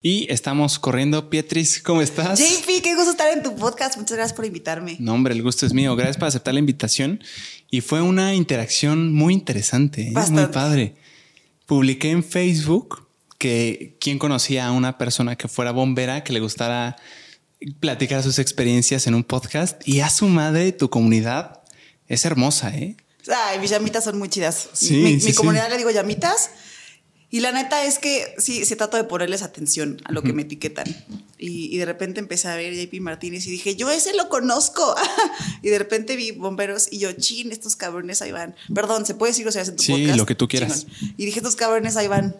[0.00, 1.28] Y estamos corriendo.
[1.28, 2.38] Pietris, ¿cómo estás?
[2.38, 3.96] JP, qué gusto estar en tu podcast.
[3.96, 4.96] Muchas gracias por invitarme.
[5.00, 5.96] No, hombre, el gusto es mío.
[5.96, 7.20] Gracias por aceptar la invitación.
[7.68, 10.30] Y fue una interacción muy interesante, ¿eh?
[10.30, 10.94] muy padre.
[11.66, 13.08] Publiqué en Facebook
[13.38, 16.96] que quien conocía a una persona que fuera bombera, que le gustara
[17.80, 21.62] platicar sus experiencias en un podcast y a su madre, tu comunidad
[22.06, 22.96] es hermosa, ¿eh?
[23.26, 24.68] Ay, mis llamitas son muy chidas.
[24.90, 26.50] mi, mi comunidad le digo llamitas
[27.30, 30.42] y la neta es que sí, se trata de ponerles atención a lo que me
[30.42, 30.86] etiquetan.
[31.38, 34.94] Y, de repente empecé a ver JP Martínez y dije, yo ese lo conozco.
[35.62, 38.56] y de repente vi bomberos y yo, chin, estos cabrones ahí van.
[38.74, 40.86] Perdón, ¿se puede decir o sea en tu sí, lo que tú quieras.
[41.18, 42.34] Y dije, estos cabrones ahí van.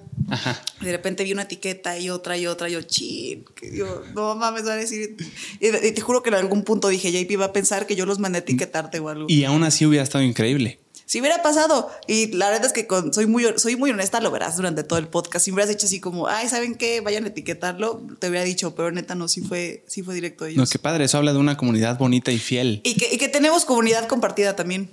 [0.81, 2.71] Y de repente vi una etiqueta y otra y otra.
[2.71, 5.17] Y yo, chin, que yo, no mames, van a decir.
[5.61, 8.19] Y, te juro que en algún punto dije, JP va a pensar que yo los
[8.19, 9.27] mandé a etiquetarte o algo.
[9.29, 13.25] Y aún así hubiera estado increíble si hubiera pasado, y la verdad es que soy,
[13.25, 15.43] muy, soy muy honesta, lo verás durante todo el podcast.
[15.43, 17.01] Si me hubieras dicho así como, ay, ¿saben qué?
[17.01, 20.59] Vayan a etiquetarlo, te hubiera dicho, pero neta no, sí fue, sí fue directo ellos.
[20.59, 22.83] No, qué padre, eso habla de una comunidad bonita y fiel.
[22.85, 24.91] Y que, y que tenemos comunidad compartida también.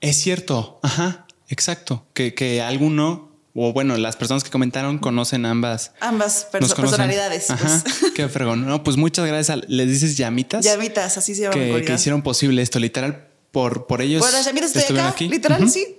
[0.00, 2.06] Es cierto, ajá, exacto.
[2.14, 5.90] Que, que alguno, o bueno, las personas que comentaron conocen ambas.
[5.98, 7.50] Ambas personalidades.
[7.50, 8.12] Ajá, pues.
[8.14, 8.64] qué fregón.
[8.64, 9.58] No, pues muchas gracias.
[9.66, 10.64] ¿Les dices llamitas?
[10.64, 11.54] Llamitas, así se llama.
[11.54, 14.20] Que, que hicieron posible esto, literal por, por ellos.
[14.20, 15.28] Bueno, ya estoy acá, aquí.
[15.28, 15.98] literal, sí.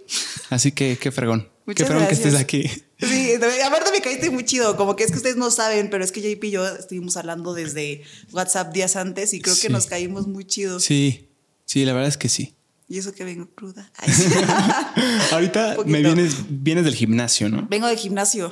[0.49, 1.49] Así que qué fregón.
[1.75, 2.69] qué fregón que estés aquí.
[2.97, 3.33] Sí,
[3.65, 6.21] aparte me caíste muy chido, como que es que ustedes no saben, pero es que
[6.21, 10.45] JP y yo estuvimos hablando desde WhatsApp días antes y creo que nos caímos muy
[10.45, 10.79] chido.
[10.79, 11.29] Sí,
[11.65, 12.55] sí, la verdad es que sí.
[12.87, 13.91] Y eso que vengo cruda.
[15.31, 17.67] Ahorita me vienes, vienes del gimnasio, ¿no?
[17.69, 18.51] Vengo del gimnasio.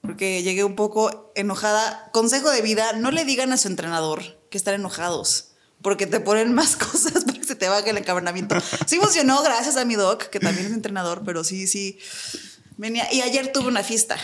[0.00, 2.10] Porque llegué un poco enojada.
[2.12, 5.53] Consejo de vida, no le digan a su entrenador que están enojados
[5.84, 8.56] porque te ponen más cosas para que se te baje el encabronamiento.
[8.86, 11.98] Sí funcionó, gracias a mi doc, que también es entrenador, pero sí, sí.
[12.76, 13.06] Venía.
[13.12, 14.16] Y ayer tuve una fiesta.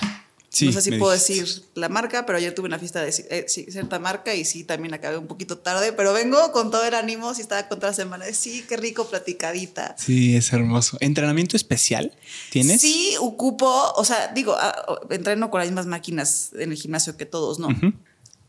[0.63, 3.99] no sé si puedo decir la marca, pero ayer tuve una fiesta de eh, cierta
[3.99, 7.43] marca y sí, también acabé un poquito tarde, pero vengo con todo el ánimo, si
[7.43, 8.25] estaba contra la semana.
[8.33, 9.95] Sí, qué rico platicadita.
[9.99, 10.97] Sí, es hermoso.
[11.01, 12.17] ¿Entrenamiento especial
[12.51, 12.81] tienes?
[12.81, 17.27] Sí, ocupo, o sea, digo, ah, entreno con las mismas máquinas en el gimnasio que
[17.27, 17.69] todos, ¿no?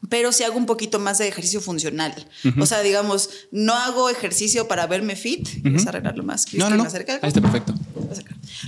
[0.09, 2.13] Pero sí hago un poquito más de ejercicio funcional.
[2.59, 5.47] O sea, digamos, no hago ejercicio para verme fit.
[5.63, 6.51] Vamos a arreglarlo más.
[6.53, 6.83] No, no, no.
[6.83, 7.73] Ahí está perfecto.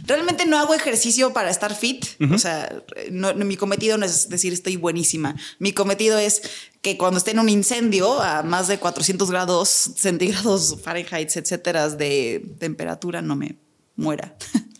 [0.06, 2.06] Realmente no hago ejercicio para estar fit.
[2.32, 5.36] O sea, mi cometido no es decir estoy buenísima.
[5.60, 6.42] Mi cometido es
[6.82, 12.46] que cuando esté en un incendio a más de 400 grados centígrados Fahrenheit, etcétera, de
[12.60, 13.58] temperatura, no me
[13.96, 14.36] muera.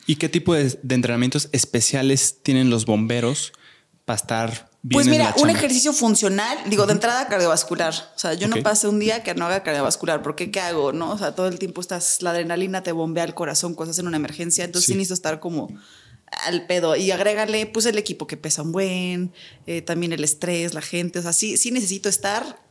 [0.06, 3.54] ¿Y qué tipo de entrenamientos especiales tienen los bomberos
[4.06, 7.94] para estar pues mira, un ejercicio funcional, digo, de entrada cardiovascular.
[8.16, 10.92] O sea, yo no pasé un día que no haga cardiovascular, porque ¿qué hago?
[10.92, 11.12] No?
[11.12, 14.18] O sea, todo el tiempo estás, la adrenalina te bombea el corazón cuando en una
[14.18, 14.94] emergencia, entonces sí.
[14.94, 15.70] necesito estar como
[16.46, 19.32] al pedo y agrégale pues el equipo que pesa un buen,
[19.68, 22.62] eh, también el estrés, la gente, o sea, sí, sí necesito estar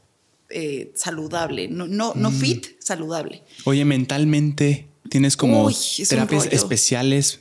[0.50, 2.34] eh, saludable, no, no, no mm.
[2.34, 3.42] fit, saludable.
[3.64, 5.70] Oye, mentalmente tienes como
[6.08, 7.40] terapias especiales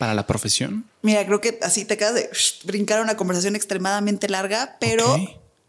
[0.00, 0.86] para la profesión?
[1.02, 2.30] Mira, creo que así te acabas de
[2.64, 5.04] brincar una conversación extremadamente larga, pero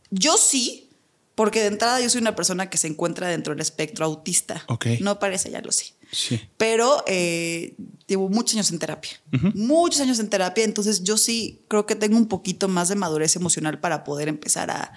[0.09, 0.90] yo sí,
[1.36, 4.64] porque de entrada yo soy una persona que se encuentra dentro del espectro autista.
[5.02, 5.96] No parece, ya lo sé.
[6.14, 6.40] Sí.
[6.56, 7.75] Pero eh,
[8.08, 9.12] llevo muchos años en terapia,
[9.53, 13.36] muchos años en terapia, entonces yo sí creo que tengo un poquito más de madurez
[13.36, 14.94] emocional para poder empezar a,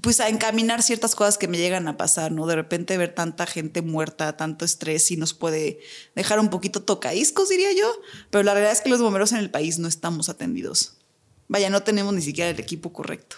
[0.00, 2.46] pues a encaminar ciertas cosas que me llegan a pasar, ¿no?
[2.46, 5.80] De repente ver tanta gente muerta, tanto estrés, y nos puede
[6.14, 7.92] dejar un poquito tocaíscos, diría yo.
[8.30, 10.94] Pero la realidad es que los bomberos en el país no estamos atendidos.
[11.48, 13.36] Vaya, no tenemos ni siquiera el equipo correcto.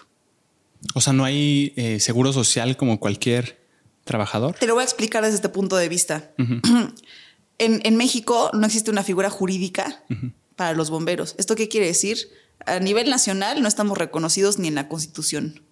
[0.95, 3.59] O sea, no hay eh, seguro social como cualquier
[4.05, 4.55] trabajador.
[4.55, 6.31] Te lo voy a explicar desde este punto de vista.
[7.59, 10.05] en, México no existe una figura jurídica
[10.55, 11.35] para los bomberos.
[11.39, 12.29] ¿Esto qué quiere decir?
[12.67, 15.64] A nivel nacional no estamos reconocidos ni en la Constitución.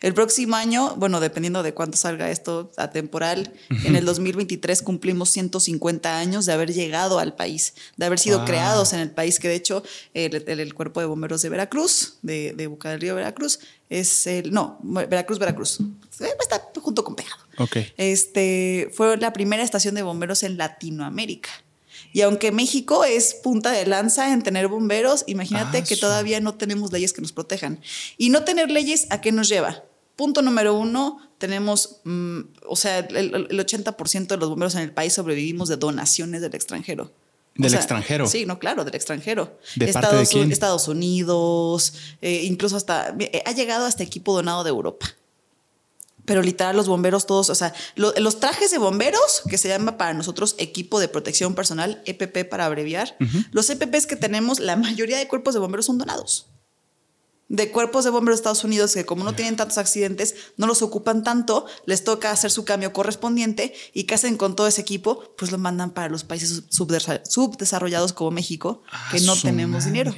[0.00, 3.52] El próximo año, bueno, dependiendo de cuánto salga esto a temporal,
[3.84, 8.92] en el 2023 cumplimos 150 años de haber llegado al país, de haber sido creados
[8.92, 9.82] en el país, que de hecho
[10.14, 13.58] el, Cuerpo de Bomberos de Veracruz, de, de Boca del Río, Veracruz,
[13.90, 15.78] es el, no, Veracruz, Veracruz,
[16.12, 17.42] está junto con Pegado.
[17.58, 17.92] Okay.
[17.96, 21.50] Este, fue la primera estación de bomberos en Latinoamérica.
[22.12, 26.54] Y aunque México es punta de lanza en tener bomberos, imagínate ah, que todavía no
[26.54, 27.80] tenemos leyes que nos protejan.
[28.16, 29.84] Y no tener leyes, ¿a qué nos lleva?
[30.16, 35.12] Punto número uno, tenemos, mm, o sea, el, 80% de los bomberos en el país
[35.12, 37.12] sobrevivimos de donaciones del extranjero.
[37.54, 38.26] ¿Del extranjero?
[38.26, 39.58] Sí, no, claro, del extranjero.
[39.74, 40.52] ¿De Estados, parte de quién?
[40.52, 45.06] Estados Unidos, eh, incluso hasta, eh, ha llegado hasta equipo donado de Europa.
[46.28, 50.12] Pero literal, los bomberos todos, o sea, los trajes de bomberos, que se llama para
[50.12, 53.16] nosotros equipo de protección personal, EPP para abreviar,
[53.50, 56.50] los EPPs que tenemos, la mayoría de cuerpos de bomberos son donados.
[57.48, 60.82] De cuerpos de bomberos de Estados Unidos que como no tienen tantos accidentes, no los
[60.82, 65.34] ocupan tanto, les toca hacer su cambio correspondiente y que hacen con todo ese equipo,
[65.36, 70.14] pues lo mandan para los países subdesarrollados como México, que ah, no tenemos dinero.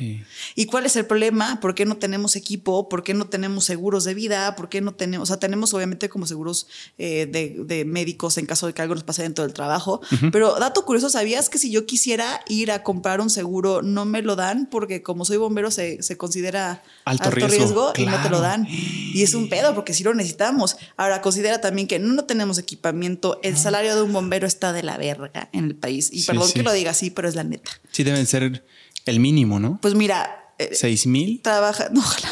[0.56, 1.60] ¿Y cuál es el problema?
[1.60, 2.88] ¿Por qué no tenemos equipo?
[2.88, 4.56] ¿Por qué no tenemos seguros de vida?
[4.56, 6.66] ¿Por qué no tenemos, o sea, tenemos obviamente como seguros
[6.98, 10.00] eh, de, médicos en caso de que algo nos pase dentro del trabajo,
[10.32, 14.22] pero dato curioso, ¿sabías que si yo quisiera ir a comprar un seguro, no me
[14.22, 16.82] lo dan porque como soy bombero se, se considera
[17.20, 18.66] alto, riesgo, y no te lo dan.
[18.68, 20.76] Y es un pedo porque si lo necesitamos.
[20.96, 23.40] Ahora, considera también que no, tenemos equipamiento.
[23.42, 26.10] El salario de un bombero está de la verga en el país.
[26.12, 27.70] Y perdón que lo diga así, pero es la neta.
[27.90, 28.64] Sí, deben ser
[29.06, 29.78] el mínimo, ¿no?
[29.80, 30.36] Pues mira.
[30.58, 31.40] Eh, ¿Seis mil?
[31.42, 32.30] Trabaja, no, ojalá.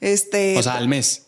[0.00, 0.58] Este.
[0.58, 1.21] O sea, al mes.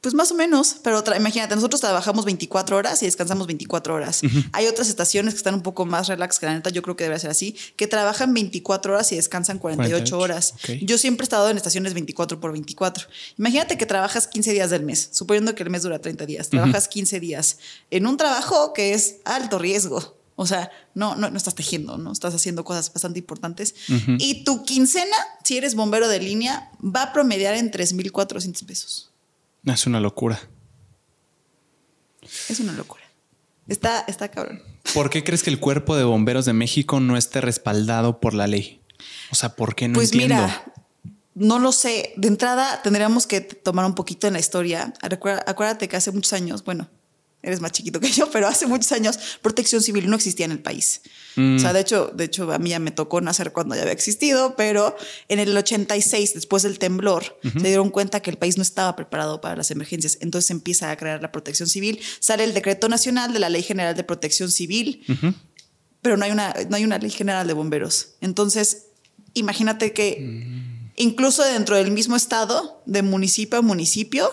[0.00, 4.22] Pues más o menos, pero imagínate, nosotros trabajamos 24 horas y descansamos 24 horas.
[4.52, 7.04] Hay otras estaciones que están un poco más relax, que la neta yo creo que
[7.04, 10.54] debería ser así, que trabajan 24 horas y descansan 48, horas.
[10.82, 13.06] Yo siempre he estado en estaciones 24 por 24.
[13.38, 16.88] Imagínate que trabajas 15 días del mes, suponiendo que el mes dura 30 días, trabajas
[16.88, 17.58] 15 días
[17.90, 20.16] en un trabajo que es alto riesgo.
[20.36, 23.74] O sea, no, no, no estás tejiendo, no estás haciendo cosas bastante importantes.
[24.18, 29.13] Y tu quincena, si eres bombero de línea, va a promediar en 3.400 pesos.
[29.66, 30.40] Es una locura.
[32.48, 33.02] Es una locura.
[33.68, 34.62] Está, está cabrón.
[34.92, 38.46] ¿Por qué crees que el cuerpo de bomberos de México no esté respaldado por la
[38.46, 38.82] ley?
[39.30, 40.64] O sea, ¿por qué no pues mira,
[41.34, 42.12] no lo sé.
[42.16, 44.92] De entrada tendríamos que tomar un poquito en la historia.
[45.00, 46.88] Acuérdate que hace muchos años, bueno,
[47.44, 50.60] eres más chiquito que yo, pero hace muchos años protección civil no existía en el
[50.60, 51.02] país.
[51.36, 51.74] O sea, mm.
[51.74, 54.96] de hecho, de hecho, a mí ya me tocó nacer cuando ya había existido, pero
[55.28, 59.40] en el 86, después del temblor, se dieron cuenta que el país no estaba preparado
[59.40, 60.18] para las emergencias.
[60.20, 62.00] Entonces se empieza a crear la protección civil.
[62.20, 65.04] Sale el decreto nacional de la Ley General de Protección Civil,
[66.02, 68.10] pero no hay, una, no hay una ley general de bomberos.
[68.20, 68.88] Entonces,
[69.32, 70.92] imagínate que mm.
[70.96, 74.30] incluso dentro del mismo estado, de municipio a municipio,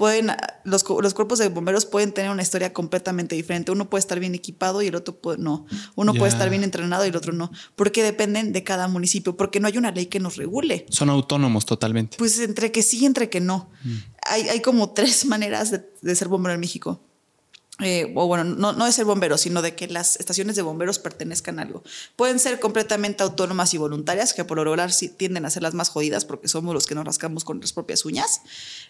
[0.00, 0.32] pueden,
[0.64, 3.70] los, los, cuerpos de bomberos pueden tener una historia completamente diferente.
[3.70, 5.66] Uno puede estar bien equipado y el otro no.
[5.94, 7.52] Uno puede estar bien entrenado y el otro no.
[7.76, 10.86] Porque dependen de cada municipio, porque no hay una ley que nos regule.
[10.88, 12.16] Son autónomos totalmente.
[12.16, 13.68] Pues entre que sí y entre que no.
[13.84, 13.96] Mm.
[14.22, 17.02] Hay, hay, como tres maneras de, de ser bombero en México.
[17.82, 20.98] Eh, o bueno, no, no de ser bomberos, sino de que las estaciones de bomberos
[20.98, 21.82] pertenezcan a algo.
[22.16, 25.88] Pueden ser completamente autónomas y voluntarias, que por lo regular tienden a ser las más
[25.88, 28.42] jodidas porque somos los que nos rascamos con las propias uñas.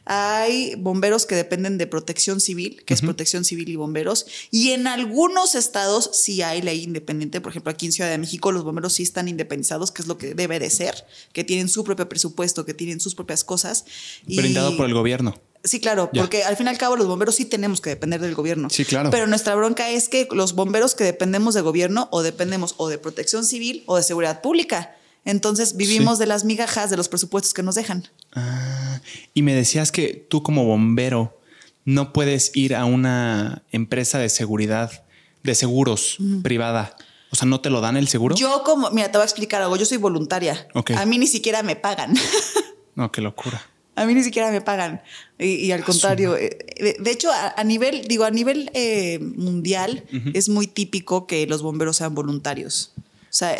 [0.04, 4.26] Hay bomberos que dependen de protección civil, que es protección civil y bomberos.
[4.50, 7.40] Y en algunos estados sí hay ley independiente.
[7.40, 10.18] Por ejemplo, aquí en Ciudad de México los bomberos sí están independizados, que es lo
[10.18, 13.84] que debe de ser, que tienen su propio presupuesto, que tienen sus propias cosas.
[14.26, 15.40] Brindado por el gobierno.
[15.62, 18.34] Sí, claro, porque al fin y al cabo los bomberos sí tenemos que depender del
[18.34, 18.70] gobierno.
[18.70, 19.10] Sí, claro.
[19.10, 22.98] Pero nuestra bronca es que los bomberos que dependemos del gobierno o dependemos o de
[22.98, 24.96] protección civil o de seguridad pública.
[25.24, 28.08] Entonces vivimos de las migajas de los presupuestos que nos dejan.
[28.32, 29.00] Ah,
[29.34, 31.38] y me decías que tú como bombero
[31.84, 35.04] no puedes ir a una empresa de seguridad,
[35.42, 36.96] de seguros privada.
[37.32, 38.34] O sea, ¿no te lo dan el seguro?
[38.34, 39.76] Yo como, mira, te voy a explicar algo.
[39.76, 40.66] Yo soy voluntaria.
[40.96, 42.14] A mí ni siquiera me pagan.
[42.94, 43.69] no, qué locura.
[44.00, 45.02] A mí ni siquiera me pagan.
[45.38, 50.66] Y, al contrario, eh, de, hecho, a, nivel, digo, a nivel eh, mundial es muy
[50.66, 52.92] típico que los bomberos sean voluntarios.
[53.30, 53.56] O sea,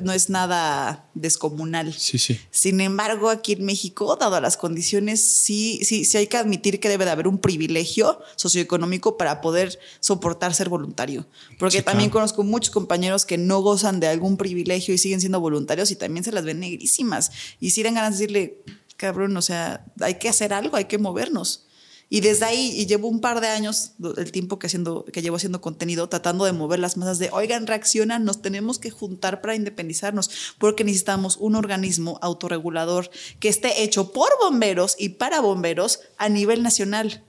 [0.00, 1.94] no, es nada descomunal.
[1.94, 2.40] Sí, sí.
[2.50, 6.88] Sin embargo, aquí en México, dado las condiciones, sí, sí, sí hay que admitir que
[6.88, 11.24] debe de haber un privilegio socioeconómico para poder soportar ser voluntario.
[11.60, 15.92] Porque también conozco muchos compañeros que no gozan de algún privilegio y siguen siendo voluntarios
[15.92, 17.30] y también se las ven negrísimas.
[17.60, 18.58] Y si dan ganas de decirle,
[19.02, 21.66] cabrón, o sea, hay que hacer algo, hay que movernos.
[22.08, 25.36] Y desde ahí, y llevo un par de años, el tiempo que, haciendo, que llevo
[25.36, 29.56] haciendo contenido, tratando de mover las masas de, oigan, reaccionan, nos tenemos que juntar para
[29.56, 36.28] independizarnos, porque necesitamos un organismo autorregulador que esté hecho por bomberos y para bomberos a
[36.28, 37.24] nivel nacional.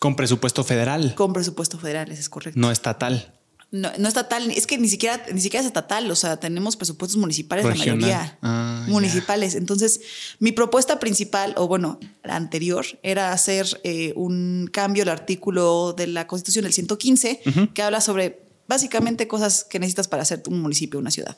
[0.00, 1.14] Con presupuesto federal.
[1.14, 2.58] Con presupuesto federal, eso es correcto.
[2.58, 3.33] No estatal.
[3.74, 7.18] No, no estatal, es que ni siquiera, ni siquiera es estatal, o sea, tenemos presupuestos
[7.18, 9.56] municipales, la mayoría ah, municipales.
[9.56, 10.00] Entonces,
[10.38, 16.06] mi propuesta principal, o bueno, la anterior, era hacer eh, un cambio al artículo de
[16.06, 17.40] la Constitución, el 115,
[17.74, 21.36] que habla sobre básicamente cosas que necesitas para hacer un municipio, una ciudad.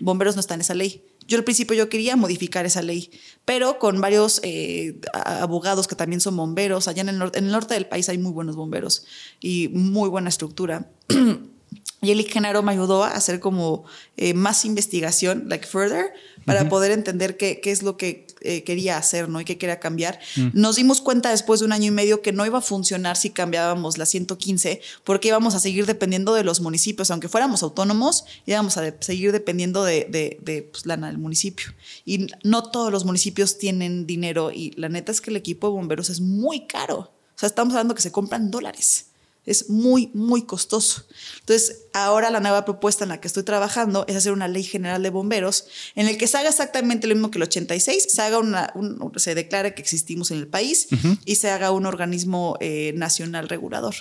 [0.00, 1.04] Bomberos no están en esa ley.
[1.28, 3.12] Yo al principio yo quería modificar esa ley,
[3.44, 7.74] pero con varios eh, abogados que también son bomberos, allá en el, en el norte
[7.74, 9.04] del país hay muy buenos bomberos
[9.40, 10.90] y muy buena estructura.
[12.00, 13.84] Y el Genaro me ayudó a hacer como
[14.16, 16.12] eh, más investigación, like further,
[16.44, 19.40] para poder entender qué, qué, es lo que eh, quería hacer, ¿no?
[19.40, 20.18] Y qué quería cambiar.
[20.36, 20.48] Mm.
[20.54, 23.30] Nos dimos cuenta después de un año y medio que no iba a funcionar si
[23.30, 27.10] cambiábamos la 115, porque íbamos a seguir dependiendo de los municipios.
[27.10, 31.74] Aunque fuéramos autónomos, íbamos a seguir dependiendo de, de, de pues, lana del municipio.
[32.04, 35.72] Y no todos los municipios tienen dinero y la neta es que el equipo de
[35.72, 36.98] bomberos es muy caro.
[36.98, 39.07] O sea, estamos hablando que se compran dólares
[39.48, 41.04] es muy, muy costoso.
[41.40, 45.02] Entonces, ahora la nueva propuesta en la que estoy trabajando es hacer una ley general
[45.02, 48.38] de bomberos en el que se haga exactamente lo mismo que el 86, se haga
[48.38, 48.72] una,
[49.16, 50.88] se declare que existimos en el país
[51.24, 53.94] y se haga un organismo eh, nacional regulador.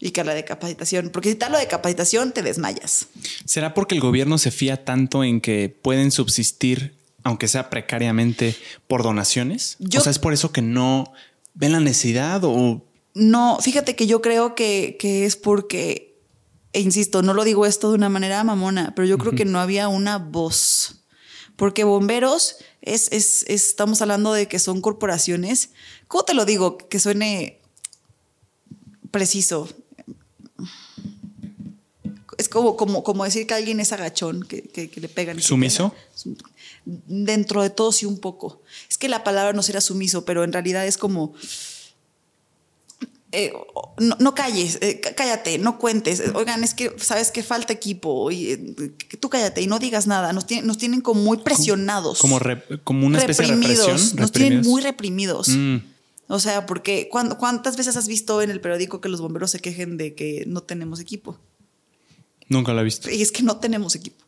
[0.00, 3.08] Y que la de capacitación, porque si tal lo de capacitación te desmayas.
[3.44, 8.54] ¿Será porque el gobierno se fía tanto en que pueden subsistir, aunque sea precariamente,
[8.86, 9.76] por donaciones?
[9.80, 11.12] o sea, es por eso que no
[11.54, 12.87] ven la necesidad o
[13.18, 16.20] no, fíjate que yo creo que, es porque,
[16.72, 19.60] e insisto, no lo digo esto de una manera mamona, pero yo creo que no
[19.60, 21.04] había una voz.
[21.56, 25.70] Porque bomberos es, es, estamos hablando de que son corporaciones.
[26.06, 26.78] ¿Cómo te lo digo?
[26.78, 27.60] Que suene
[29.10, 29.68] preciso.
[32.36, 35.40] Es como, como, como decir que alguien es agachón, que, que, le pegan.
[35.40, 35.92] ¿Sumiso?
[36.84, 38.62] Dentro de todo sí un poco.
[38.88, 41.34] Es que la palabra no será sumiso, pero en realidad es como
[43.30, 43.52] eh,
[43.98, 46.22] no, calles, eh, cállate, no cuentes.
[46.34, 50.32] Oigan, es que sabes que falta equipo y eh, tú cállate y no digas nada.
[50.32, 52.20] Nos, nos tienen como muy presionados.
[52.20, 52.40] Como,
[52.84, 54.00] como una especie de represión.
[54.16, 55.48] Nos tienen muy reprimidos.
[55.48, 55.76] Mm.
[56.28, 59.96] O sea, porque ¿cuántas veces has visto en el periódico que los bomberos se quejen
[59.96, 61.38] de que no tenemos equipo?
[62.48, 63.10] Nunca lo he visto.
[63.10, 64.24] Y es que no tenemos equipo.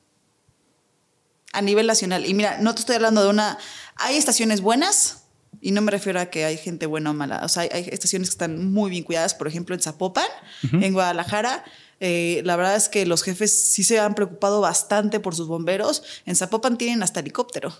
[1.52, 2.26] A nivel nacional.
[2.26, 3.58] Y mira, no te estoy hablando de una...
[3.96, 5.19] Hay estaciones buenas,
[5.60, 7.42] y no me refiero a que hay gente buena o mala.
[7.44, 9.34] O sea, hay, estaciones que están muy bien cuidadas.
[9.34, 10.26] Por ejemplo, en Zapopan,
[10.72, 11.64] en Guadalajara.
[12.00, 16.02] Eh, la verdad es que los jefes sí se han preocupado bastante por sus bomberos.
[16.24, 17.74] En Zapopan tienen hasta helicóptero.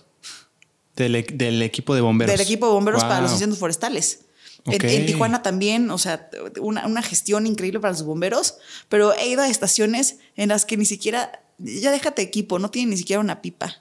[0.95, 2.31] Del, e, equipo de bomberos.
[2.31, 4.25] Del equipo de bomberos para los incendios forestales.
[4.65, 8.57] En, Tijuana también, o sea, una, una, gestión increíble para los bomberos,
[8.89, 12.91] pero he ido a estaciones en las que ni siquiera, ya déjate equipo, no tienen
[12.91, 13.80] ni siquiera una pipa.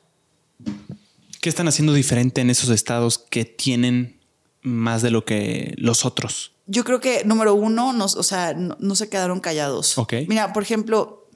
[1.40, 4.20] ¿Qué están haciendo diferente en esos estados que tienen
[4.62, 6.52] más de lo que los otros?
[6.66, 9.96] Yo creo que, número uno, no, o sea, no, se quedaron callados.
[10.28, 11.26] Mira, por ejemplo,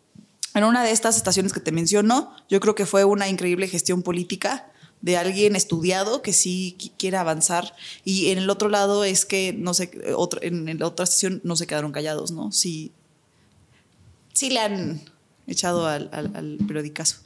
[0.54, 4.02] en una de estas estaciones que te menciono, yo creo que fue una increíble gestión
[4.02, 4.70] política
[5.00, 7.74] de alguien estudiado que sí quiere avanzar.
[8.04, 11.56] Y en el otro lado es que no sé, otro, en la otra estación no
[11.56, 12.52] se quedaron callados, ¿no?
[12.52, 12.92] Sí,
[14.34, 15.00] sí le han
[15.46, 17.16] echado al, al, al periodicazo.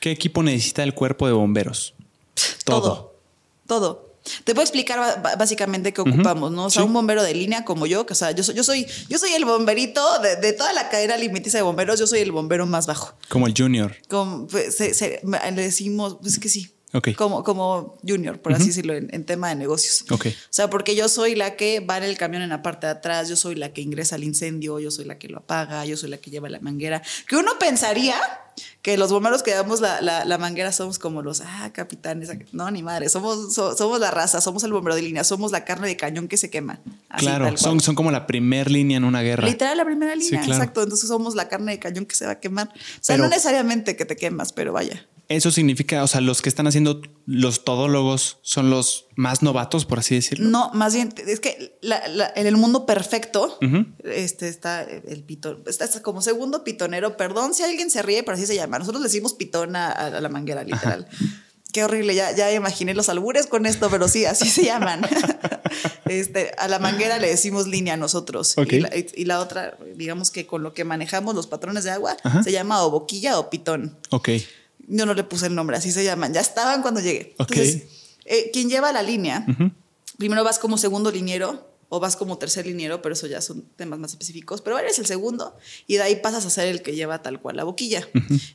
[0.00, 1.94] ¿Qué equipo necesita el cuerpo de bomberos?
[2.64, 3.14] Todo.
[3.66, 4.08] Todo.
[4.44, 6.66] Te puedo explicar básicamente qué ocupamos, ¿no?
[6.66, 8.86] O sea, un bombero de línea como yo, que o sea, yo soy, yo soy,
[9.08, 12.66] yo soy el bomberito de, toda la cadena alimenticia de bomberos, yo soy el bombero
[12.66, 13.14] más bajo.
[13.28, 13.96] Como el junior.
[14.08, 16.72] Como, pues, le decimos, pues que sí.
[17.16, 20.04] Como, como junior, por así decirlo, en, tema de negocios.
[20.10, 20.32] Okay.
[20.32, 22.92] O sea, porque yo soy la que va en el camión en la parte de
[22.92, 25.98] atrás, yo soy la que ingresa al incendio, yo soy la que lo apaga, yo
[25.98, 27.02] soy la que lleva la manguera.
[27.26, 28.16] Que uno pensaría
[28.82, 32.82] que los bomberos que damos la, la, manguera somos como los, ah, capitanes, no, ni
[32.82, 36.28] madre, somos, somos la raza, somos el bombero de línea, somos la carne de cañón
[36.28, 36.80] que se quema.
[37.16, 39.46] claro, son, son como la primera línea en una guerra.
[39.46, 40.82] Literal, la primera línea, exacto.
[40.82, 42.68] Entonces somos la carne de cañón que se va a quemar.
[42.68, 45.06] O sea, no necesariamente que te quemas, pero vaya.
[45.28, 49.98] Eso significa, o sea, los que están haciendo los todólogos son los más novatos, por
[49.98, 50.48] así decirlo.
[50.48, 53.58] No, más bien, es que en el mundo perfecto
[54.04, 57.18] este, está el pitón, está como segundo pitonero.
[57.18, 58.67] Perdón si alguien se ríe, pero así se llama.
[58.68, 61.06] Nosotros le decimos pitón a, la manguera, literal.
[61.72, 65.02] Qué horrible, ya, ya imaginé los albures con esto, pero sí, así se llaman.
[66.06, 68.54] este, a la manguera le decimos línea nosotros.
[69.14, 72.82] Y, la, otra, digamos que con lo que manejamos los patrones de agua, se llama
[72.82, 73.98] o boquilla o pitón.
[74.10, 74.30] Ok.
[74.86, 76.32] Yo no le puse el nombre, así se llaman.
[76.32, 77.34] Ya estaban cuando llegué.
[77.38, 77.82] Entonces,
[78.24, 79.44] eh, quien lleva la línea,
[80.16, 83.98] primero vas como segundo liniero o vas como tercer liniero, pero eso ya son temas
[83.98, 84.60] más específicos.
[84.60, 87.56] Pero eres el segundo y de ahí pasas a ser el que lleva tal cual
[87.56, 88.06] la boquilla.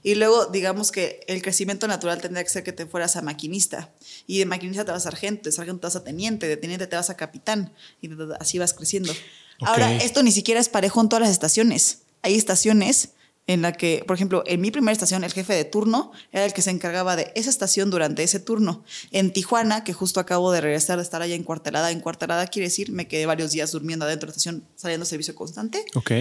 [0.03, 3.93] Y luego, digamos que el crecimiento natural tendría que ser que te fueras a maquinista.
[4.27, 6.87] Y de maquinista te vas a sargento, de sargento te vas a teniente, de teniente
[6.87, 7.73] te vas a capitán.
[8.01, 8.09] Y
[8.39, 9.13] así vas creciendo.
[9.61, 12.03] Ahora, esto ni siquiera es parejo en todas las estaciones.
[12.21, 13.09] Hay estaciones
[13.45, 16.53] en la que, por ejemplo, en mi primera estación, el jefe de turno era el
[16.53, 18.83] que se encargaba de esa estación durante ese turno.
[19.11, 22.67] En Tijuana, que justo acabo de regresar de estar allá en cuartelada, en cuartelada quiere
[22.67, 25.83] decir, me quedé varios días durmiendo adentro de la estación, saliendo servicio constante.
[25.95, 26.11] Ok.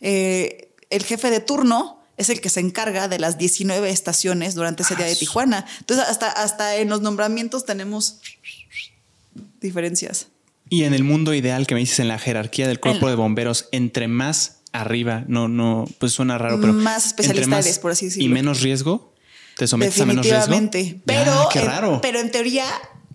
[0.00, 4.82] Eh, el jefe de turno es el que se encarga de las 19 estaciones durante
[4.82, 5.66] ese día de Tijuana.
[5.80, 8.20] Entonces, hasta, hasta en los nombramientos tenemos
[9.60, 10.28] diferencias.
[10.68, 13.68] Y en el mundo ideal que me dices en la jerarquía del cuerpo de bomberos,
[13.72, 16.72] entre más arriba, no, no, pues suena raro, pero.
[16.72, 18.28] Más especialistas, por así decirlo.
[18.28, 19.12] Y menos riesgo.
[19.56, 20.70] ¿Te sometes a menos riesgo?
[21.04, 22.00] Pero, qué raro.
[22.00, 22.64] pero en teoría,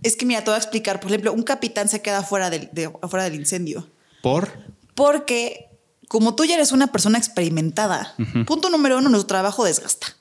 [0.04, 1.00] es que mira, te voy a explicar.
[1.00, 2.70] Por ejemplo, un capitán se queda fuera del,
[3.02, 3.90] afuera del incendio.
[4.22, 4.52] ¿Por?
[4.94, 5.70] Porque
[6.08, 10.16] como tú ya eres una persona experimentada, punto número uno, nuestro trabajo desgasta.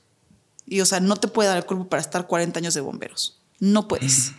[0.67, 3.41] Y o sea, no te puede dar el cuerpo para estar 40 años de bomberos.
[3.61, 4.33] No puedes.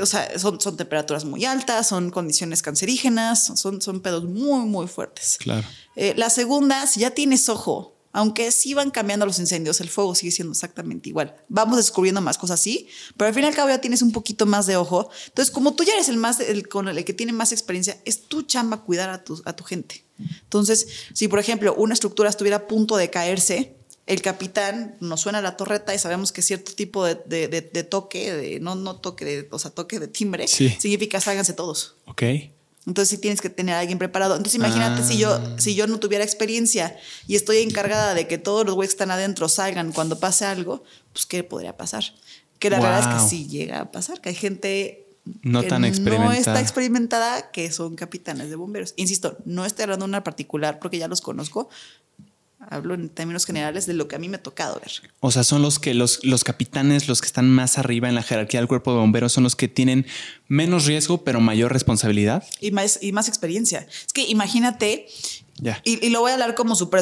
[0.00, 4.86] O sea, son, son, temperaturas muy altas, son condiciones cancerígenas, son, son pedos muy, muy
[4.86, 5.38] fuertes.
[5.38, 5.66] Claro.
[5.96, 10.14] Eh, la segunda, si ya tienes ojo, aunque sí van cambiando los incendios, el fuego
[10.14, 11.34] sigue siendo exactamente igual.
[11.48, 14.46] Vamos descubriendo más cosas, sí, pero al fin y al cabo ya tienes un poquito
[14.46, 15.10] más de ojo.
[15.26, 18.28] Entonces, como tú ya eres el más, el, con el que tiene más experiencia, es
[18.28, 20.04] tu chamba cuidar a tu, a tu gente.
[20.44, 25.40] Entonces, si por ejemplo una estructura estuviera a punto de caerse, el capitán nos suena
[25.40, 29.58] la torreta y sabemos que cierto tipo de, toque, de, no, no toque, de, o
[29.58, 31.96] sea, toque de timbre, significa sálganse todos.
[32.06, 32.22] Ok.
[32.86, 34.36] Entonces sí tienes que tener a alguien preparado.
[34.36, 35.56] Entonces imagínate si yo ah.
[35.58, 36.94] si yo no tuviera experiencia
[37.26, 40.84] y estoy encargada de que todos los güeyes que están adentro salgan cuando pase algo,
[41.14, 42.04] pues qué podría pasar.
[42.58, 45.06] Que la verdad es que sí llega a pasar, que hay gente
[45.42, 46.34] no que tan experimentada.
[46.34, 48.92] No está experimentada que son capitanes de bomberos.
[48.96, 51.70] Insisto, no estoy hablando de una particular porque ya los conozco,
[52.70, 54.90] Hablo en términos generales de lo que a mí me ha tocado ver.
[55.20, 58.22] O sea, son los que los, los capitanes, los que están más arriba en la
[58.22, 60.06] jerarquía del cuerpo de bomberos, son los que tienen
[60.48, 62.44] menos riesgo, pero mayor responsabilidad.
[62.60, 63.86] Y más, y más experiencia.
[64.06, 65.06] Es que imagínate,
[65.60, 65.80] ya.
[65.84, 67.00] Y, lo voy a hablar como súper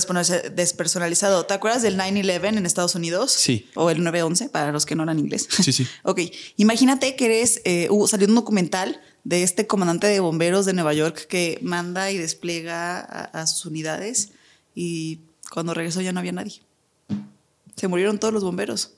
[0.54, 1.46] despersonalizado.
[1.46, 3.32] ¿Te acuerdas del 9-11 en Estados Unidos?
[3.32, 3.68] Sí.
[3.74, 5.48] O el 9-11 para los que no hablan inglés.
[5.50, 5.86] Sí, sí.
[6.02, 6.20] ok.
[6.56, 11.26] Imagínate que eres, eh, salió un documental de este comandante de bomberos de Nueva York
[11.28, 14.32] que manda y despliega a sus unidades
[14.74, 15.20] y
[15.52, 16.62] cuando regresó ya no había nadie.
[17.76, 18.92] Se murieron todos los bomberos.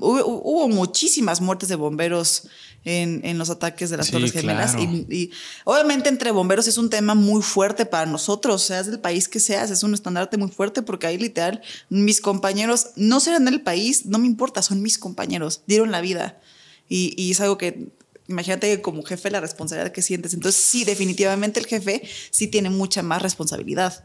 [0.00, 2.48] hubo, muchísimas muertes de bomberos
[2.84, 4.76] en, los ataques de las Torres Gemelas.
[4.76, 5.30] Y,
[5.64, 9.70] obviamente entre bomberos es un tema muy fuerte para nosotros, seas del país que seas,
[9.70, 14.18] es un estandarte muy fuerte porque ahí literal mis compañeros no serán del país, no
[14.18, 16.40] me importa, son mis compañeros, dieron la vida.
[16.88, 17.88] Y, y es algo que
[18.28, 20.34] imagínate como jefe la responsabilidad que sientes.
[20.34, 24.04] Entonces sí, definitivamente el jefe sí tiene mucha más responsabilidad.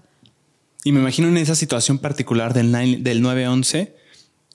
[0.83, 3.95] Y me imagino en esa situación particular del, 9, del 911,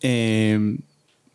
[0.03, 0.79] eh,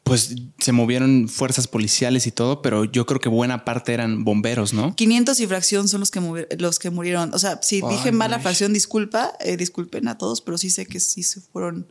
[0.04, 4.74] pues se movieron fuerzas policiales y todo, pero yo creo que buena parte eran bomberos,
[4.74, 4.96] ¿no?
[4.96, 7.34] 500 y fracción son los que, los que murieron.
[7.34, 10.86] O sea, si dije mal la fracción, disculpa, eh, disculpen a todos, pero sí sé
[10.86, 11.88] que sí se fueron.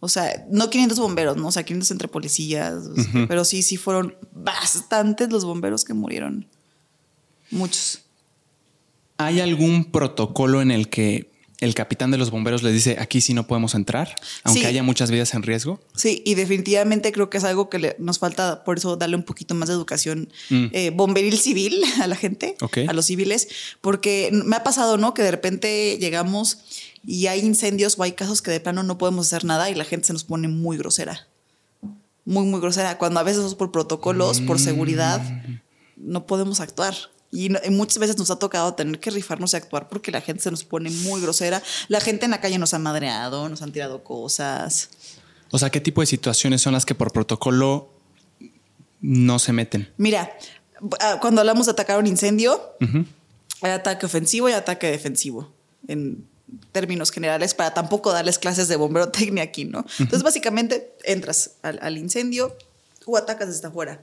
[0.00, 1.48] O sea, no 500 bomberos, ¿no?
[1.48, 2.74] O sea, 500 entre policías,
[3.28, 6.46] pero sí, sí fueron bastantes los bomberos que murieron.
[7.50, 8.02] Muchos.
[9.18, 11.27] ¿Hay algún protocolo en el que
[11.60, 15.10] el capitán de los bomberos le dice aquí sí no podemos entrar, aunque haya muchas
[15.10, 15.80] vidas en riesgo.
[15.94, 19.54] Sí, y definitivamente creo que es algo que nos falta, por eso darle un poquito
[19.54, 20.66] más de educación mm.
[20.72, 23.48] eh, bomberil civil a la gente, a los civiles,
[23.80, 25.14] porque me ha pasado, ¿no?
[25.14, 26.58] Que de repente llegamos
[27.04, 29.84] y hay incendios o hay casos que de plano no podemos hacer nada y la
[29.84, 31.26] gente se nos pone muy grosera.
[32.24, 32.98] Muy, muy grosera.
[32.98, 35.60] Cuando a veces por protocolos, por seguridad, mm.
[35.96, 36.94] no podemos actuar.
[37.30, 40.50] Y, muchas veces nos ha tocado tener que rifarnos y actuar porque la gente se
[40.50, 41.62] nos pone muy grosera.
[41.88, 44.90] La gente en la calle nos ha madreado, nos han tirado cosas.
[45.50, 47.90] O sea, ¿qué tipo de situaciones son las que por protocolo
[49.00, 49.92] no se meten?
[49.98, 50.30] Mira,
[51.00, 52.60] ah, cuando hablamos de atacar un incendio,
[53.60, 55.52] hay ataque ofensivo y ataque defensivo.
[55.86, 56.26] En
[56.72, 59.84] términos generales, para tampoco darles clases de bombero técnico aquí, ¿no?
[59.98, 62.56] Entonces, básicamente, entras al, al incendio
[63.04, 64.00] o atacas desde afuera.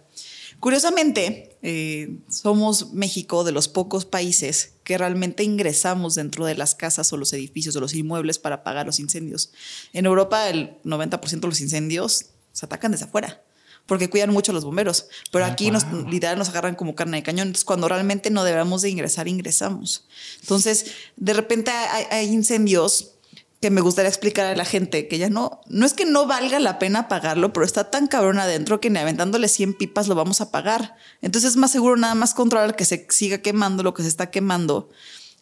[0.60, 7.12] Curiosamente, eh, somos México de los pocos países que realmente ingresamos dentro de las casas
[7.14, 9.52] o los edificios o los inmuebles para apagar los incendios.
[9.94, 13.42] En Europa el 90% de los incendios se atacan desde afuera
[13.86, 17.18] porque cuidan mucho a los bomberos, pero ah, aquí nos literal nos agarran como carne
[17.18, 17.48] de cañón.
[17.48, 20.08] Entonces, cuando realmente no debemos de ingresar, ingresamos.
[20.42, 20.88] Entonces,
[21.18, 23.15] de repente hay incendios
[23.62, 26.60] que me gustaría explicar a la gente que ya no, no es que no valga
[26.60, 30.42] la pena pagarlo, pero está tan cabrón adentro que ni aventándole 100 pipas lo vamos
[30.42, 30.96] a pagar.
[31.22, 34.30] Entonces es más seguro nada más controlar que se siga quemando lo que se está
[34.30, 34.90] quemando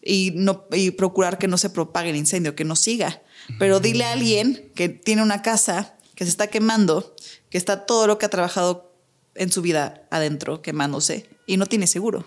[0.00, 3.22] y, no, y procurar que no se propague el incendio, que no siga.
[3.58, 7.14] Pero dile a alguien que tiene una casa que se está quemando,
[7.50, 8.94] que está todo lo que ha trabajado
[9.34, 12.26] en su vida adentro quemándose y no tiene seguro.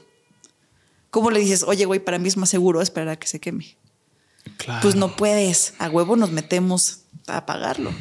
[1.10, 3.77] ¿Cómo le dices, oye, güey, para mí es más seguro esperar a que se queme?
[4.82, 7.92] Pues no puedes, a huevo nos metemos a apagarlo.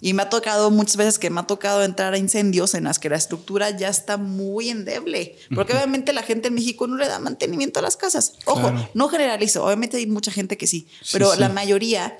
[0.00, 2.98] Y me ha tocado muchas veces que me ha tocado entrar a incendios en las
[2.98, 5.38] que la estructura ya está muy endeble.
[5.54, 8.34] Porque obviamente la gente en México no le da mantenimiento a las casas.
[8.44, 9.64] Ojo, no generalizo.
[9.64, 12.18] Obviamente hay mucha gente que sí, pero la mayoría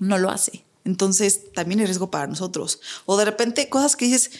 [0.00, 0.64] no lo hace.
[0.84, 2.80] Entonces también es riesgo para nosotros.
[3.06, 4.32] O de repente cosas que dices,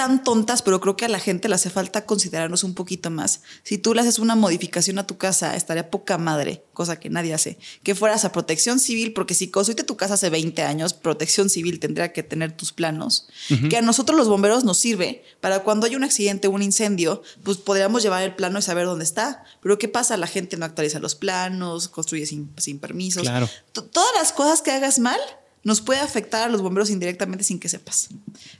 [0.00, 3.42] tan tontas, pero creo que a la gente le hace falta considerarnos un poquito más.
[3.64, 7.34] Si tú le haces una modificación a tu casa, estaría poca madre, cosa que nadie
[7.34, 7.58] hace.
[7.82, 11.80] Que fueras a protección civil, porque si construiste tu casa hace 20 años, protección civil
[11.80, 13.28] tendría que tener tus planos.
[13.68, 17.22] Que a nosotros los bomberos nos sirve para cuando hay un accidente o un incendio,
[17.42, 19.44] pues podríamos llevar el plano y saber dónde está.
[19.60, 20.16] Pero ¿qué pasa?
[20.16, 23.24] La gente no actualiza los planos, construye sin, sin permisos.
[23.24, 23.50] Claro.
[23.74, 25.20] Todas las cosas que hagas mal
[25.62, 28.08] nos puede afectar a los bomberos indirectamente sin que sepas.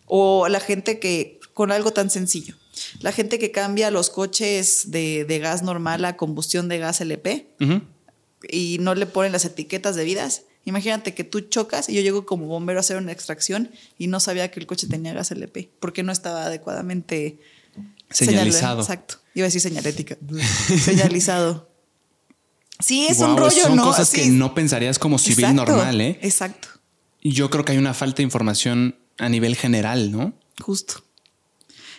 [0.07, 2.55] O la gente que, con algo tan sencillo,
[3.01, 7.49] la gente que cambia los coches de, gas normal a combustión de gas LP
[8.49, 10.43] y no le ponen las etiquetas debidas.
[10.67, 14.21] Imagínate que tú chocas y yo llego como bombero a hacer una extracción y no
[14.21, 17.39] sabía que el coche tenía gas LP porque no estaba adecuadamente
[18.11, 18.83] señalizado.
[18.83, 19.17] exacto.
[19.35, 20.19] Iba a decir señalética.
[20.85, 21.71] señalizado.
[22.79, 23.85] Sí, es un rollo, son ¿no?
[23.85, 26.19] cosas que no pensarías como civil normal, ¿eh?
[26.23, 26.80] Exacto
[27.23, 30.33] yo creo que hay una falta de información a nivel general, ¿no?
[30.61, 31.03] Justo.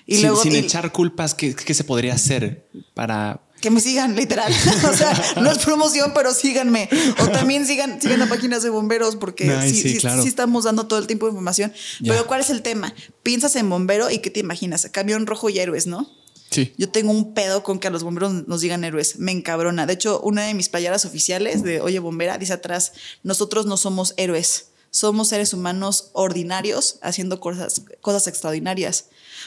[0.06, 4.52] Y luego, sin echar culpas, ¿qué, se podría hacer para que me sigan, literal.
[4.92, 6.90] o sea, no es promoción, pero síganme.
[7.20, 11.06] O también sigan, sigan a páginas de bomberos, porque sí, sí, estamos dando todo el
[11.06, 11.72] tiempo de información.
[12.04, 12.92] Pero ¿cuál es el tema?
[13.22, 14.90] Piensas en bombero y ¿qué te imaginas?
[14.92, 16.10] Camión rojo y héroes, ¿no?
[16.50, 16.74] Sí.
[16.80, 19.20] Yo tengo un pedo con que a los bomberos nos digan héroes.
[19.20, 19.86] Me encabrona.
[19.86, 24.16] De hecho, una de mis playeras oficiales de Oye Bombera dice atrás: Nosotros no somos
[24.18, 29.06] héroes somos seres humanos ordinarios haciendo cosas, cosas extraordinarias.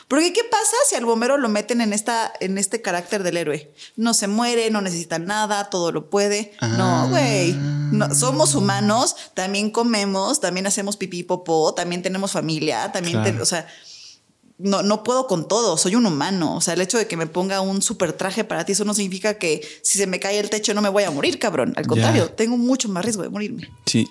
[0.09, 3.73] Porque ¿qué pasa si al bombero lo meten en, esta, en este carácter del héroe?
[3.97, 6.53] No se muere, no necesita nada, todo lo puede.
[6.61, 7.07] No, ah.
[7.09, 7.53] güey.
[7.53, 13.69] No, somos humanos, también comemos, también hacemos pipí popó, también tenemos familia, también, o sea,
[14.59, 16.57] no, no puedo con todo, soy un humano.
[16.57, 18.95] O sea, el hecho de que me ponga un super traje para ti, eso no
[18.95, 21.75] significa que si se me cae el techo no me voy a morir, cabrón.
[21.77, 23.71] Al contrario, tengo mucho más riesgo de morirme.
[23.87, 24.09] Sí.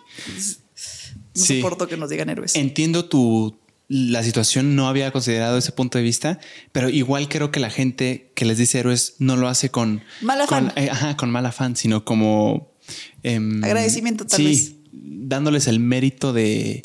[1.36, 2.56] No soporto que nos digan héroes.
[2.56, 3.58] Entiendo tu
[3.89, 6.39] la situación, no había considerado ese punto de vista,
[6.72, 10.41] pero igual creo que la gente que les dice héroes no lo hace con mal
[10.41, 12.72] afán, con, eh, ajá, con mal afán, sino como
[13.24, 16.82] em, agradecimiento tal sí, dándoles el mérito de,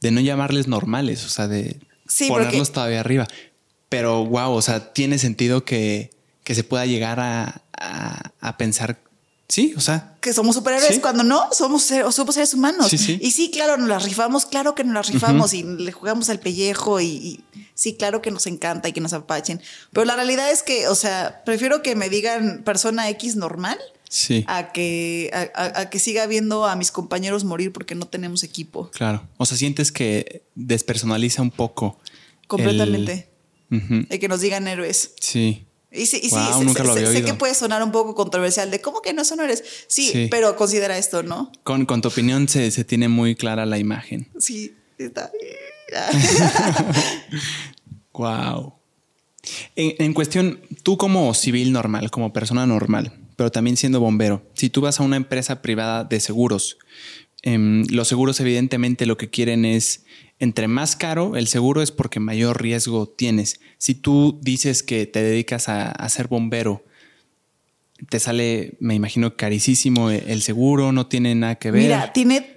[0.00, 1.78] de, no llamarles normales, o sea, de
[2.28, 3.26] ponerlos todavía arriba.
[3.88, 6.10] Pero wow, o sea, tiene sentido que,
[6.44, 9.00] que se pueda llegar a, a, a pensar
[9.50, 10.14] Sí, o sea.
[10.20, 12.92] Que somos superhéroes cuando no, somos, somos seres humanos.
[12.92, 16.38] Y sí, claro, nos las rifamos, claro que nos las rifamos y le jugamos al
[16.38, 17.42] pellejo y,
[17.74, 19.60] sí, claro que nos encanta y que nos apachen.
[19.92, 23.78] Pero la realidad es que, o sea, prefiero que me digan persona X normal.
[24.08, 24.44] Sí.
[24.48, 28.90] A que, a, que siga viendo a mis compañeros morir porque no tenemos equipo.
[28.90, 29.28] Claro.
[29.36, 31.98] O sea, sientes que despersonaliza un poco.
[32.48, 33.28] Completamente.
[33.70, 35.12] El, que nos digan héroes.
[35.20, 35.64] Sí.
[35.92, 39.40] Y sí, sí sé, que puede sonar un poco controversial de cómo que no son
[39.40, 39.64] eres.
[39.88, 41.50] Sí, pero considera esto, ¿no?
[41.64, 44.28] Con, con tu opinión se, se, tiene muy clara la imagen.
[44.38, 45.32] Sí, está.
[48.12, 48.74] wow.
[49.74, 54.70] En, en, cuestión, tú como civil normal, como persona normal, pero también siendo bombero, si
[54.70, 56.78] tú vas a una empresa privada de seguros,
[57.42, 60.04] em, los seguros evidentemente lo que quieren es
[60.40, 63.60] entre más caro el seguro es porque mayor riesgo tienes.
[63.78, 66.82] Si tú dices que te dedicas a, ser bombero,
[68.08, 71.82] te sale, me imagino, carísimo el seguro, no tiene nada que ver.
[71.82, 72.56] Mira, tiene,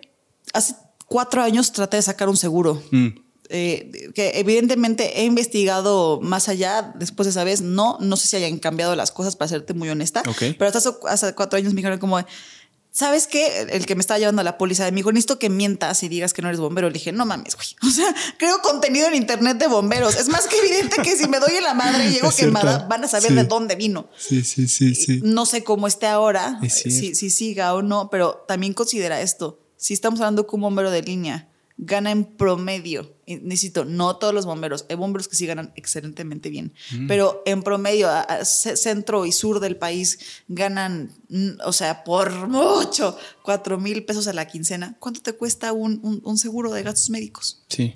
[0.54, 0.76] hace
[1.08, 2.82] cuatro años traté de sacar un seguro.
[2.91, 3.08] Mm.
[3.50, 7.62] Eh, que evidentemente he investigado más allá después de esa vez.
[7.62, 10.24] No, no sé si hayan cambiado las cosas, para serte muy honesta.
[10.39, 12.17] Pero hasta hace cuatro años me dijeron como,
[12.93, 13.67] ¿sabes qué?
[13.71, 16.08] El que me estaba llevando a la póliza de mi hijo, necesito que mientas y
[16.08, 16.88] digas que no eres bombero.
[16.88, 17.67] Le dije, no mames, güey.
[17.84, 20.15] O sea, creo contenido en internet de bomberos.
[20.15, 23.03] Es más que evidente que si me doy en la madre y llego quemada, van
[23.03, 24.08] a saber de dónde vino.
[24.17, 25.19] Sí, sí, sí, sí.
[25.23, 29.60] No sé cómo esté ahora, si, si siga o no, pero también considera esto.
[29.75, 31.49] Si estamos hablando con un bombero de línea
[31.86, 36.74] gana en promedio, necesito, no todos los bomberos, hay bomberos que sí ganan excelentemente bien,
[36.91, 37.08] mm.
[37.08, 38.10] pero en promedio,
[38.43, 44.34] centro y sur del país ganan, mm, o sea, por mucho, cuatro mil pesos a
[44.34, 44.96] la quincena.
[45.00, 47.63] ¿Cuánto te cuesta un, seguro de gastos médicos?
[47.69, 47.96] Sí.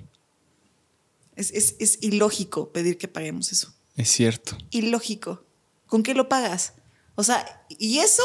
[1.36, 3.72] Es, es ilógico pedir que paguemos eso.
[3.96, 4.56] Es cierto.
[4.70, 5.44] Ilógico.
[5.86, 6.74] ¿Con qué lo pagas?
[7.14, 8.22] O sea, y eso,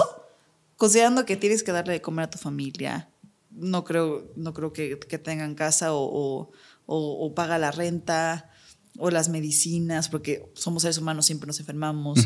[0.77, 3.09] considerando que tienes que darle de comer a tu familia,
[3.55, 6.51] no creo, no creo que, tengan casa o,
[7.35, 8.49] paga la renta
[8.97, 12.19] o las medicinas, porque somos seres humanos, siempre nos enfermamos.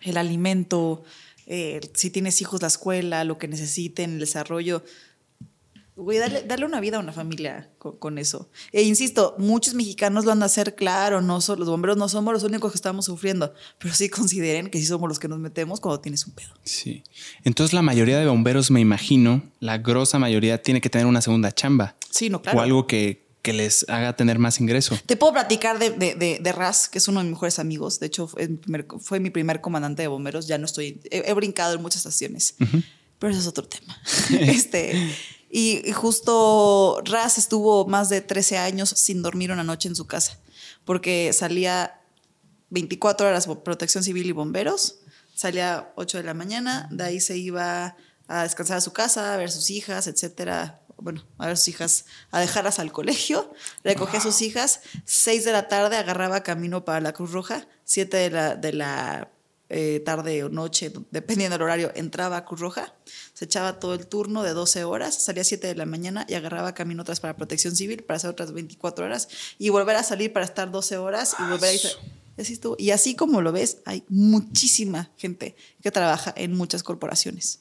[0.00, 1.02] El alimento,
[1.46, 4.84] eh, si tienes hijos, la escuela, lo que necesiten, el desarrollo.
[5.96, 8.50] Güey, darle, una vida a una familia con, eso.
[8.72, 12.34] E insisto, muchos mexicanos lo han de hacer claro, no son, los bomberos no somos
[12.34, 15.78] los únicos que estamos sufriendo, pero sí consideren que sí somos los que nos metemos
[15.78, 16.52] cuando tienes un pedo.
[16.64, 17.04] Sí.
[17.44, 21.52] Entonces la mayoría de bomberos, me imagino, la grosa mayoría tiene que tener una segunda
[21.52, 21.94] chamba.
[22.10, 22.58] Sí, no, claro.
[22.58, 24.98] O algo que, que les haga tener más ingreso.
[25.04, 28.00] Te puedo platicar de, de, Raz, que es uno de mis mejores amigos.
[28.00, 30.48] De hecho, fue mi primer, fue mi primer comandante de bomberos.
[30.48, 32.56] Ya no estoy, he, brincado en muchas estaciones,
[33.18, 34.00] pero eso es otro tema.
[34.40, 35.14] este,
[35.56, 40.40] y, justo Raz estuvo más de 13 años sin dormir una noche en su casa,
[40.84, 42.00] porque salía
[42.70, 44.96] 24 horas protección civil y bomberos,
[45.32, 49.36] salía 8 de la mañana, de ahí se iba a descansar a su casa, a
[49.36, 54.22] ver sus hijas, etcétera, bueno, a ver sus hijas, a dejarlas al colegio, recogía a
[54.24, 58.56] sus hijas, seis de la tarde agarraba camino para la Cruz Roja, siete de la,
[58.56, 59.30] de la
[59.68, 62.94] eh, tarde o noche, dependiendo del horario, entraba a Cruz Roja,
[63.32, 66.34] se echaba todo el turno de 12 horas, salía a 7 de la mañana y
[66.34, 70.32] agarraba camino otras para protección civil para hacer otras 24 horas y volver a salir
[70.32, 71.80] para estar 12 horas y volver a ir.
[72.36, 77.60] Así Y así como lo ves, hay muchísima gente que trabaja en muchas corporaciones.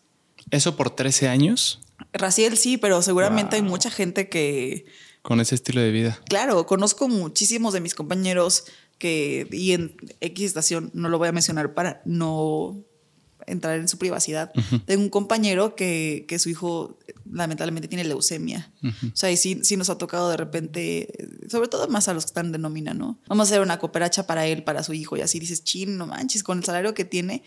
[0.50, 1.80] ¿Eso por 13 años?
[2.12, 4.86] Raciel sí, pero seguramente hay mucha gente que...
[5.22, 6.20] Con ese estilo de vida.
[6.28, 8.66] Claro, conozco muchísimos de mis compañeros
[8.98, 12.84] que, y en X estación, no lo voy a mencionar para no
[13.46, 14.52] entrar en su privacidad.
[14.86, 16.98] Tengo un compañero que, que, su hijo
[17.30, 18.72] lamentablemente tiene leucemia.
[18.84, 21.10] O sea, y sí, sí, nos ha tocado de repente,
[21.50, 23.20] sobre todo más a los que están de nómina, ¿no?
[23.28, 26.08] Vamos a hacer una cooperacha para él, para su hijo, y así dices, chin, no
[26.08, 27.44] manches, con el salario que tiene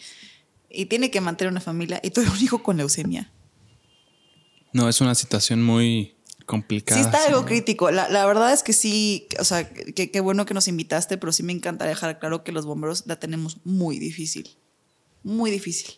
[0.68, 3.32] y tiene que mantener una familia y tuve un hijo con leucemia.
[4.72, 6.15] No, es una situación muy
[6.46, 7.00] complicada.
[7.00, 7.90] Sí, está algo crítico.
[7.90, 11.42] La, la, verdad es que sí, o sea, qué bueno que nos invitaste, pero sí
[11.42, 14.48] me encanta dejar claro que los bomberos la tenemos muy difícil.
[15.22, 15.96] Muy difícil.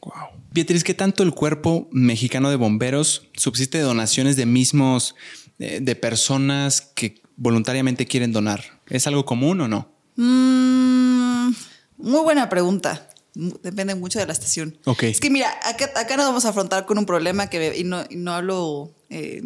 [0.00, 0.14] Wow.
[0.52, 5.14] Beatriz, ¿qué tanto el cuerpo mexicano de bomberos subsiste de donaciones de mismos,
[5.58, 8.80] eh, de personas que voluntariamente quieren donar?
[8.88, 9.92] ¿Es algo común o no?
[10.16, 11.52] Mm,
[11.98, 14.78] muy buena pregunta depende mucho de la estación.
[14.84, 15.10] Okay.
[15.10, 18.04] Es que mira, acá, acá nos vamos a afrontar con un problema que, y no,
[18.10, 19.42] no hablo eh,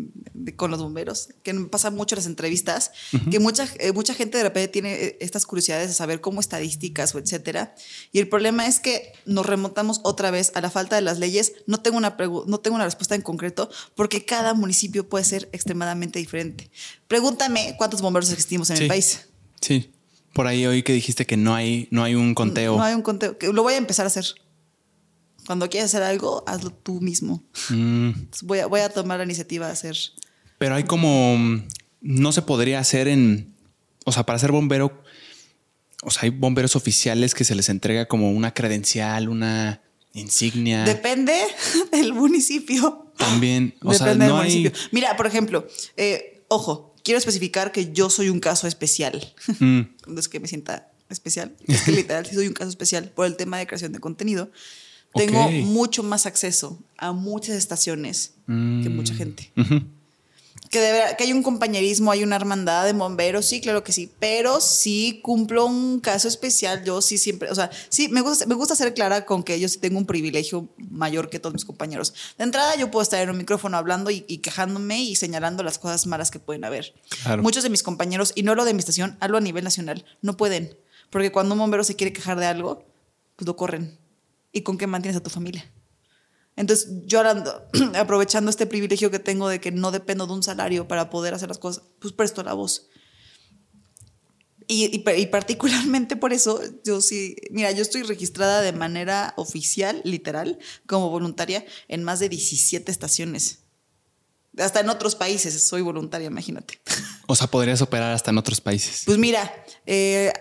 [0.57, 2.93] con los bomberos, que pasa mucho en las entrevistas,
[3.31, 7.15] que mucha, eh, mucha gente de repente tiene eh, estas curiosidades de saber cómo estadísticas
[7.15, 7.75] o etcétera.
[8.13, 11.53] Y el problema es que nos remontamos otra vez a la falta de las leyes.
[11.67, 16.19] No tengo una, no tengo una respuesta en concreto porque cada municipio puede ser extremadamente
[16.19, 16.71] diferente.
[17.09, 19.27] Pregúntame cuántos bomberos existimos en el país.
[19.61, 19.91] Sí.
[20.37, 22.77] Por ahí oí que dijiste que no hay, no hay un conteo.
[22.77, 23.39] No hay un conteo.
[23.55, 24.27] lo voy a empezar a hacer.
[25.47, 27.43] Cuando quieras hacer algo, hazlo tú mismo.
[27.71, 28.11] Mm.
[28.43, 29.97] Voy, a, voy a tomar la iniciativa de hacer.
[30.59, 31.39] Pero hay como.
[32.03, 33.57] No se podría hacer en.
[34.05, 35.03] O sea, para ser bombero.
[36.03, 39.81] O sea, hay bomberos oficiales que se les entrega como una credencial, una
[40.13, 40.85] insignia.
[40.85, 41.33] Depende
[41.93, 43.11] del municipio.
[43.17, 43.75] También.
[43.83, 44.73] O Depende sea, no del municipio.
[44.93, 49.33] Mira, por ejemplo, eh, ojo, quiero especificar que yo soy un caso especial.
[49.61, 49.81] Mm.
[50.09, 53.27] No es que me sienta especial, es que literal sí soy un caso especial por
[53.27, 54.51] el tema de creación de contenido.
[55.15, 59.51] Tengo mucho más acceso a muchas estaciones que mucha gente
[60.77, 64.11] que, de que hay un compañerismo, hay una hermandad de bomberos, sí, claro que sí,
[64.19, 68.55] pero sí cumplo un caso especial, yo sí siempre, o sea, sí, me gusta, me
[68.55, 72.13] gusta ser clara con que yo sí tengo un privilegio mayor que todos mis compañeros.
[72.37, 76.07] De entrada yo puedo estar en un micrófono hablando y, quejándome y señalando las cosas
[76.07, 76.95] malas que pueden haber.
[77.41, 80.37] Muchos de mis compañeros, y no lo de mi estación, hablo a nivel nacional, no
[80.37, 80.77] pueden,
[81.11, 82.85] porque cuando un bombero se quiere quejar de algo,
[83.37, 83.97] pues lo corren.
[84.53, 85.71] ¿Y con qué mantienes a tu familia?
[86.57, 87.23] Entonces, yo
[87.95, 91.49] aprovechando este privilegio que tengo de que no dependo de un salario para poder hacer
[91.49, 92.89] las cosas, pues presto la voz.
[94.69, 101.09] Y, particularmente por eso, yo sí, mira, yo estoy registrada de manera oficial, literal, como
[101.09, 103.61] voluntaria en más de 17 estaciones.
[104.59, 106.81] Hasta en otros países soy voluntaria, imagínate.
[107.29, 109.03] O sea, podrías operar hasta en otros países.
[109.05, 109.53] Pues mira,
[109.85, 110.33] eh,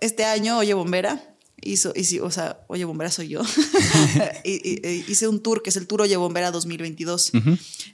[0.00, 3.42] este año, oye, bombera, hizo, y o sea, Oye Bombera soy yo.
[4.44, 7.32] hice un tour que es el Tour Oye Bombera 2022.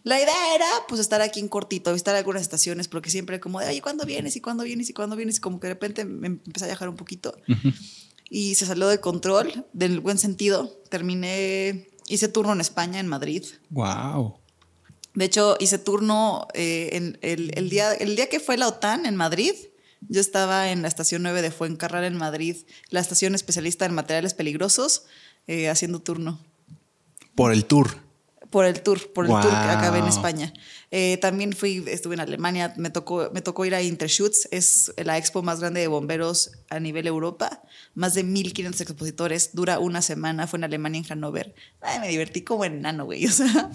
[0.03, 3.69] La idea era pues estar aquí en cortito, visitar algunas estaciones, porque siempre como de,
[3.69, 4.37] oye, ¿cuándo vienes?
[4.37, 4.91] ¿Y cuándo vienes?
[4.91, 5.39] ¿Y cuándo vienes?
[5.39, 7.37] Y como que de repente me empecé a viajar un poquito.
[8.31, 10.81] Y se salió de control, del buen sentido.
[10.89, 13.45] Terminé, hice turno en España, en Madrid.
[13.71, 14.39] Wow.
[15.15, 19.07] De hecho, hice turno eh, en el, el, día, el día que fue la OTAN
[19.07, 19.55] en Madrid
[20.09, 22.57] yo estaba en la estación 9 de Fuencarral en Madrid,
[22.91, 25.05] la estación especialista en materiales peligrosos,
[25.47, 26.41] eh, haciendo turno.
[27.35, 28.03] Por el tour.
[28.51, 30.53] Por el tour, por el tour que acabé en España.
[30.97, 35.19] Eh, también fui, estuve en Alemania, me tocó, me tocó ir a Intershoots, es la
[35.19, 37.65] expo más grande de bomberos a nivel Europa,
[37.97, 41.53] más de 1500 expositores, dura una semana, fue en Alemania, en Hannover.
[41.81, 43.73] Ay, me divertí como enano, güey, o sea,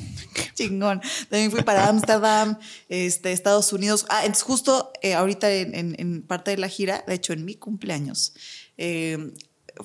[0.53, 1.01] chingón.
[1.29, 4.05] También fui para Ámsterdam, este, Estados Unidos.
[4.07, 8.33] Ah, es justo eh, ahorita en, parte de la gira, de hecho en mi cumpleaños,
[8.77, 9.33] eh,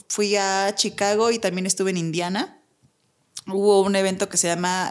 [0.06, 2.60] fui a Chicago y también estuve en Indiana.
[3.48, 4.88] Hubo un evento que se llama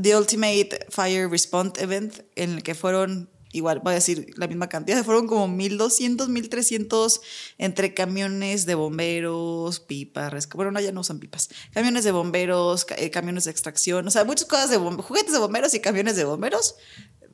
[0.00, 4.68] The Ultimate Fire Response Event, en el que fueron igual voy a decir la misma
[4.68, 7.20] cantidad, fueron como 1200, 1300
[7.58, 13.10] entre camiones de bomberos, pipas, bueno, no, ya no usan pipas, camiones de bomberos, eh,
[13.10, 16.74] camiones de extracción, o sea, muchas cosas de juguetes de bomberos y camiones de bomberos,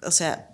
[0.02, 0.52] o sea,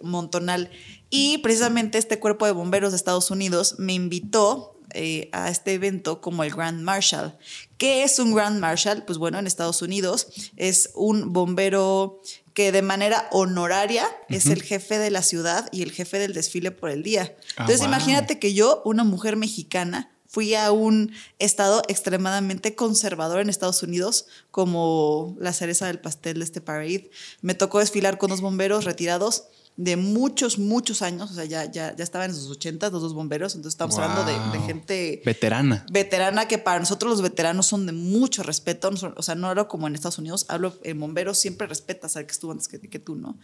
[0.00, 0.70] montonal.
[1.10, 6.20] Y precisamente este cuerpo de bomberos de Estados Unidos me invitó eh, a este evento
[6.20, 7.38] como el Grand Marshal.
[7.78, 9.04] ¿Qué es un Grand Marshal?
[9.04, 12.20] Pues bueno, en Estados Unidos es un bombero
[12.54, 16.70] que de manera honoraria es el jefe de la ciudad y el jefe del desfile
[16.70, 17.34] por el día.
[17.56, 23.50] Ah, Entonces imagínate que yo, una mujer mexicana, fui a un estado extremadamente conservador en
[23.50, 27.10] Estados Unidos, como la cereza del pastel de este parade.
[27.42, 29.44] Me tocó desfilar con dos bomberos retirados
[29.76, 33.14] de muchos, muchos años, o sea, ya, ya, ya estaban en sus 80, los dos
[33.14, 35.22] bomberos, entonces estamos hablando de, gente...
[35.24, 35.86] Veterana.
[35.90, 39.86] Veterana, que para nosotros los veteranos son de mucho respeto, o sea, no era como
[39.86, 43.16] en Estados Unidos, hablo en bomberos, siempre respetas al que estuvo antes que, que tú,
[43.16, 43.38] ¿no?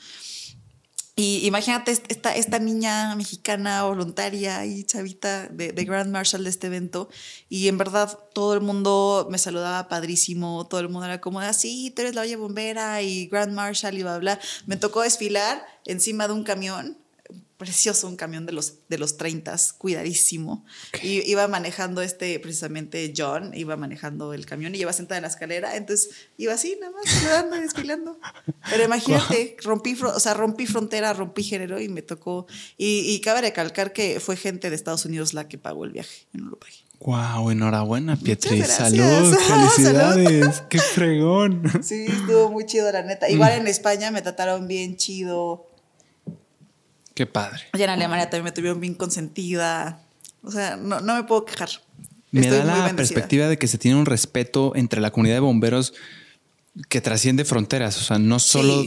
[1.21, 7.09] Y imagínate esta, niña mexicana voluntaria y chavita de, Grand Marshal de este evento.
[7.49, 10.69] Y en verdad todo el mundo me saludaba padrísimo.
[10.69, 13.99] Todo el mundo era como, así, ah, tú eres la olla bombera y Grand Marshal
[13.99, 14.39] y bla, bla.
[14.67, 16.97] Me tocó desfilar encima de un camión
[17.59, 20.65] precioso, un camión de los, de los 30, cuidadísimo.
[21.03, 25.29] Y iba manejando este, precisamente John, iba manejando el camión y iba sentada en la
[25.29, 28.19] escalera, entonces iba así nada más, saludando y desfilando.
[28.71, 33.41] Pero imagínate, rompí, o sea, rompí frontera, rompí género y me tocó, y, y, cabe
[33.41, 36.59] recalcar que fue gente de Estados Unidos la que pagó el viaje, yo no lo
[36.59, 36.89] pagué.
[37.01, 38.63] Wow, enhorabuena, Pietri.
[38.65, 40.63] Salud, felicidades.
[40.69, 41.63] Qué fregón.
[41.83, 43.29] Sí, estuvo muy chido, la neta.
[43.31, 45.68] Igual en España me trataron bien chido.
[47.19, 47.63] Qué padre.
[47.77, 50.01] Y en Alemania también me tuvieron bien consentida.
[50.45, 51.69] O sea, no, me puedo quejar.
[52.31, 55.95] Me da la perspectiva de que se tiene un respeto entre la comunidad de bomberos
[56.89, 58.85] que trasciende fronteras, o sea, no solo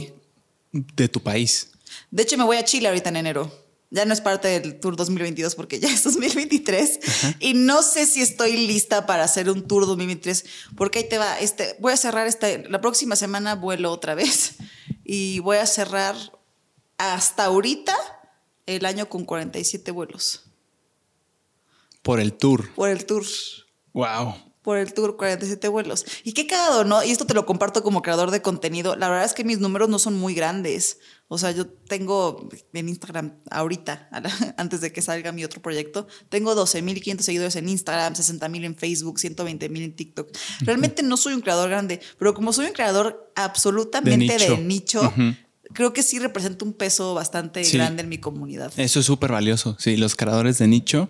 [0.72, 1.72] de tu país.
[2.10, 3.52] De hecho, me voy a Chile ahorita en enero.
[3.90, 7.00] Ya no es parte del Tour 2022 porque ya es 2023
[7.38, 11.38] y no sé si estoy lista para hacer un Tour 2023 porque ahí te va.
[11.38, 14.54] Este, voy a cerrar este, la próxima semana vuelo otra vez
[15.04, 16.16] y voy a cerrar
[16.96, 17.94] hasta ahorita
[18.66, 20.44] el año con 47 vuelos.
[22.02, 22.72] Por el tour.
[22.74, 23.24] Por el tour.
[23.92, 24.34] Wow.
[24.62, 26.04] Por el tour, 47 vuelos.
[26.22, 27.02] Y qué cagado, ¿no?
[27.02, 28.94] Y esto te lo comparto como creador de contenido.
[28.94, 30.98] La verdad es que mis números no son muy grandes.
[31.26, 34.08] O sea, yo tengo en Instagram ahorita,
[34.56, 39.18] antes de que salga mi otro proyecto, tengo 12.500 seguidores en Instagram, 60.000 en Facebook,
[39.18, 40.30] 120.000 en TikTok.
[40.60, 45.12] Realmente no soy un creador grande, pero como soy un creador absolutamente de nicho,
[45.72, 48.72] creo que sí representa un peso bastante grande en mi comunidad.
[48.76, 49.76] Eso es súper valioso.
[49.78, 51.08] Sí, los creadores de nicho,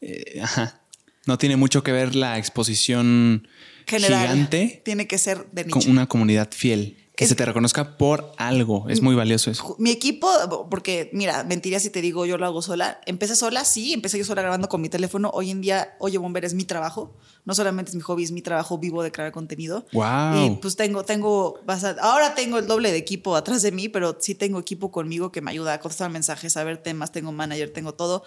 [0.00, 0.80] eh, ajá.
[1.26, 3.46] No tiene mucho que ver la exposición
[3.86, 4.82] General, gigante.
[4.84, 5.78] Tiene que ser de nicho.
[5.78, 6.96] Con una comunidad fiel.
[7.22, 8.86] Que se te reconozca por algo.
[8.88, 9.76] Es muy valioso eso.
[9.78, 10.28] Mi equipo,
[10.70, 13.00] porque mira, mentiría si te digo yo lo hago sola.
[13.06, 15.30] Empecé sola, sí, empecé yo sola grabando con mi teléfono.
[15.34, 17.14] Hoy en día, Oye Bomber es mi trabajo.
[17.44, 19.84] No solamente es mi hobby, es mi trabajo vivo de crear contenido.
[19.92, 20.46] Wow.
[20.46, 21.58] Y pues tengo, tengo,
[22.00, 25.40] ahora tengo el doble de equipo atrás de mí, pero sí tengo equipo conmigo que
[25.40, 28.24] me ayuda a contestar mensajes, a ver temas, tengo manager, tengo todo.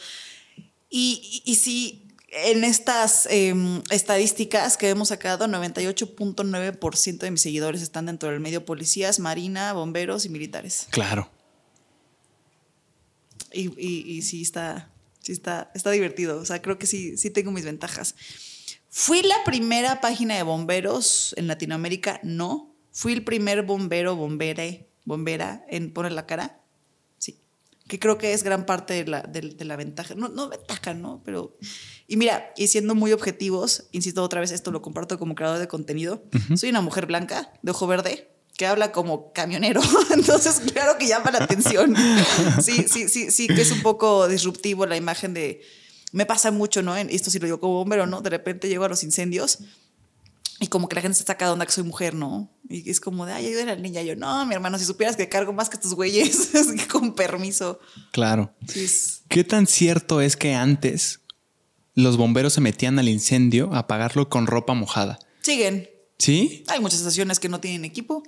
[0.90, 2.05] Y, y, y sí,
[2.36, 8.66] en estas em, estadísticas que hemos sacado, 98.9% de mis seguidores están dentro del medio
[8.66, 10.88] policías, marina, bomberos y militares.
[10.90, 11.30] Claro.
[13.54, 16.38] Y, sí está, sí está, está divertido.
[16.40, 18.16] O sea, creo que sí, sí tengo mis ventajas.
[18.90, 22.20] ¿Fui la primera página de bomberos en Latinoamérica?
[22.22, 22.76] No.
[22.92, 26.65] ¿Fui el primer bombero, bombere, bombera en poner la cara?
[27.88, 30.16] Que creo que es gran parte de la, de la ventaja.
[30.16, 31.22] No, no ventaja, ¿no?
[31.24, 31.58] Pero
[32.08, 35.68] y mira, y siendo muy objetivos, insisto otra vez, esto lo comparto como creador de
[35.68, 36.24] contenido,
[36.56, 39.82] soy una mujer blanca, de ojo verde, que habla como camionero,
[40.14, 41.96] entonces claro que llama la atención.
[42.62, 45.62] Sí, sí, sí, sí, que es un poco disruptivo la imagen de...
[46.12, 46.96] Me pasa mucho, ¿no?
[46.96, 48.22] Esto sí lo digo como bombero, ¿no?
[48.22, 49.60] De repente llego a los incendios
[50.60, 52.55] y como que la gente se saca de onda que soy mujer, ¿no?
[52.68, 54.02] Y es como de, ay, ayuda a la niña.
[54.02, 56.50] Yo, no, mi hermano, si supieras que cargo más que tus güeyes,
[56.92, 57.80] con permiso.
[58.12, 58.54] Claro.
[59.28, 61.20] ¿Qué tan cierto es que antes
[61.96, 65.18] los bomberos se metían al incendio a apagarlo con ropa mojada.
[65.42, 65.90] Siguen.
[66.20, 66.64] ¿Sí?
[66.68, 68.24] Hay muchas estaciones que no tienen equipo.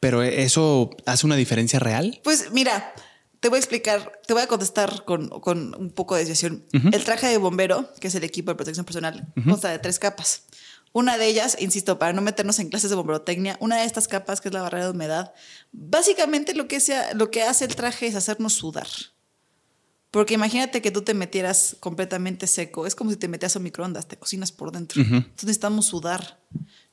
[0.00, 2.20] ¿Pero eso hace una diferencia real?
[2.22, 2.94] Pues mira,
[3.40, 6.64] te voy a explicar, te voy a contestar con, un poco de decisión.
[6.72, 10.44] El traje de bombero, que es el equipo de protección personal, consta de tres capas.
[10.92, 14.40] Una de ellas, insisto, para no meternos en clases de bomberotecnia, una de estas capas,
[14.40, 15.34] que es la barrera de humedad,
[15.72, 18.86] básicamente lo que, sea, lo que hace el traje es hacernos sudar.
[20.10, 22.86] Porque imagínate que tú te metieras completamente seco.
[22.86, 25.02] Es como si te metías a microondas, te cocinas por dentro.
[25.02, 26.40] Entonces necesitamos sudar.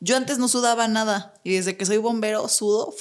[0.02, 2.94] Yo antes no sudaba nada y desde que soy bombero sudo,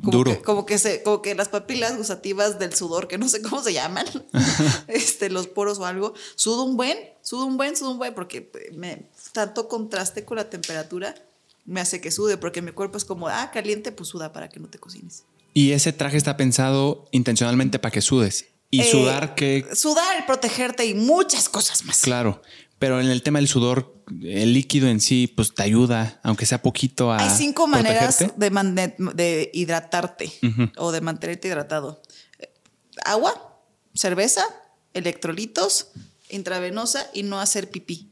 [0.00, 0.32] como Duro.
[0.32, 3.62] Que, como que se, como que las papilas gustativas del sudor, que no sé cómo
[3.62, 4.06] se llaman,
[4.88, 8.50] este, los poros o algo, sudo un buen, sudo un buen, sudo un buen, porque
[8.72, 11.14] me, tanto contraste con la temperatura
[11.70, 14.58] me hace que sude, porque mi cuerpo es como, ah, caliente, pues suda para que
[14.58, 15.24] no te cocines.
[15.54, 18.46] Y ese traje está pensado intencionalmente para que sudes.
[18.70, 19.66] Y Eh, sudar que...
[19.74, 22.00] Sudar, protegerte y muchas cosas más.
[22.00, 22.42] Claro.
[22.80, 26.62] Pero en el tema del sudor, el líquido en sí, pues te ayuda, aunque sea
[26.62, 27.18] poquito a.
[27.22, 28.50] Hay cinco maneras protegerte.
[28.50, 30.32] de, de- de hidratarte
[30.78, 32.02] o de mantenerte hidratado.
[33.04, 33.60] Agua,
[33.94, 34.42] cerveza,
[34.94, 35.88] electrolitos,
[36.30, 38.10] intravenosa y no hacer pipí.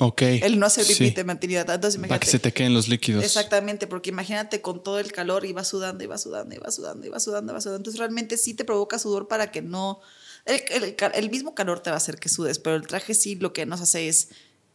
[0.00, 0.20] Ok.
[0.22, 1.10] El no hacer pipí Sí.
[1.12, 1.76] te mantiene hidratado.
[1.76, 3.24] Entonces, Para que se te queden los líquidos.
[3.24, 6.74] Exactamente, porque imagínate con todo el calor y vas sudando y vas sudando y vas
[6.74, 7.78] sudando y vas sudando y vas sudando.
[7.78, 10.00] Entonces realmente sí te provoca sudor para que no...
[10.46, 13.14] El, el ca- el mismo calor te va a hacer que sudes, pero el traje
[13.14, 14.28] sí lo que nos hace es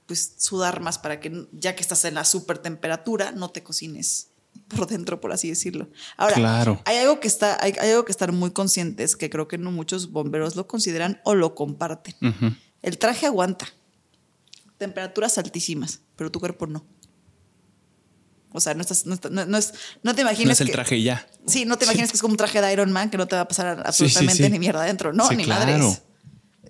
[0.05, 4.27] pues sudar más para que ya que estás en la super temperatura no te cocines
[4.67, 5.87] por dentro, por así decirlo.
[6.17, 6.81] Ahora, Claro.
[6.83, 9.71] hay algo que está, hay, hay algo que estar muy conscientes que creo que no
[9.71, 12.15] muchos bomberos lo consideran o lo comparten.
[12.81, 13.67] El traje aguanta
[14.77, 16.83] temperaturas altísimas, pero tu cuerpo no.
[18.53, 19.73] O sea, no estás, no, no- no es,
[20.03, 21.25] no te imagines No es el que- traje ya.
[21.47, 23.35] Sí, no te imaginas que es como un traje de Iron Man que no te
[23.35, 24.49] va a pasar sí, absolutamente sí.
[24.49, 25.13] ni mierda adentro.
[25.13, 25.65] No, ni claro.
[25.71, 26.01] madres.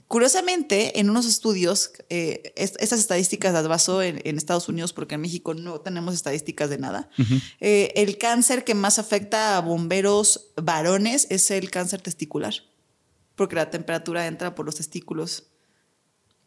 [0.08, 5.16] Curiosamente, en unos estudios, eh, es- estas estadísticas las basó en, en Estados Unidos porque
[5.16, 7.10] en México no tenemos estadísticas de nada.
[7.62, 12.54] Eh, el cáncer que más afecta a bomberos varones es el cáncer testicular,
[13.36, 15.46] porque la temperatura entra por los testículos.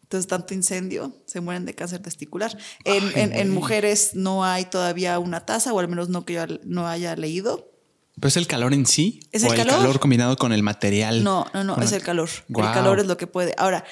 [0.05, 2.57] Entonces, tanto incendio, se mueren de cáncer testicular.
[2.85, 3.49] En, Ay, en- en güey.
[3.49, 7.71] mujeres no hay todavía una tasa, o al menos no que yo no haya leído.
[8.17, 9.21] ¿Pero es el calor en sí?
[9.33, 9.75] ¿Es ¿O el calor?
[9.79, 11.25] calor combinado con el material?
[11.25, 12.29] No, no, no, es el calor.
[12.49, 13.55] El calor es lo que puede.
[13.59, 13.85] Ahora,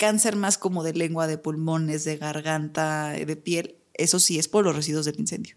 [0.00, 4.64] cáncer más como de lengua, de pulmones, de garganta, de piel, eso sí es por
[4.64, 5.56] los residuos del incendio.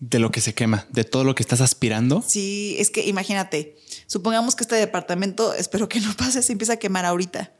[0.00, 2.22] De lo que se quema, de todo lo que estás aspirando.
[2.26, 3.76] Sí, es que imagínate,
[4.06, 7.52] supongamos que este departamento, espero que no pase, se empieza a quemar ahorita.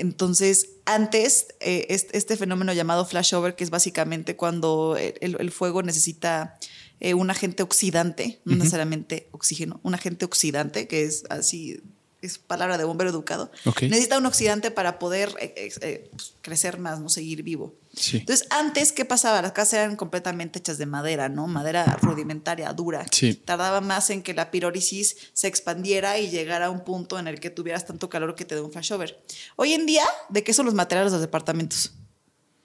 [0.00, 6.58] Entonces, antes, eh, este, fenómeno llamado flashover, que es básicamente cuando el, fuego necesita
[7.00, 11.80] eh, un agente oxidante, no necesariamente oxígeno, un agente oxidante, que es así,
[12.22, 17.08] es palabra de bombero educado, necesita un oxidante para poder eh, pues, crecer más, no
[17.08, 17.74] seguir vivo.
[17.94, 18.18] Sí.
[18.18, 19.42] Entonces, antes, ¿qué pasaba?
[19.42, 21.46] Las casas eran completamente hechas de madera, ¿no?
[21.46, 23.06] Madera rudimentaria, dura.
[23.10, 23.34] Sí.
[23.34, 27.40] Tardaba más en que la pirólisis se expandiera y llegara a un punto en el
[27.40, 29.20] que tuvieras tanto calor que te dé un flashover.
[29.56, 31.92] Hoy en día, ¿de qué son los materiales de los departamentos?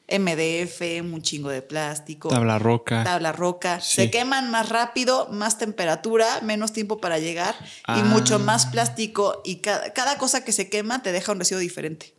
[0.10, 2.28] MDF, un chingo de plástico.
[2.30, 3.04] Tabla roca.
[3.04, 3.80] Tabla roca.
[3.80, 3.96] Sí.
[3.96, 7.56] Se queman más rápido, más temperatura, menos tiempo para llegar
[7.86, 7.98] Ah.
[8.00, 9.42] y mucho más plástico.
[9.46, 12.14] Y cada, cada cosa que se quema te deja un residuo diferente.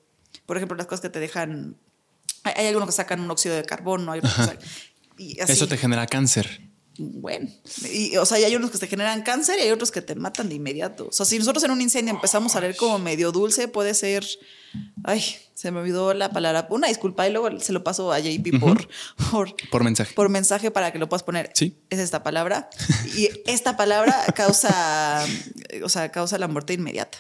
[0.46, 1.76] Por ejemplo, las cosas que te dejan.
[2.44, 4.58] Hay, hay algunos que sacan un óxido de carbono, hay otros que sacan-
[5.18, 5.52] y así.
[5.52, 6.60] Eso te genera cáncer.
[6.96, 7.50] Bueno,
[7.92, 10.14] y, o sea, y hay unos que te generan cáncer y hay otros que te
[10.14, 11.08] matan de inmediato.
[11.08, 14.24] O sea, si nosotros en un incendio empezamos a leer como medio dulce, puede ser.
[15.02, 15.24] Ay,
[15.54, 16.68] se me olvidó la palabra.
[16.70, 18.88] Una disculpa y luego se lo paso a JP por,
[19.32, 20.14] por, Por mensaje.
[20.14, 21.50] por mensaje para que lo puedas poner.
[21.54, 21.76] Sí.
[21.90, 22.70] Es esta palabra.
[23.16, 25.24] Y esta palabra causa,
[25.82, 27.18] o sea, causa la muerte inmediata.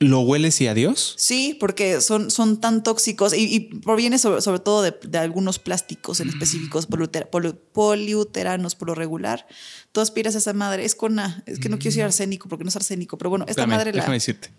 [0.00, 1.14] ¿Lo hueles y adiós?
[1.16, 5.58] Sí, porque son, son tan tóxicos y, y proviene sobre, sobre todo de, de algunos
[5.58, 9.46] plásticos en específicos, poliuter- polu- poliuteranos por lo regular.
[9.90, 12.62] Tú aspiras a esa madre, es con A, es que no quiero decir arsénico porque
[12.64, 13.96] no es arsénico, pero bueno, esta madre la...
[13.96, 14.50] déjame decirte.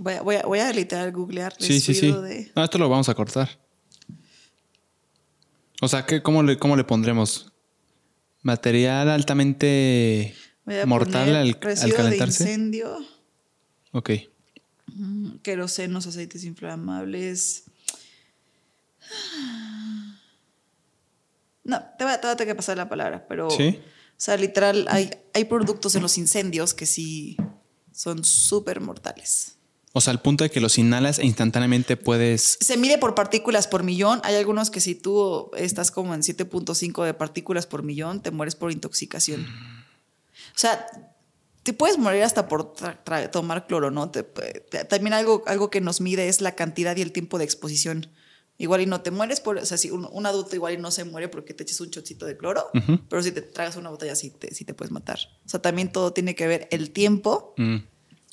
[0.00, 1.54] Voy a, voy a, voy a literal googlear.
[1.58, 2.10] Sí, sí, sí.
[2.10, 3.58] de- No, esto lo vamos a cortar.
[5.80, 7.52] O sea, ¿qué, cómo, le, ¿cómo le pondremos?
[8.42, 10.34] Material altamente
[10.86, 12.42] mortal al, al residuo de calentarse.
[12.44, 12.98] incendio,
[13.92, 14.10] Ok.
[14.86, 17.64] mm, querosenos, aceites inflamables.
[21.64, 23.50] No, te voy, a, te a tener que pasar la palabra, pero...
[23.50, 23.78] ¿Sí?
[24.10, 27.38] O sea, literal, hay, hay productos en los incendios que sí
[27.90, 29.56] son súper mortales.
[29.92, 32.58] O sea, al punto de que los inhalas e instantáneamente puedes.
[32.60, 34.20] Se mide por partículas por millón.
[34.22, 38.54] Hay algunos que si tú estás como en 7.5 de partículas por millón, te mueres
[38.54, 39.42] por intoxicación.
[39.42, 40.86] O sea,
[41.62, 42.74] te puedes morir hasta por
[43.30, 44.10] tomar cloro, ¿no?
[44.10, 47.44] Te- te- también algo, algo que nos mide es la cantidad y el tiempo de
[47.44, 48.08] exposición.
[48.58, 50.90] Igual y no te mueres por, o sea, si un, un adulto igual y no
[50.90, 52.66] se muere porque te eches un chocito de cloro,
[53.08, 55.18] pero si te tragas una botella sí te, sí te puedes matar.
[55.46, 57.76] O sea, también todo tiene que ver el tiempo mm,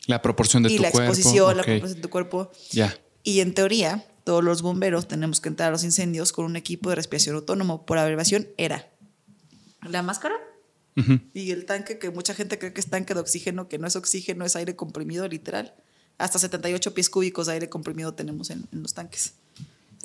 [0.07, 1.11] la proporción de y tu la cuerpo.
[1.13, 1.67] exposición, la ok.
[1.67, 2.51] proporción de tu cuerpo.
[2.71, 2.93] Ya.
[3.23, 6.89] Y en teoría, todos los bomberos tenemos que entrar a los incendios con un equipo
[6.89, 7.85] de respiración autónomo.
[7.85, 8.89] Por abreviación, ERA.
[9.87, 10.35] La máscara
[11.33, 13.95] Y el tanque, que mucha gente cree que es tanque de oxígeno, que no es
[13.95, 15.75] oxígeno, es aire comprimido, literal.
[16.17, 19.33] Hasta 78 pies cúbicos de aire comprimido tenemos en, en los tanques.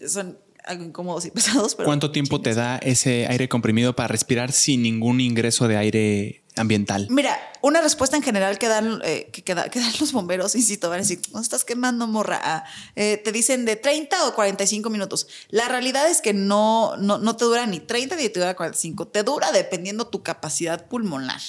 [0.07, 1.75] son algo incómodos y pesados.
[1.75, 7.07] ¿Cuánto tiempo te da ese aire comprimido para respirar sin ningún ingreso de aire ambiental?
[7.11, 11.03] Mira, una respuesta en general que dan, eh, que, dan los bomberos, insisto, van a
[11.03, 12.41] decir, no estás quemando morra.
[12.43, 12.65] Ah,
[12.97, 15.29] eh, te dicen de 30 o 45 minutos.
[15.49, 19.09] La realidad es que no, no, no te dura ni 30 ni te dura 45.
[19.09, 21.41] Te dura dependiendo tu capacidad pulmonar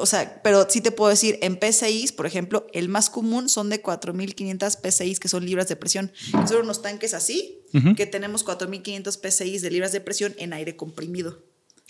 [0.00, 3.68] o sea, pero sí te puedo decir, en PCIs, por ejemplo, el más común son
[3.68, 6.12] de 4.500 PCIs, que son libras de presión.
[6.46, 7.60] Son unos tanques así,
[7.96, 11.42] que tenemos 4.500 PCIs de libras de presión en aire comprimido.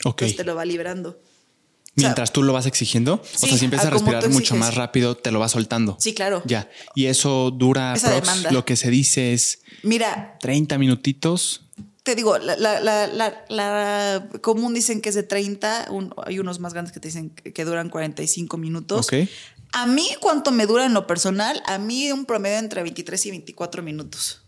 [0.05, 0.23] Ok.
[0.23, 1.21] Entonces te lo va liberando.
[1.97, 5.31] Mientras tú lo vas exigiendo, o sea, si empiezas a, respirar mucho más rápido, te
[5.31, 5.97] lo vas soltando.
[5.99, 6.43] Sí, claro.
[6.45, 6.69] Ya.
[6.95, 7.95] Y eso dura,
[8.51, 9.61] lo que se dice es...
[9.83, 10.37] Mira.
[10.41, 11.63] 30 minutitos
[12.07, 15.89] te digo, la, la, la, común dicen que es de 30,
[16.25, 19.09] hay unos más grandes que te dicen que, duran 45 minutos.
[19.73, 21.61] A mí, ¿cuánto me dura en lo personal?
[21.67, 24.43] A mí un promedio entre 23 y 24 minutos.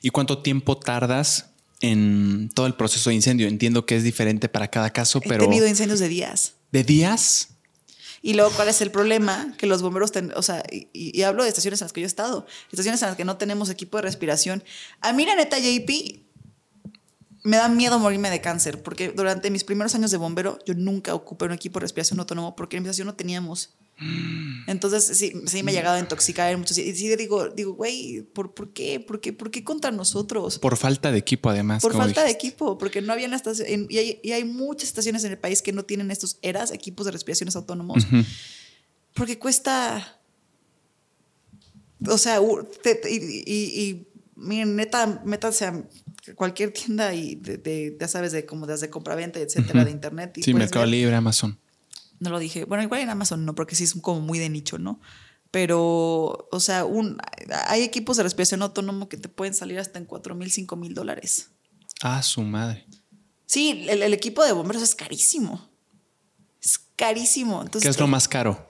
[0.00, 3.48] ¿Y cuánto tiempo tardas en todo el proceso de incendio?
[3.48, 5.44] Entiendo que es diferente para cada caso, pero...
[5.44, 6.54] He tenido incendios de días.
[6.72, 7.48] ¿De días?
[8.22, 9.54] Y luego, ¿cuál es el problema?
[9.58, 12.08] Que los bomberos, o sea, y, y, hablo de estaciones en las que yo he
[12.08, 14.64] estado, estaciones en las que no tenemos equipo de respiración.
[15.02, 16.24] A mí, la neta, JP,
[17.44, 21.14] me da miedo morirme de cáncer, porque durante mis primeros años de bombero yo nunca
[21.14, 23.74] ocupé un equipo de respiración autónomo porque en mi estación no teníamos.
[24.66, 28.22] Entonces sí, sí me he llegado a intoxicar en muchos y sí digo, digo, güey,
[28.22, 28.98] ¿por, ¿por qué?
[28.98, 29.32] ¿Por qué?
[29.32, 30.58] ¿Por qué contra nosotros?
[30.58, 31.80] Por falta de equipo además.
[31.80, 35.32] Por falta de equipo, porque no había estación y hay, y hay, muchas estaciones en
[35.32, 38.06] el país que no tienen estos eras, equipos de respiraciones autónomos,
[39.14, 40.18] porque cuesta,
[42.08, 45.84] o sea, y, y, y miren, neta, métanse a
[46.34, 50.38] cualquier tienda y de, ya sabes, de como desde compraventa, etcétera, de internet.
[50.38, 51.58] Y sí, Mercado Libre, Amazon.
[52.20, 52.64] No lo dije.
[52.64, 55.00] Bueno, igual en Amazon no, porque sí es como muy de nicho, ¿no?
[55.50, 57.18] Pero, o sea, un,
[57.68, 60.94] hay equipos de respiración autónomo que te pueden salir hasta en 4 mil, 5 mil
[60.94, 61.50] dólares.
[62.02, 62.86] Ah, su madre.
[63.46, 65.68] Sí, el, equipo de bomberos es carísimo.
[66.60, 67.62] Es carísimo.
[67.62, 68.66] Entonces, ¿Qué es lo más caro?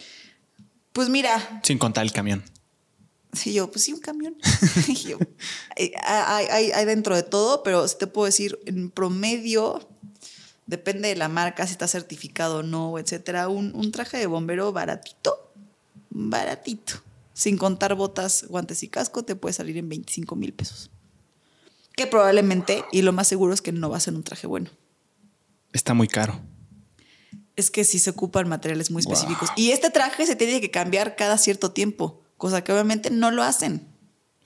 [0.92, 1.60] Pues mira.
[1.62, 2.44] Sin contar el camión.
[3.44, 4.36] Y yo, pues sí, un camión.
[6.02, 9.88] hay, dentro de todo, pero si te puedo decir, en promedio,
[10.66, 15.52] depende de la marca, si está certificado o no, etcétera, un, traje de bombero baratito,
[16.10, 16.94] baratito,
[17.32, 20.90] sin contar botas, guantes y casco, te puede salir en 25 mil pesos.
[21.96, 24.70] Que probablemente, y lo más seguro es que no va a ser un traje bueno.
[25.72, 26.40] Está muy caro.
[27.56, 29.50] Es que sí se ocupan materiales muy específicos.
[29.56, 33.42] Y este traje se tiene que cambiar cada cierto tiempo cosa que obviamente no lo
[33.42, 33.88] hacen.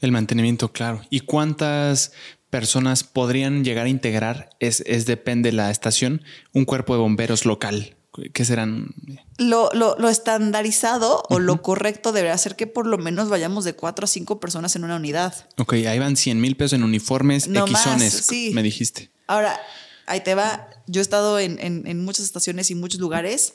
[0.01, 1.03] El mantenimiento, claro.
[1.11, 2.13] ¿Y cuántas
[2.51, 4.51] personas podrían llegar a integrar?
[4.61, 6.23] Es, es depende de la estación,
[6.53, 7.97] un cuerpo de bomberos local.
[8.33, 8.89] ¿Qué serán?
[9.37, 14.05] Lo, lo, estandarizado o lo correcto debería ser que por lo menos vayamos de cuatro
[14.05, 15.47] a cinco personas en una unidad.
[15.57, 17.67] Ok, ahí van 100 mil pesos en uniformes, no
[18.09, 18.51] sí.
[18.55, 19.13] me dijiste.
[19.29, 19.61] Ahora,
[20.07, 20.69] ahí te va.
[20.89, 23.55] Yo he estado en, en muchas estaciones y muchos lugares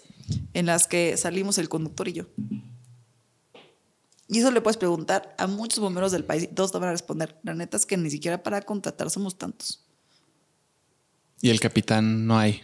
[0.53, 2.25] en las que salimos el conductor y yo.
[4.34, 6.91] Y eso le puedes preguntar a muchos bomberos del país y todos te van a
[6.91, 7.38] responder.
[7.43, 9.86] La neta es que ni siquiera para contratar somos tantos.
[11.39, 12.63] Y el capitán no hay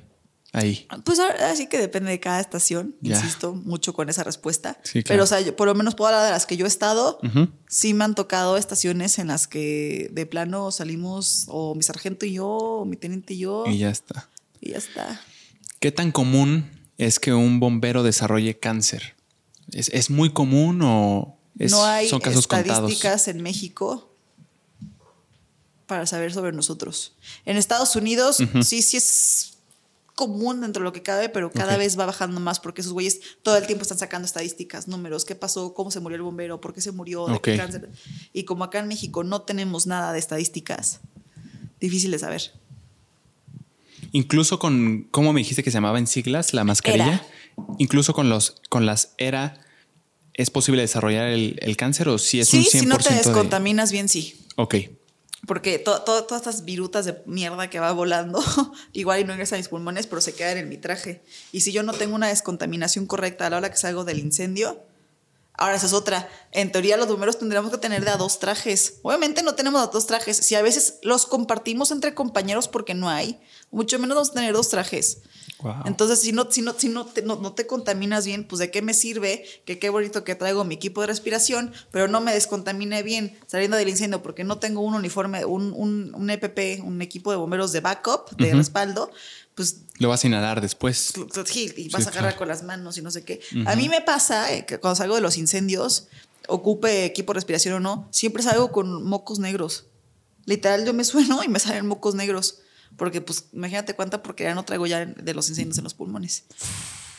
[0.52, 0.88] ahí.
[1.04, 4.80] Pues así que depende de cada estación, insisto mucho con esa respuesta.
[5.06, 7.20] Pero, o sea, por lo menos puedo hablar de las que yo he estado.
[7.68, 12.34] Sí me han tocado estaciones en las que de plano salimos o mi sargento y
[12.34, 13.66] yo, o mi teniente y yo.
[13.68, 14.28] Y ya está.
[14.60, 15.22] Y ya está.
[15.80, 19.16] ¿Qué tan común es que un bombero desarrolle cáncer?
[19.72, 24.10] es muy común o, no hay estadísticas en México
[25.86, 27.14] para saber sobre nosotros.
[27.46, 29.58] En Estados Unidos sí, sí es
[30.20, 33.22] común dentro de lo que cabe, pero cada vez va bajando más porque esos güeyes
[33.42, 36.74] todo el tiempo están sacando estadísticas, números, qué pasó, cómo se murió el bombero, por
[36.74, 37.90] qué se murió, de qué cáncer.
[38.34, 41.00] Y como acá en México no tenemos nada de estadísticas,
[41.80, 42.52] difícil de saber.
[44.12, 47.24] Incluso con, ¿cómo me dijiste que se llamaba en siglas la mascarilla?
[47.78, 49.58] Incluso con los, con las ERA
[50.40, 52.70] ¿Es posible desarrollar el, cáncer o si es un 100%?
[52.70, 54.40] si no te descontaminas bien, sí.
[54.56, 54.76] Ok.
[55.46, 58.42] Porque todas estas virutas de mierda que va volando,
[58.94, 61.22] igual y no ingresa a mis pulmones, pero se quedan en mi traje.
[61.52, 64.82] Y si yo no tengo una descontaminación correcta a la hora que salgo del incendio,
[65.56, 66.30] ahora esa es otra.
[66.54, 69.00] En teoría los números tendríamos que tener de a dos trajes.
[69.02, 70.38] Obviamente no tenemos a dos trajes.
[70.38, 74.54] Si a veces los compartimos entre compañeros porque no hay, mucho menos vamos a tener
[74.54, 75.18] dos trajes.
[75.86, 78.82] Entonces, si no, si no, si no te, no, te contaminas bien, pues de qué
[78.82, 83.04] me sirve que qué bonito que traigo mi equipo de respiración, pero no me descontamine
[83.04, 87.32] bien saliendo del incendio porque no tengo un uniforme, un, un, un EPP, un equipo
[87.32, 89.12] de bomberos de backup, de respaldo,
[89.56, 89.82] pues...
[89.98, 91.12] Lo vas a inhalar después.
[91.76, 93.42] Y vas a agarrar con las manos y no sé qué.
[93.66, 96.08] A mí me pasa eh, que cuando salgo de los incendios,
[96.48, 99.88] ocupe equipo de respiración o no, siempre salgo con mocos negros.
[100.46, 102.60] Literal, yo me sueno y me salen mocos negros.
[102.98, 106.46] Porque, pues, imagínate cuánta porque no traigo ya de los incendios en los pulmones.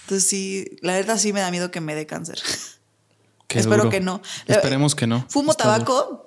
[0.02, 2.40] Entonces, sí, la verdad sí me da miedo que me dé cáncer.
[3.48, 4.22] Espero que no.
[4.46, 5.26] Esperemos que no.
[5.28, 6.26] Fumo tabaco.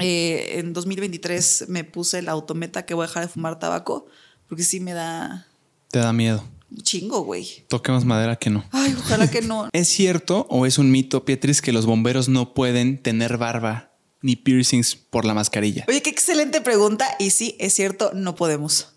[0.00, 4.06] Eh, en 2023 me puse la autometa que voy a dejar de fumar tabaco
[4.48, 5.46] porque sí me da.
[5.90, 6.44] Te da miedo.
[6.82, 7.64] Chingo, güey.
[7.68, 8.64] Toquemos madera que no.
[8.72, 9.68] Ay, ojalá que no.
[9.72, 13.87] ¿Es cierto o es un mito, Pietris, que los bomberos no pueden tener barba
[14.22, 15.84] ni piercings por la mascarilla?
[15.88, 17.06] Oye, qué excelente pregunta.
[17.18, 18.94] Y sí, es cierto, no podemos.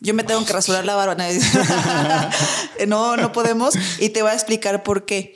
[0.00, 1.16] Yo me tengo que rasurar la barba.
[2.86, 3.74] no, no podemos.
[3.98, 5.34] Y te voy a explicar por qué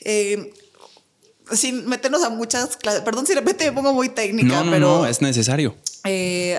[0.00, 0.52] eh,
[1.52, 4.98] sin meternos a muchas clases, perdón si de repente me pongo muy técnica, no, pero...
[4.98, 5.74] No, es necesario.
[6.04, 6.58] Eh,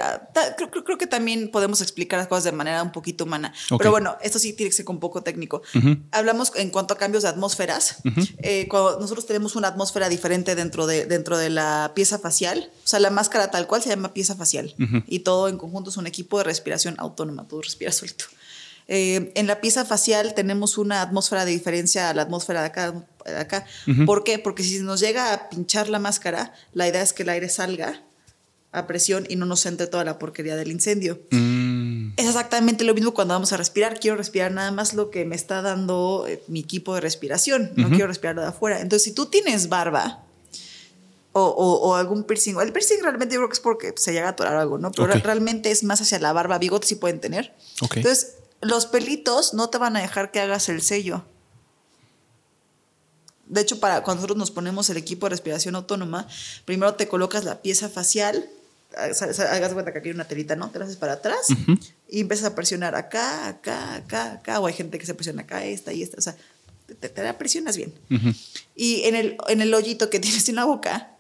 [0.86, 3.54] creo, que también podemos explicar las cosas de manera un poquito humana.
[3.78, 5.62] Pero bueno, esto sí tiene que ser un poco técnico.
[6.12, 7.98] Hablamos en cuanto a cambios de atmósferas.
[8.40, 12.88] Eh, cuando nosotros tenemos una atmósfera diferente dentro de, dentro de la pieza facial, o
[12.88, 14.76] sea, la máscara tal cual se llama pieza facial.
[15.08, 18.26] Y todo en conjunto es un equipo de respiración autónoma, tú respiras solito.
[18.92, 23.06] Eh, en la pieza facial tenemos una atmósfera de diferencia a la atmósfera de acá.
[23.38, 23.66] acá.
[24.08, 24.40] ¿Por qué?
[24.40, 28.02] Porque si nos llega a pinchar la máscara, la idea es que el aire salga
[28.72, 31.20] a presión y no nos entre toda la porquería del incendio.
[31.30, 32.14] Mm.
[32.18, 34.00] Es exactamente lo mismo cuando vamos a respirar.
[34.00, 37.72] Quiero respirar nada más lo que me está dando eh, mi equipo de respiración.
[37.76, 38.82] No quiero respirar de afuera.
[38.82, 40.24] Entonces, si tú tienes barba,
[41.32, 42.60] o, algún piercing.
[42.60, 44.92] El piercing realmente yo creo que es porque se llega a atorar algo, ¿no?
[44.92, 46.58] Pero realmente es más hacia la barba.
[46.58, 47.54] Bigotes sí pueden tener.
[47.82, 51.26] Entonces, los pelitos no te van a dejar que hagas el sello.
[53.48, 56.28] De hecho, para cuando nosotros nos ponemos el equipo de respiración autónoma,
[56.66, 58.48] primero te colocas la pieza facial,
[58.96, 60.70] hagas cuenta que aquí hay una telita, ¿no?
[60.70, 61.48] Te la haces para atrás
[62.08, 65.66] y empiezas a presionar acá, acá, acá, acá, o hay gente que se presiona acá,
[65.66, 66.36] esta y esta, o sea,
[67.00, 67.94] te, la presionas bien.
[68.76, 71.18] Y en el, en el hoyito que tienes en la boca,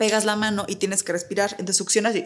[0.00, 1.50] pegas la mano y tienes que respirar.
[1.58, 2.24] Entonces succionas y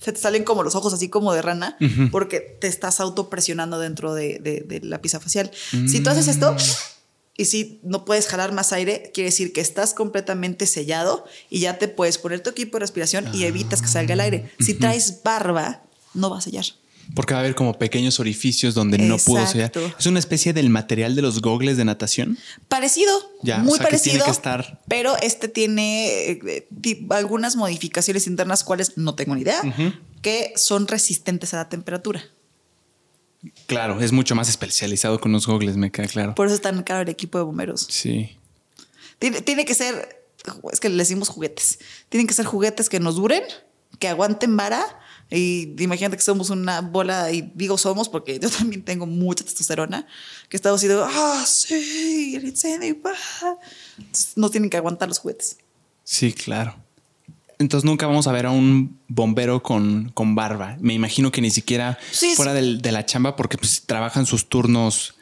[0.00, 1.76] se te salen como los ojos así como de rana
[2.12, 5.50] porque te estás autopresionando dentro de, la pieza facial.
[5.88, 6.56] Si tú haces esto
[7.36, 11.78] y si no puedes jalar más aire, quiere decir que estás completamente sellado y ya
[11.78, 14.52] te puedes poner tu equipo de respiración y evitas que salga el aire.
[14.60, 15.82] Si traes barba,
[16.14, 16.66] no va a sellar.
[17.14, 19.72] Porque va a haber como pequeños orificios donde no pudo ser.
[19.98, 22.36] Es una especie del material de los gogles de natación.
[22.68, 23.12] Parecido,
[23.62, 24.24] muy parecido.
[24.24, 24.80] Que estar...
[24.88, 26.66] Pero este tiene eh,
[27.10, 29.60] algunas modificaciones internas, cuales no tengo ni idea,
[30.22, 32.24] que son resistentes a la temperatura.
[33.66, 36.34] Claro, es mucho más especializado con los gogles, me queda claro.
[36.34, 37.86] Por eso es tan caro el equipo de bomberos.
[37.88, 38.36] Sí.
[39.18, 40.24] Tiene, tiene que ser,
[40.72, 41.78] es que le decimos juguetes.
[42.08, 43.42] Tienen que ser juguetes que nos duren,
[44.00, 44.84] que aguanten vara
[45.30, 50.06] y imagínate que somos una bola, y digo somos porque yo también tengo mucha testosterona,
[50.48, 52.96] que estamos diciendo, ah, sí, el incendio,
[54.36, 55.58] no tienen que aguantar los juguetes.
[56.04, 56.76] Sí, claro.
[57.58, 60.76] Entonces nunca vamos a ver a un bombero con, con barba.
[60.78, 61.98] Me imagino que ni siquiera
[62.34, 65.14] fuera de la chamba, porque pues trabajan sus turnos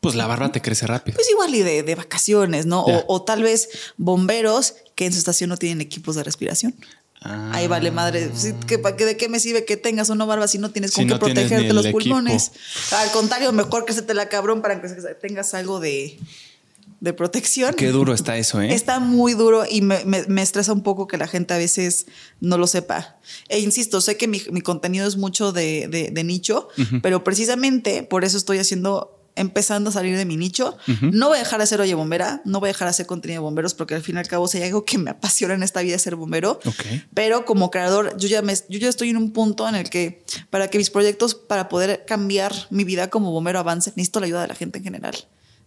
[0.00, 1.14] pues la barba te crece rápido.
[1.14, 2.84] Pues igual y de, vacaciones, ¿no?
[2.84, 6.74] O, o, tal vez bomberos que en su estación no tienen equipos de respiración.
[7.24, 8.28] Ahí vale madre.
[8.28, 11.86] ¿De qué me sirve que tengas una barba si no tienes con qué protegerte los
[11.86, 12.52] pulmones?
[12.92, 14.88] Al contrario, mejor que se te la cabrón para que
[15.20, 16.18] tengas algo de,
[17.16, 17.74] protección.
[17.74, 18.74] Qué duro está eso, ¿eh?
[18.74, 20.02] Está muy duro y me,
[20.42, 22.06] estresa un poco que la gente a veces
[22.40, 23.16] no lo sepa.
[23.48, 26.68] E insisto, sé que mi, contenido es mucho de, nicho,
[27.02, 30.76] pero precisamente por eso estoy haciendo empezando a salir de mi nicho.
[31.00, 33.40] No voy a dejar de ser oye bombera, no voy a dejar de hacer contenido
[33.40, 35.62] de bomberos porque al fin y al cabo si hay algo que me apasiona en
[35.62, 36.60] esta vida es ser bombero.
[37.14, 40.22] Pero como creador, yo ya, me, yo ya estoy en un punto en el que
[40.50, 44.42] para que mis proyectos, para poder cambiar mi vida como bombero avance, necesito la ayuda
[44.42, 45.16] de la gente en general.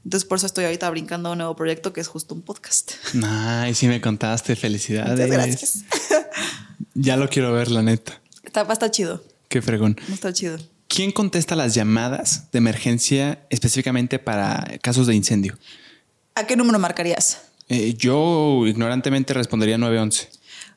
[0.03, 2.93] Entonces por eso estoy ahorita brincando a un nuevo proyecto que es justo un podcast.
[3.23, 5.11] Ay, sí me contaste, felicidades.
[5.11, 5.83] Muchas gracias.
[6.93, 8.21] ya lo quiero ver, la neta.
[8.43, 9.23] Está, estar chido.
[9.49, 9.97] Qué fregón.
[10.11, 10.57] Está chido.
[10.87, 15.57] ¿Quién contesta las llamadas de emergencia específicamente para casos de incendio?
[16.35, 17.41] ¿A qué número marcarías?
[17.69, 20.29] Eh, yo ignorantemente respondería 911.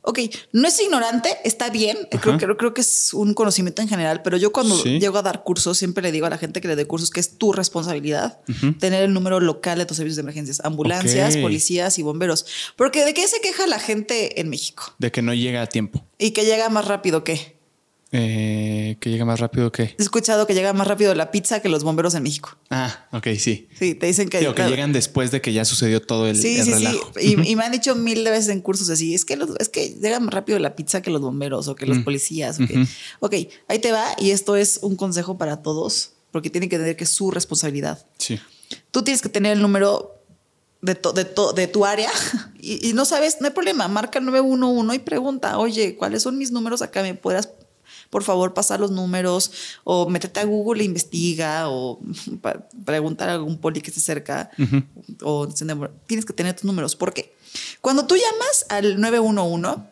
[0.02, 0.18] Ok,
[0.52, 4.38] no es ignorante, está bien, creo, creo, creo, que es un conocimiento en general, pero
[4.38, 6.86] yo cuando llego a dar cursos siempre le digo a la gente que le dé
[6.86, 8.38] cursos que es tu responsabilidad
[8.78, 12.46] tener el número local de tus servicios de emergencias, ambulancias, policías y bomberos.
[12.76, 14.94] Porque ¿de qué se queja la gente en México?
[14.98, 16.02] De que no llega a tiempo.
[16.18, 17.59] Y que llega más rápido que...
[18.12, 19.82] Eh, que llega más rápido que.
[19.82, 22.56] He escuchado que llega más rápido la pizza que los bomberos en México.
[22.68, 23.68] Ah, ok, sí.
[23.78, 24.40] Sí, te dicen que.
[24.40, 27.36] que llegan después de que ya sucedió todo el, sí, sí, Sí.
[27.44, 30.34] Y, me han dicho mil veces en cursos así: es que, es que llega más
[30.34, 32.04] rápido la pizza que los bomberos o que los mm.
[32.04, 32.58] policías.
[33.20, 33.34] Ok,
[33.68, 34.06] ahí te va.
[34.18, 38.04] Y esto es un consejo para todos, porque tienen que tener que es su responsabilidad.
[38.18, 38.40] Sí.
[38.90, 40.20] Tú tienes que tener el número
[40.82, 42.10] de, de, de tu área
[42.60, 46.50] y, no sabes, no hay problema, marca el 911 y pregunta, oye, ¿cuáles son mis
[46.50, 47.02] números acá?
[47.02, 47.50] ¿Me puedas,
[48.10, 49.52] por favor, pasar los números?
[49.84, 52.00] O métete a Google e investiga o
[52.84, 54.50] preguntar a algún poli que esté cerca.
[55.22, 55.48] O
[56.06, 56.96] tienes que tener tus números.
[56.96, 57.34] ¿Por qué?
[57.80, 59.89] Cuando tú llamas al 911,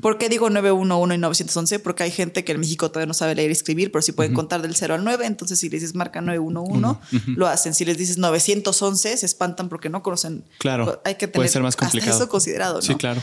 [0.00, 1.78] ¿Por qué digo 911 y 911?
[1.80, 4.34] Porque hay gente que en México todavía no sabe leer y escribir, pero sí pueden
[4.34, 5.26] contar del 0 al 9.
[5.26, 7.00] Entonces, si les dices marca 911,
[7.36, 7.74] lo hacen.
[7.74, 10.44] Si les dices 911, se espantan porque no conocen.
[10.58, 11.00] Claro.
[11.04, 12.16] Hay que tener puede ser más complicado.
[12.16, 12.76] eso considerado.
[12.76, 12.82] ¿no?
[12.82, 13.22] Sí, claro.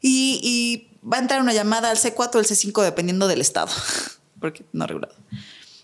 [0.00, 3.70] Y, va a entrar una llamada al C4 o el C5 dependiendo del estado,
[4.40, 5.14] porque no regulado.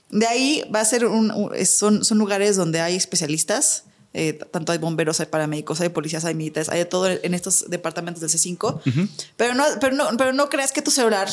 [0.09, 4.79] De ahí va a ser un, son, son lugares donde hay especialistas eh, tanto hay
[4.79, 8.81] bomberos, hay paramédicos, hay policías, hay militares, hay de todo en estos departamentos del C5.
[9.37, 11.29] pero, no, pero, no, pero no creas que tu celular,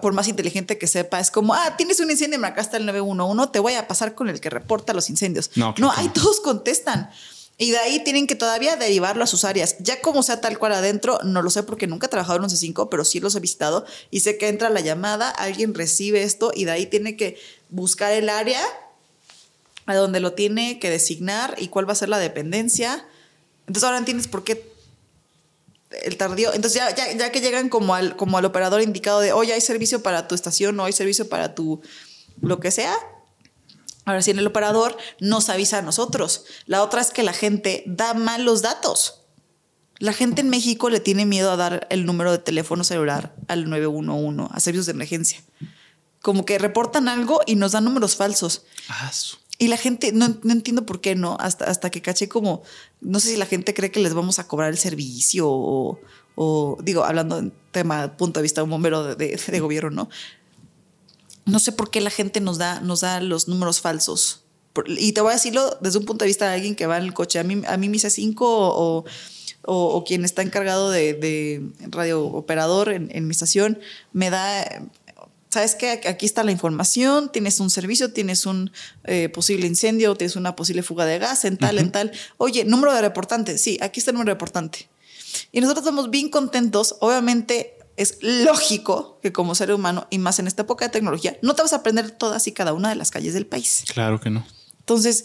[0.00, 2.86] por más inteligente que sepa, es como, ah, tienes un incendio, me acá está el
[2.86, 5.50] 911, te voy a pasar con el que reporta los incendios.
[5.54, 7.10] No, no ahí todos contestan.
[7.56, 9.76] Y de ahí tienen que todavía derivarlo a sus áreas.
[9.78, 12.50] Ya como sea tal cual adentro, no lo sé porque nunca he trabajado en un
[12.50, 16.50] C5, pero sí los he visitado y sé que entra la llamada, alguien recibe esto
[16.54, 18.60] y de ahí tiene que buscar el área
[19.86, 23.06] a dónde lo tiene que designar y cuál va a ser la dependencia.
[23.66, 24.74] Entonces ahora entiendes por qué
[26.02, 26.52] el tardío.
[26.52, 30.02] Entonces ya, ya, que llegan como al, como al operador indicado de, oye, hay servicio
[30.02, 31.82] para tu estación o hay servicio para tu
[32.40, 32.94] lo que sea.
[34.04, 36.44] Ahora sí, en el operador nos avisa a nosotros.
[36.66, 39.20] La otra es que la gente da mal los datos.
[39.98, 43.70] La gente en México le tiene miedo a dar el número de teléfono celular al
[43.70, 45.42] 911, a servicios de emergencia.
[46.20, 48.64] Como que reportan algo y nos dan números falsos.
[48.88, 49.10] Ah,
[49.58, 52.62] y la gente, no, entiendo por qué no, hasta, hasta que caché como,
[53.00, 57.04] no sé si la gente cree que les vamos a cobrar el servicio o, digo,
[57.04, 60.08] hablando en tema, punto de vista de un bombero de, gobierno, ¿no?
[61.46, 64.42] No sé por qué la gente nos da, nos da los números falsos.
[64.86, 67.04] Y te voy a decirlo desde un punto de vista de alguien que va en
[67.04, 67.38] el coche.
[67.38, 69.04] A mí, a mí mi C5 o,
[69.62, 73.78] o, quien está encargado de, de radio operador en, en mi estación
[74.12, 74.64] me da
[75.54, 78.70] sabes que aquí está la información, tienes un servicio, tienes un
[79.04, 82.12] eh, posible incendio, tienes una posible fuga de gas, en tal, en tal.
[82.36, 84.88] Oye, número de reportante, sí, aquí está el número de reportante.
[85.52, 90.46] Y nosotros estamos bien contentos, obviamente es lógico que como ser humano, y más en
[90.46, 93.10] esta época de tecnología, no te vas a aprender todas y cada una de las
[93.10, 93.84] calles del país.
[93.92, 94.44] Claro que no.
[94.80, 95.24] Entonces,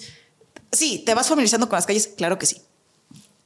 [0.72, 2.08] sí, ¿te vas familiarizando con las calles?
[2.16, 2.62] Claro que sí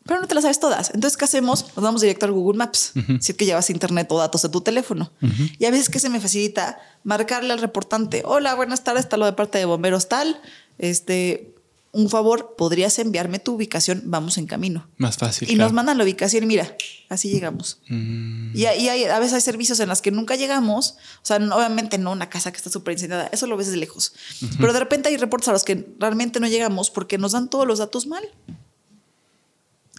[0.06, 0.92] pero no te las sabes todas.
[0.94, 1.66] Entonces, ¿qué hacemos?
[1.76, 4.62] Nos vamos directo al Google Maps, si es que llevas internet o datos de tu
[4.62, 5.12] teléfono.
[5.58, 9.26] Y a veces que se me facilita marcarle al reportante, hola, buenas tardes, está lo
[9.26, 10.42] de parte de bomberos tal,
[10.78, 11.54] este,
[11.94, 14.02] un favor, ¿podrías enviarme tu ubicación?
[14.06, 14.90] Vamos en camino.
[14.98, 15.50] Más fácil.
[15.50, 16.76] Y nos mandan la ubicación y mira,
[17.08, 17.80] así llegamos.
[17.88, 18.58] Mm.
[18.58, 22.12] Y, hay, a veces hay servicios en los que nunca llegamos, o sea, obviamente no
[22.12, 24.14] una casa que está súper incendiada, eso lo ves de lejos.
[24.60, 27.68] Pero de repente hay reportes a los que realmente no llegamos porque nos dan todos
[27.68, 28.24] los datos mal.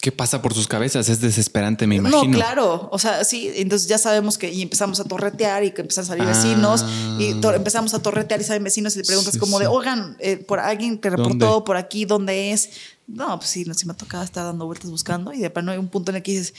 [0.04, 1.08] ¿Qué pasa por sus cabezas?
[1.08, 2.24] Es desesperante, me imagino.
[2.24, 2.90] No, claro.
[2.92, 6.08] O sea, sí, entonces ya sabemos que y empezamos a torretear y que empiezan a
[6.08, 6.84] salir vecinos
[7.18, 7.54] y ah.
[7.54, 11.00] empezamos a torretear y salen vecinos y le preguntas como de, oigan, eh, por alguien
[11.00, 12.68] te reportó por aquí, ¿dónde es?
[13.06, 15.72] No, pues sí, no, sí me ha tocado estar dando vueltas buscando y de pronto
[15.72, 16.52] hay un punto en el que dices,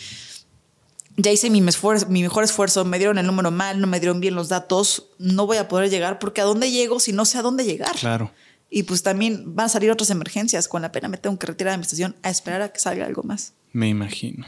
[1.15, 4.33] ya hice mi, mi mejor esfuerzo, me dieron el número mal, no me dieron bien
[4.33, 7.43] los datos, no voy a poder llegar porque a dónde llego si no sé a
[7.43, 7.95] dónde llegar.
[7.95, 8.31] Claro.
[8.75, 10.67] Y pues también van a salir otras emergencias.
[10.67, 13.05] Con la pena me tengo que retirar de mi estación a esperar a que salga
[13.05, 13.53] algo más.
[13.71, 14.45] Me imagino.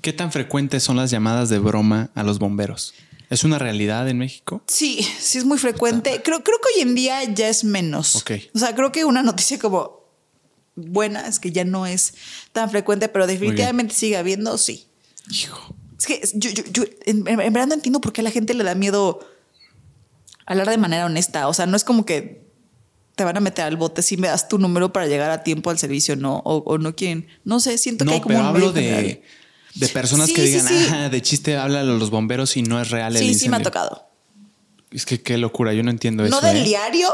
[0.00, 2.94] ¿Qué tan frecuentes son las llamadas de broma a los bomberos?
[3.30, 4.64] ¿Es una realidad en México?
[4.66, 6.20] Sí, sí es muy frecuente.
[6.24, 8.16] Creo, creo que hoy en día ya es menos.
[8.16, 8.32] Ok.
[8.56, 10.00] O sea, creo que una noticia como
[10.74, 12.14] buena es que ya no es
[12.50, 14.88] tan frecuente, pero definitivamente sigue habiendo, sí.
[15.30, 15.76] Hijo.
[15.96, 18.64] Es que yo, yo, en, en, verdad no entiendo por qué a la gente le
[18.64, 19.20] da miedo
[20.44, 21.46] hablar de manera honesta.
[21.46, 22.43] O sea, no es como que
[23.14, 25.70] te van a meter al bote si me das tu número para llegar a tiempo
[25.70, 27.26] al servicio, no, o, no quieren.
[27.44, 29.22] No sé, siento que hay como pero hablo de,
[29.74, 33.14] de, personas que digan, ah, de chiste habla a los bomberos y no es real
[33.16, 34.08] el Sí, sí me ha tocado.
[34.90, 36.34] Es que qué locura, yo no entiendo eso.
[36.34, 36.64] No del ¿eh?
[36.64, 37.08] diario,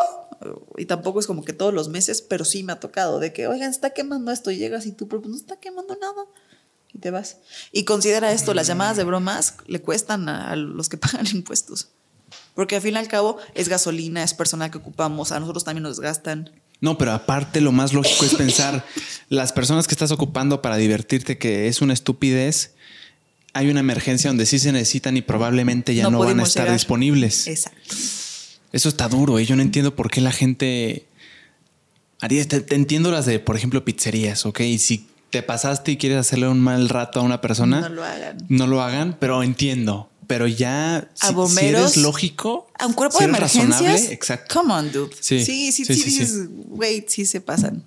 [0.77, 3.47] y tampoco es como que todos los meses, pero sí me ha tocado de que,
[3.47, 6.25] oigan, está quemando esto y llegas y tú, pero no está quemando nada.
[6.93, 7.39] Y te vas.
[7.73, 11.89] Y considera esto, las llamadas de bromas le cuestan a los que pagan impuestos.
[12.55, 15.83] Porque al fin y al cabo es gasolina, es personal que ocupamos, a nosotros también
[15.83, 16.51] nos gastan.
[16.81, 18.85] No, pero aparte lo más lógico es pensar,
[19.29, 22.73] las personas que estás ocupando para divertirte, que es una estupidez,
[23.53, 27.47] hay una emergencia donde sí se necesitan y probablemente ya no, van a estar disponibles.
[27.47, 27.97] Exacto.
[28.73, 29.47] Eso está duro y ¿eh?
[29.47, 31.07] yo no entiendo por qué la gente
[32.21, 34.61] haría, te, entiendo las de, por ejemplo, pizzerías, ¿ok?
[34.61, 38.05] Y si te pasaste y quieres hacerle un mal rato a una persona, no lo
[38.05, 38.39] hagan.
[38.49, 43.25] No lo hagan, pero entiendo pero ya bomberos, si eres lógico, a un cuerpo de
[43.25, 44.61] emergencias, exacto.
[44.61, 45.11] Come on, dude.
[45.19, 47.83] Sí, sí, sí, sí, sí, sí, wait, sí se pasan.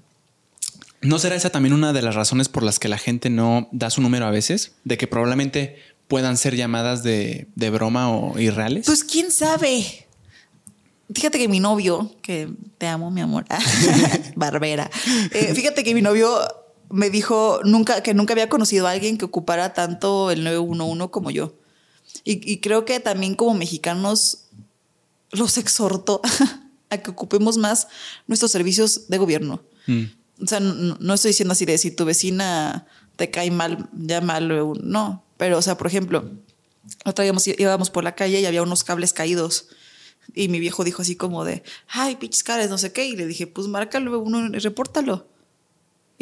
[1.00, 3.89] ¿No será esa también una de las razones por las que la gente no da
[3.89, 4.74] su número a veces?
[4.84, 5.78] De que probablemente
[6.10, 8.88] puedan ser llamadas de, broma o irreales.
[8.88, 10.06] Pues quién sabe.
[11.16, 13.46] Fíjate que mi novio, que te amo, mi amor,
[14.36, 14.91] Barbera.
[15.32, 16.41] Eh, fíjate que mi novio
[16.89, 21.32] me dijo nunca, que nunca había conocido a alguien que ocupara tanto el 911 como
[21.32, 21.54] yo.
[22.26, 24.46] Y, creo que también como mexicanos
[25.32, 26.22] los exhorto
[26.90, 27.88] a que ocupemos más
[28.28, 29.62] nuestros servicios de gobierno.
[29.88, 30.04] Mm.
[30.42, 34.48] O sea, no, estoy diciendo así de si tu vecina te cae mal, llama al
[34.84, 36.32] No, pero o sea, por ejemplo,
[37.06, 39.68] otra vez íbamos por la calle y había unos cables caídos.
[40.34, 43.06] Y mi viejo dijo así como de, ay, pinches cables, no sé qué.
[43.06, 45.28] Y le dije, pues márcalo uno repórtalo.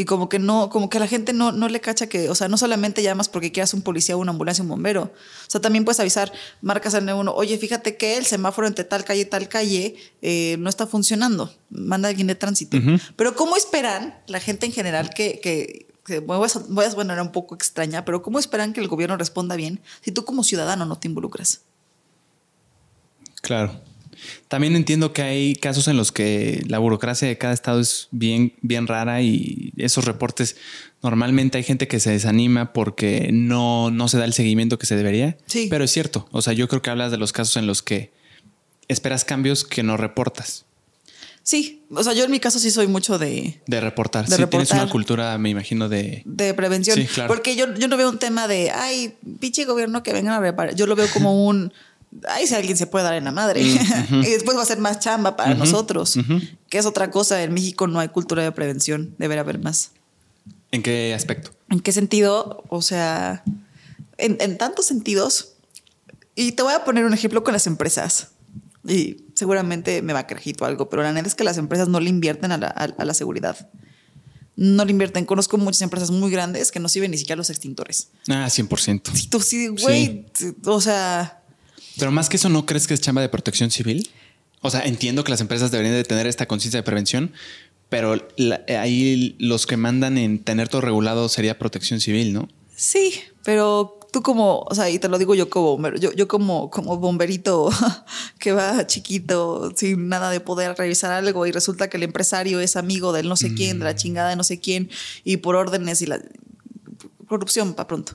[0.01, 2.47] Y como que no, como que la gente no, no le cacha que, o sea,
[2.47, 5.03] no solamente llamas porque quieras un policía, una ambulancia, un bombero.
[5.03, 9.03] O sea, también puedes avisar, marcas al 911, oye, fíjate que el semáforo entre tal
[9.03, 11.53] calle y tal calle eh, no está funcionando.
[11.69, 12.79] Manda a alguien de tránsito.
[13.15, 17.31] Pero ¿cómo esperan la gente en general que, que, voy, a, voy a sonar un
[17.31, 20.97] poco extraña, pero ¿cómo esperan que el gobierno responda bien si tú como ciudadano no
[20.97, 21.61] te involucras?
[23.43, 23.79] Claro.
[24.47, 28.53] También entiendo que hay casos en los que la burocracia de cada estado es bien,
[28.61, 30.55] bien rara y esos reportes
[31.01, 34.95] normalmente hay gente que se desanima porque no, no se da el seguimiento que se
[34.95, 35.37] debería.
[35.47, 35.67] Sí.
[35.69, 36.27] Pero es cierto.
[36.31, 38.11] O sea, yo creo que hablas de los casos en los que
[38.87, 40.65] esperas cambios que no reportas.
[41.43, 43.61] Sí, o sea, yo en mi caso sí soy mucho de...
[43.65, 44.29] De reportar.
[44.29, 46.21] sí, tienes una cultura, me imagino, de...
[46.25, 46.97] De prevención.
[46.97, 47.27] Sí, claro.
[47.27, 50.75] Porque yo, yo no veo un tema de, ay, pinche gobierno que vengan a reparar.
[50.75, 51.73] Yo lo veo como un
[52.27, 53.63] ahí si alguien se puede dar en la madre.
[53.63, 56.17] Mm, y después va a ser más chamba para nosotros,
[56.69, 57.41] que es otra cosa.
[57.43, 59.91] En México no hay cultura de prevención, debería haber más.
[60.71, 61.51] ¿En qué aspecto?
[61.69, 62.63] ¿En qué sentido?
[62.69, 63.43] O sea,
[64.17, 65.53] en, tantos sentidos.
[66.35, 68.29] Y te voy a poner un ejemplo con las empresas.
[68.87, 70.27] Y seguramente me va a
[70.59, 73.69] o algo, pero la neta es que las empresas no le invierten a la, seguridad
[74.57, 75.25] no le invierten.
[75.25, 78.09] Conozco muchas empresas muy grandes que no sirven ni siquiera los extintores.
[78.27, 79.11] Ah, 100%.
[79.13, 80.25] Sí, tú sí, güey.
[80.65, 81.40] O sea,
[81.97, 84.09] pero más que eso, ¿no crees que es chamba de protección civil?
[84.61, 87.31] O sea, entiendo que las empresas deberían de tener esta conciencia de prevención,
[87.89, 88.15] pero
[88.69, 92.47] ahí los que mandan en tener todo regulado sería protección civil, ¿no?
[92.75, 96.69] Sí, pero tú como, o sea, y te lo digo yo como yo, yo como,
[96.69, 97.69] como bomberito
[98.39, 102.75] que va chiquito, sin nada de poder revisar algo, y resulta que el empresario es
[102.75, 103.97] amigo del no sé quién, de la mm.
[103.97, 104.89] chingada de no sé quién,
[105.23, 106.21] y por órdenes y la
[107.27, 108.13] corrupción para pronto.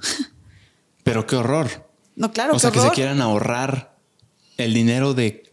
[1.03, 1.86] Pero qué horror.
[2.17, 2.55] No, claro.
[2.55, 3.97] O sea, que se quieran ahorrar
[4.57, 5.53] el dinero de,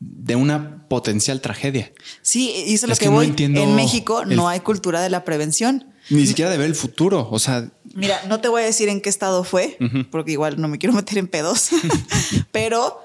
[0.00, 1.92] de una potencial tragedia.
[2.22, 3.34] Sí, y eso es lo que, voy.
[3.36, 5.92] en México no hay cultura de la prevención.
[6.10, 7.28] Ni siquiera de ver el futuro.
[7.30, 7.68] O sea.
[7.94, 9.76] Mira, no te voy a decir en qué estado fue,
[10.10, 11.70] porque igual no me quiero meter en pedos,
[12.52, 13.00] pero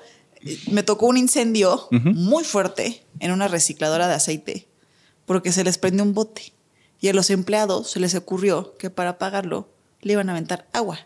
[0.71, 4.67] me tocó un incendio muy fuerte en una recicladora de aceite
[5.25, 6.53] porque se les prendió un bote
[6.99, 9.69] y a los empleados se les ocurrió que para apagarlo
[10.01, 10.99] le iban a aventar agua.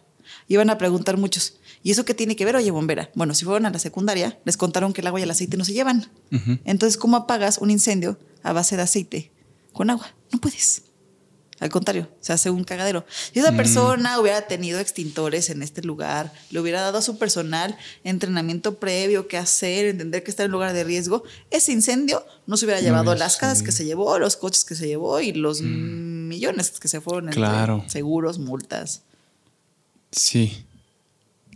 [0.47, 3.11] Iban a preguntar muchos, ¿Y eso qué tiene que ver, oye, bombera?
[3.15, 5.65] Bueno, si fueron a la secundaria, les contaron que el agua y el aceite no
[5.65, 6.09] se llevan.
[6.65, 9.31] Entonces, ¿cómo apagas un incendio a base de aceite
[9.73, 10.13] con agua?
[10.31, 10.83] No puedes.
[11.59, 13.03] Al contrario, se hace un cagadero.
[13.33, 13.57] Si esa mm.
[13.57, 19.27] persona hubiera tenido extintores en este lugar, le hubiera dado a su personal entrenamiento previo,
[19.27, 22.81] qué hacer, entender que está en un lugar de riesgo, ese incendio no se hubiera
[22.81, 26.27] llevado las casas que se llevó, los coches que se llevó y los mm.
[26.27, 27.83] millones que se fueron claro.
[27.87, 29.01] seguros, multas.
[30.11, 30.66] Sí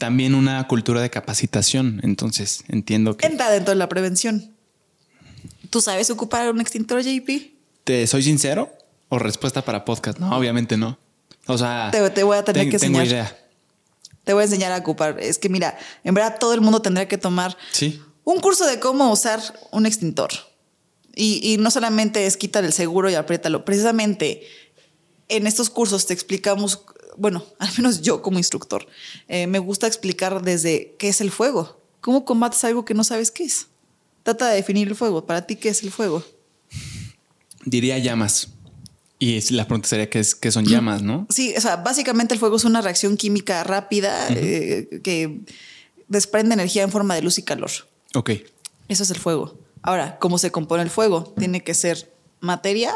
[0.01, 1.99] también una cultura de capacitación.
[2.01, 3.27] Entonces entiendo que.
[3.27, 4.51] Entra dentro de la prevención.
[5.69, 7.29] ¿Tú sabes ocupar un extintor JP?
[7.83, 8.75] ¿Te soy sincero?
[9.09, 10.17] ¿O respuesta para podcast?
[10.17, 10.97] No, obviamente no.
[11.45, 11.91] O sea.
[11.91, 13.03] Te, voy a tener que enseñar.
[13.03, 13.37] Tengo idea.
[14.23, 15.19] Te voy a enseñar a ocupar.
[15.19, 17.55] Es que mira, en verdad todo el mundo tendría que tomar
[18.23, 19.39] un curso de cómo usar
[19.69, 20.31] un extintor.
[21.13, 23.65] Y, y no solamente es quitar el seguro y apriétalo.
[23.65, 24.47] Precisamente
[25.27, 26.85] en estos cursos te explicamos
[27.17, 28.87] bueno, al menos yo como instructor,
[29.27, 31.81] eh, me gusta explicar desde qué es el fuego.
[32.01, 33.67] ¿Cómo combates algo que no sabes qué es?
[34.23, 35.25] Trata de definir el fuego.
[35.25, 36.23] Para ti, ¿qué es el fuego?
[37.65, 38.49] Diría llamas.
[39.19, 41.27] Y la pregunta sería qué, es, qué son llamas, ¿no?
[41.29, 45.41] Sí, o sea, básicamente el fuego es una reacción química rápida eh, que
[46.07, 47.69] desprende energía en forma de luz y calor.
[48.15, 48.31] Ok.
[48.87, 49.59] Eso es el fuego.
[49.83, 51.33] Ahora, ¿cómo se compone el fuego?
[51.37, 52.93] Tiene que ser materia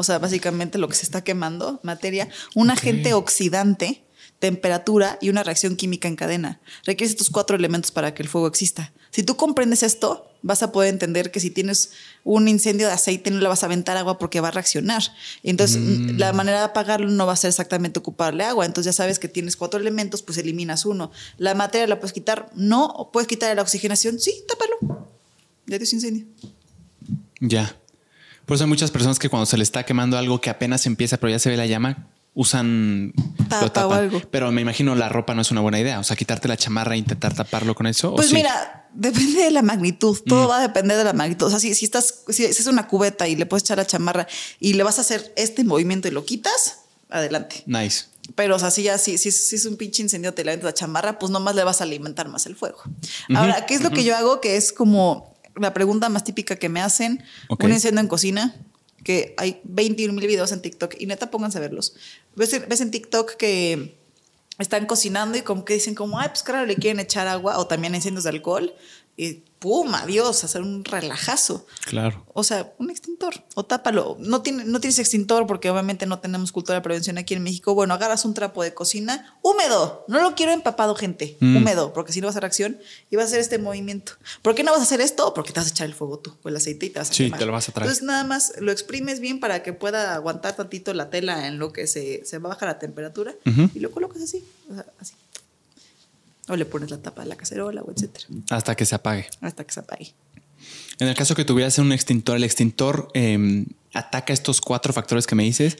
[0.00, 4.02] o sea, básicamente lo que se está quemando, materia, un agente oxidante,
[4.38, 6.58] temperatura y una reacción química en cadena.
[6.86, 8.94] Requieres estos cuatro elementos para que el fuego exista.
[9.10, 11.90] Si tú comprendes esto, vas a poder entender que si tienes
[12.24, 15.02] un incendio de aceite no le vas a aventar agua porque va a reaccionar.
[15.42, 16.16] Entonces, mm.
[16.16, 18.64] la manera de apagarlo no va a ser exactamente ocuparle agua.
[18.64, 21.10] Entonces, ya sabes que tienes cuatro elementos, pues eliminas uno.
[21.36, 23.10] La materia la puedes quitar, no.
[23.12, 24.18] ¿Puedes quitar la oxigenación?
[24.18, 25.10] Sí, tápalo.
[25.66, 26.24] Ya tienes incendio.
[27.40, 27.76] Ya.
[28.50, 31.18] Por eso hay muchas personas que cuando se le está quemando algo que apenas empieza,
[31.18, 33.12] pero ya se ve la llama, usan
[33.48, 34.20] tapa o algo.
[34.28, 36.00] Pero me imagino la ropa no es una buena idea.
[36.00, 38.12] O sea, quitarte la chamarra e intentar taparlo con eso.
[38.16, 40.18] Pues mira, depende de la magnitud.
[40.26, 40.50] Todo mm.
[40.50, 41.46] va a depender de la magnitud.
[41.46, 44.26] O sea, si, si estás, si es una cubeta y le puedes echar la chamarra
[44.58, 47.62] y le vas a hacer este movimiento y lo quitas, adelante.
[47.66, 48.06] Nice.
[48.34, 51.20] Pero, o sea, si ya si, si, es un pinche incendio, te la la chamarra,
[51.20, 52.82] pues nomás le vas a alimentar más el fuego.
[53.32, 54.40] Ahora, ¿qué es lo que yo hago?
[54.40, 55.30] Que es como
[55.60, 58.54] la pregunta más típica que me hacen: un incendio en cocina
[59.04, 61.94] que hay 21 mil videos en TikTok y neta pónganse a verlos.
[62.36, 63.96] ¿Ves, ves en TikTok que
[64.58, 67.66] están cocinando y como que dicen como, ay, pues claro, le quieren echar agua o
[67.66, 68.74] también incendios de alcohol
[69.16, 71.66] y pum, adiós, hacer un relajazo.
[71.84, 72.24] Claro.
[72.32, 74.16] O sea, un extintor o tápalo.
[74.18, 77.74] No, tiene, no tienes extintor porque obviamente no tenemos cultura de prevención aquí en México.
[77.74, 80.06] Bueno, agarras un trapo de cocina húmedo.
[80.08, 81.36] No lo quiero empapado, gente.
[81.40, 81.58] Mm.
[81.58, 82.78] Húmedo, porque si no vas a hacer acción
[83.10, 84.12] y vas a hacer este movimiento.
[84.40, 85.34] ¿Por qué no vas a hacer esto?
[85.34, 87.14] Porque te vas a echar el fuego tú o el aceite y te vas a
[87.14, 87.86] Sí, te lo vas a traer.
[87.86, 91.70] Entonces nada más lo exprimes bien para que pueda aguantar tantito la tela en lo
[91.72, 93.34] que se, se baja la temperatura
[93.74, 95.14] y lo colocas así, o sea, así.
[96.50, 98.26] O le pones la tapa de la cacerola o etcétera.
[98.50, 99.28] Hasta que se apague.
[99.40, 100.14] Hasta que se apague.
[100.98, 105.34] En el caso que tuvieras un extintor, el extintor em, ataca estos cuatro factores que
[105.34, 105.78] me dices: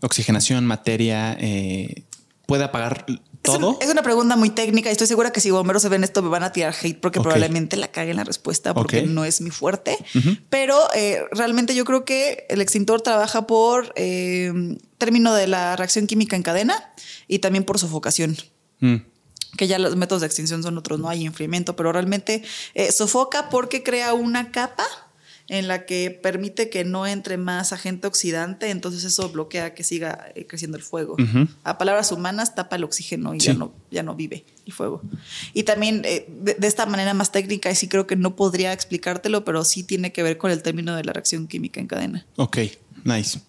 [0.00, 2.04] oxigenación, materia, eh,
[2.46, 3.04] puede apagar
[3.42, 3.78] todo.
[3.80, 6.28] Es, una pregunta muy técnica y estoy segura que si bomberos se ven esto me
[6.28, 9.98] van a tirar hate porque probablemente la caguen la respuesta porque no es mi fuerte.
[10.48, 16.06] Pero eh, realmente yo creo que el extintor trabaja por em, término de la reacción
[16.06, 16.92] química en cadena
[17.28, 18.36] y también por sofocación.
[18.80, 19.11] Mm
[19.56, 22.42] que ya los métodos de extinción son otros, no hay enfriamiento, pero realmente
[22.74, 24.84] eh, sofoca porque crea una capa
[25.48, 30.28] en la que permite que no entre más agente oxidante, entonces eso bloquea que siga
[30.34, 31.16] eh, creciendo el fuego.
[31.64, 35.02] A palabras humanas, tapa el oxígeno y ya, no, ya no vive el fuego.
[35.52, 39.44] Y también eh, de, esta manera más técnica, y sí creo que no podría explicártelo,
[39.44, 42.26] pero sí tiene que ver con el término de la reacción química en cadena.
[42.36, 42.58] Ok,
[43.04, 43.40] nice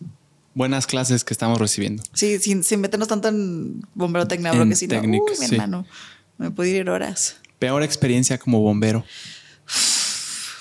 [0.53, 2.03] buenas clases que estamos recibiendo.
[2.13, 5.85] Sí, sin, meternos tanto en bombero técnico, porque si no, mi hermano,
[6.37, 7.37] me puedo ir horas.
[7.59, 9.03] Peor experiencia como bombero.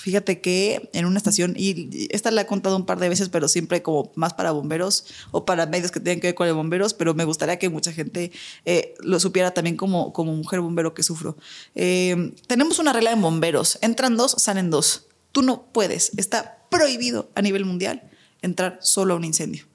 [0.03, 3.47] Fíjate que en una estación, y esta la he contado un par de veces, pero
[3.47, 6.93] siempre como más para bomberos o para medios que tengan que ver con los bomberos,
[6.93, 8.33] pero me gustaría que mucha gente
[8.65, 11.37] eh, lo supiera también como, como mujer bombero que sufro.
[11.77, 15.07] Eh, tenemos una regla en bomberos, entran dos, salen dos.
[15.31, 18.03] Tú no puedes, está prohibido a nivel mundial
[18.43, 19.67] entrar solo a un incendio.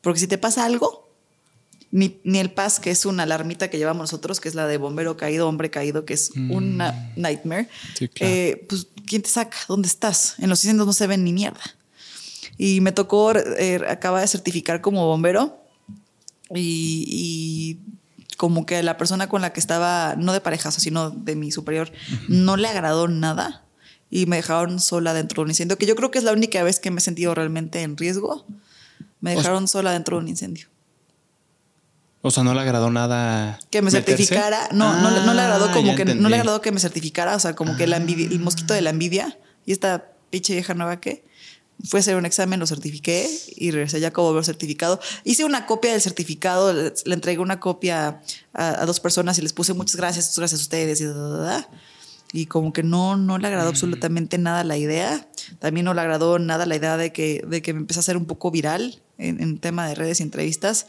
[0.00, 1.10] Porque si te pasa algo,
[1.90, 4.76] ni, ni, el PAS, que es una alarmita que llevamos nosotros, que es la de
[4.76, 6.50] bombero caído, hombre caído, que es mm.
[6.52, 7.68] una nightmare,
[8.20, 9.56] eh, pues ¿quién te saca?
[9.68, 10.36] ¿Dónde estás?
[10.38, 11.60] En los incendios no se ven ni mierda.
[12.56, 15.64] Y me tocó, eh, acaba de certificar como bombero
[16.54, 17.78] y,
[18.36, 21.92] como que la persona con la que estaba, no de pareja, sino de mi superior,
[22.28, 23.64] no le agradó nada
[24.10, 26.62] y me dejaron sola dentro de un incendio, que yo creo que es la única
[26.62, 28.46] vez que me he sentido realmente en riesgo.
[29.20, 30.68] Me dejaron sola dentro de un incendio.
[32.22, 33.58] O sea, no le agradó nada.
[33.70, 34.68] Que me certificara.
[34.72, 37.34] No, no, no, le agradó ah, como que no le agradó que me certificara.
[37.34, 41.00] O sea, como que envidia, el mosquito de la envidia y esta pinche vieja nueva
[41.00, 41.24] que
[41.84, 45.00] fue a hacer un examen, lo certifiqué y regresé ya como ver certificado.
[45.24, 48.20] Hice una copia del certificado, le, entregué una copia
[48.52, 51.06] a, dos personas y les puse muchas gracias, gracias a ustedes y,
[52.38, 53.74] y como que no, no le agradó mm.
[53.74, 55.26] absolutamente nada la idea.
[55.58, 58.18] También no le agradó nada la idea de que, de que me empecé a hacer
[58.18, 60.86] un poco viral en, en tema de redes y entrevistas.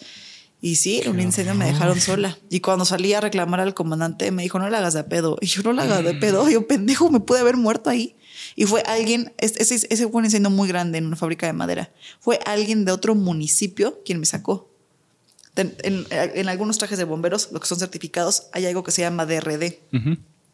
[0.64, 2.38] Y sí, un incendio me dejaron sola.
[2.52, 5.38] Y cuando salí a reclamar al comandante, me dijo, no la hagas de pedo.
[5.42, 6.48] Y yo no la hagas de pedo.
[6.50, 8.16] Yo, pendejo, me pude haber muerto ahí.
[8.56, 11.92] Y fue alguien, ese, ese fue un incendio muy grande en una fábrica de madera.
[12.20, 14.70] Fue alguien de otro municipio quien me sacó.
[15.56, 19.26] En, en, algunos trajes de bomberos, los que son certificados, hay algo que se llama
[19.26, 19.80] DRD,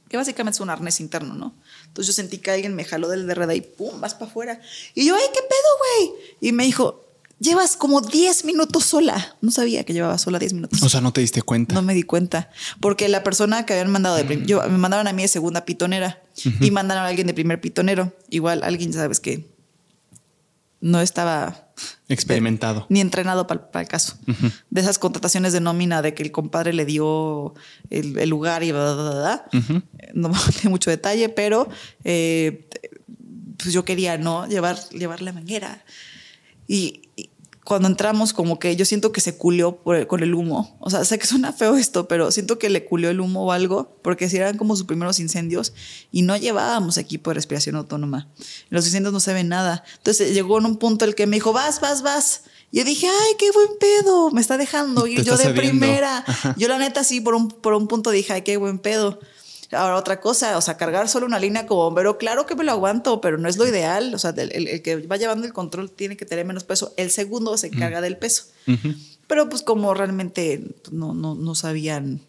[0.10, 1.54] que básicamente es un arnés interno, ¿no?
[1.86, 4.02] Entonces yo sentí que alguien me jaló del DRD y ¡pum!
[4.02, 4.62] vas para afuera.
[4.96, 6.22] Y yo, ¡ay, qué pedo, güey!
[6.42, 7.07] Y me dijo,
[7.40, 9.36] llevas como 10 minutos sola.
[9.42, 10.82] No sabía que llevaba sola 10 minutos.
[10.82, 11.76] O sea, no te diste cuenta.
[11.76, 12.50] No me di cuenta.
[12.80, 16.22] Porque la persona que habían mandado de yo me mandaron a mí de segunda pitonera
[16.62, 18.14] y mandaron a alguien de primer pitonero.
[18.30, 19.58] Igual alguien, sabes que
[20.80, 21.72] no estaba
[22.08, 24.18] experimentado ni entrenado para, el caso.
[24.70, 27.56] De esas contrataciones de nómina de que el compadre le dio
[27.90, 29.46] el, lugar y bla, bla, bla,
[30.14, 31.68] No tiene mucho detalle, pero
[32.04, 32.70] eh,
[33.58, 35.84] pues yo quería no llevar, llevar la manguera
[36.68, 37.07] y,
[37.68, 40.78] cuando entramos, como que yo siento que se culió con el humo.
[40.80, 43.52] O sea, sé que suena feo esto, pero siento que le culió el humo o
[43.52, 45.74] algo, porque si eran como sus primeros incendios
[46.10, 48.30] y no llevábamos equipo de respiración autónoma.
[48.70, 49.84] Los incendios no se ve nada.
[49.98, 52.44] Entonces llegó en un punto el que me dijo, vas, vas, vas.
[52.72, 56.24] Y yo dije, ay, qué buen pedo, me está dejando ir yo de primera.
[56.56, 59.20] Yo la neta sí, por un, por un punto dije, ay, qué buen pedo.
[59.72, 62.72] Ahora otra cosa, o sea, cargar solo una línea como bombero, claro que me lo
[62.72, 64.14] aguanto, pero no es lo ideal.
[64.14, 66.94] O sea, el, que va llevando el control tiene que tener menos peso.
[66.96, 68.46] El segundo se encarga del peso.
[69.28, 72.22] Pero pues como realmente no, no, no sabían,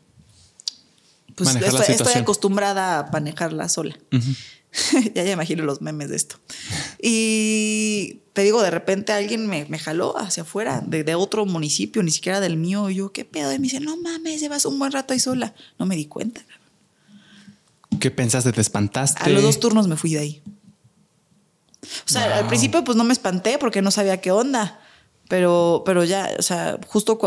[1.36, 3.97] pues estoy, acostumbrada a manejarla sola.
[5.14, 6.36] ya ya imagino los memes de esto.
[7.01, 12.03] Y te digo, de repente alguien me, me jaló hacia afuera de, de, otro municipio,
[12.03, 12.91] ni siquiera del mío.
[12.91, 13.53] Y yo, ¿qué pedo?
[13.53, 15.55] Y me dice, no mames, llevas un buen rato ahí sola.
[15.78, 16.45] No me di cuenta.
[18.01, 18.53] ¿Qué pensaste?
[18.53, 19.22] ¿Te espantaste?
[19.22, 20.42] A los dos turnos me fui de ahí.
[21.82, 24.80] O sea, al principio pues no me espanté porque no sabía qué onda.
[25.28, 27.18] Pero, pero ya, o sea, justo,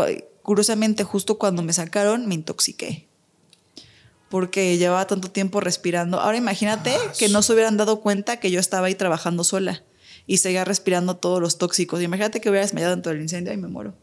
[0.42, 3.08] curiosamente, justo cuando me sacaron, me intoxiqué
[4.32, 6.18] porque llevaba tanto tiempo respirando.
[6.18, 9.84] Ahora imagínate ah, que no se hubieran dado cuenta que yo estaba ahí trabajando sola
[10.26, 12.00] y seguía respirando todos los tóxicos.
[12.00, 13.94] Imagínate que hubiera desmayado dentro del incendio y me muero.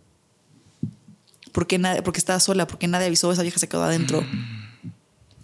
[1.51, 4.23] Porque, nadie, porque estaba sola, porque nadie avisó, esa vieja se quedó adentro.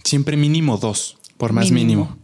[0.05, 2.17] Siempre mínimo dos, por más mínimo.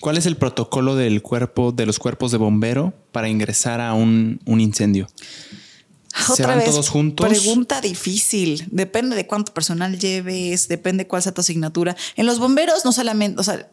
[0.00, 4.40] ¿Cuál es el protocolo del cuerpo, de los cuerpos de bombero para ingresar a un,
[4.44, 5.08] un incendio?
[6.28, 7.26] Otra vez, todos juntos?
[7.26, 8.66] Pregunta difícil.
[8.70, 11.96] Depende de cuánto personal lleves, depende cuál sea tu asignatura.
[12.16, 13.70] En los bomberos no solamente, o sea,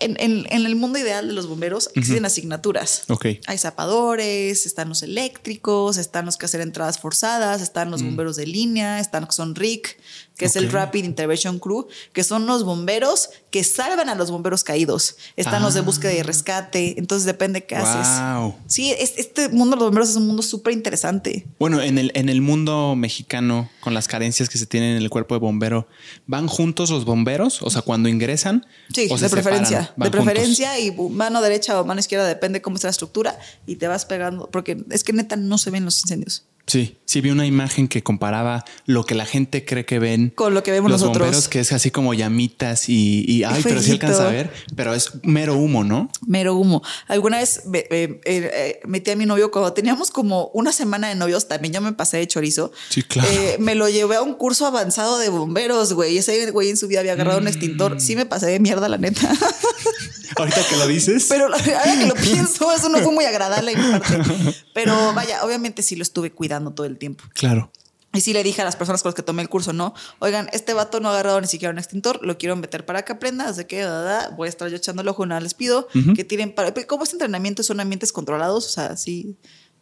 [0.00, 3.04] en, el mundo ideal de los bomberos existen asignaturas.
[3.46, 8.06] Hay zapadores, están los eléctricos, están los que hacen entradas forzadas, están los mm.
[8.06, 9.98] bomberos de línea, están los que son RIC,
[10.42, 14.64] que es el Rapid Intervention Crew, que son los bomberos que salvan a los bomberos
[14.64, 15.16] caídos.
[15.36, 16.24] Están los de búsqueda y ah.
[16.24, 16.98] rescate.
[16.98, 18.52] Entonces depende qué haces.
[18.66, 21.46] Sí, este mundo de los bomberos es un mundo súper interesante.
[21.60, 25.10] Bueno, en el, en el mundo mexicano, con las carencias que se tienen en el
[25.10, 25.86] cuerpo de bombero,
[26.26, 27.62] ¿van juntos los bomberos?
[27.62, 28.66] O sea, cuando ingresan.
[28.92, 29.94] Sí, de preferencia.
[29.96, 33.86] De preferencia y mano derecha o mano izquierda, depende cómo está la estructura y te
[33.86, 36.46] vas pegando, porque es que neta no se ven los incendios.
[36.66, 40.54] Sí, sí vi una imagen que comparaba lo que la gente cree que ven con
[40.54, 41.26] lo que vemos los nosotros.
[41.26, 44.94] Bomberos, que es así como llamitas y, y ay, pero sí alcanza a ver, pero
[44.94, 46.08] es mero humo, ¿no?
[46.24, 46.82] Mero humo.
[47.08, 51.48] Alguna vez eh, eh, metí a mi novio cuando teníamos como una semana de novios,
[51.48, 52.70] también yo me pasé de chorizo.
[52.90, 53.28] Sí, claro.
[53.30, 56.16] Eh, me lo llevé a un curso avanzado de bomberos, güey.
[56.16, 58.00] Ese güey en su vida había agarrado un extintor.
[58.00, 59.32] Sí me pasé de mierda, la neta.
[60.36, 61.26] Ahorita que lo dices.
[61.28, 64.18] Pero ahora que lo pienso, eso no fue muy agradable en parte.
[64.72, 67.24] Pero vaya, obviamente sí lo estuve cuidando todo el tiempo.
[67.34, 67.70] Claro.
[68.14, 70.48] Y sí le dije a las personas con las que tomé el curso, no, oigan,
[70.52, 73.48] este vato no ha agarrado ni siquiera un extintor, lo quiero meter para que aprenda,
[73.48, 73.86] así que
[74.36, 76.74] voy a estar yo echando el ojo, nada les pido que tiren para...
[76.86, 79.38] Como este entrenamiento son ambientes controlados, o sea, sí,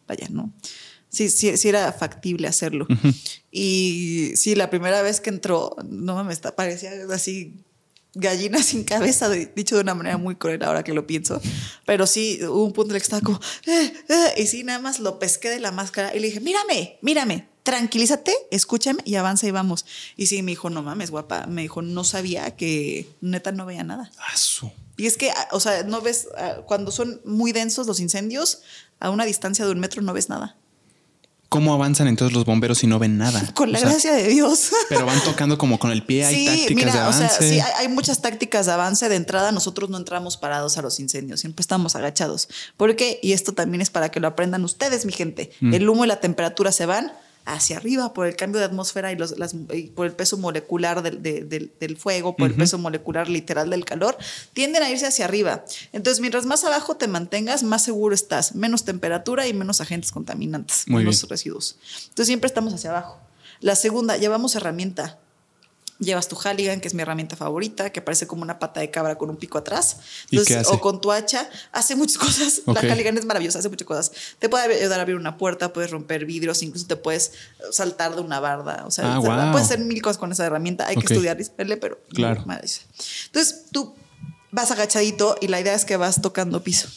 [0.07, 0.53] vaya, ¿no?
[1.09, 2.87] Sí, sí, sí era factible hacerlo.
[3.51, 7.65] Y sí, la primera vez que entró, no me está, parecía así
[8.13, 11.41] gallina sin cabeza, dicho de una manera muy cruel ahora que lo pienso.
[11.85, 14.79] Pero sí, hubo un punto en el que estaba como, eh, eh", y sí, nada
[14.79, 19.47] más lo pesqué de la máscara y le dije, mírame, mírame, tranquilízate, escúchame y avanza
[19.47, 19.85] y vamos.
[20.17, 21.45] Y sí, me dijo, no mames, guapa.
[21.47, 24.11] Me dijo, no sabía que neta no veía nada.
[24.97, 28.61] Y es que, o sea, no ves, ah, cuando son muy densos los incendios,
[28.99, 30.57] a una distancia de un metro no ves nada.
[31.51, 33.43] ¿Cómo avanzan entonces los bomberos si no ven nada?
[33.55, 34.71] Con la gracia de Dios.
[34.89, 37.25] Pero van tocando como con el pie, hay tácticas de avance.
[37.25, 39.09] O sea, sí, hay, muchas tácticas de avance.
[39.09, 42.47] De entrada, nosotros no entramos parados a los incendios, siempre estamos agachados.
[42.77, 43.19] ¿Por qué?
[43.21, 45.51] Y esto también es para que lo aprendan ustedes, mi gente.
[45.59, 45.73] Mm.
[45.73, 47.11] El humo y la temperatura se van
[47.45, 49.55] hacia arriba por el cambio de atmósfera y, los, las,
[49.95, 54.17] por el peso molecular del, del, fuego, por el peso molecular literal del calor,
[54.53, 55.65] tienden a irse hacia arriba.
[55.91, 60.85] Entonces, mientras más abajo te mantengas, más seguro estás, menos temperatura y menos agentes contaminantes,
[60.87, 61.77] menos residuos.
[62.03, 63.19] Entonces, siempre estamos hacia abajo.
[63.59, 65.19] La segunda, llevamos herramienta
[66.01, 69.17] llevas tu Halligan, que es mi herramienta favorita, que parece como una pata de cabra
[69.17, 69.97] con un pico atrás.
[70.67, 72.61] O con tu hacha, hace muchas cosas.
[72.65, 74.11] La Halligan es maravillosa, hace muchas cosas.
[74.39, 77.33] Te puede ayudar a abrir una puerta, puedes romper vidrios, incluso te puedes
[77.71, 78.83] saltar de una barda.
[78.85, 80.87] O sea, ah, puedes hacer mil cosas con esa herramienta.
[80.87, 81.45] Hay que estudiar y
[81.75, 82.43] pero claro.
[82.45, 83.95] Entonces tú
[84.51, 86.89] vas agachadito y la idea es que vas tocando piso.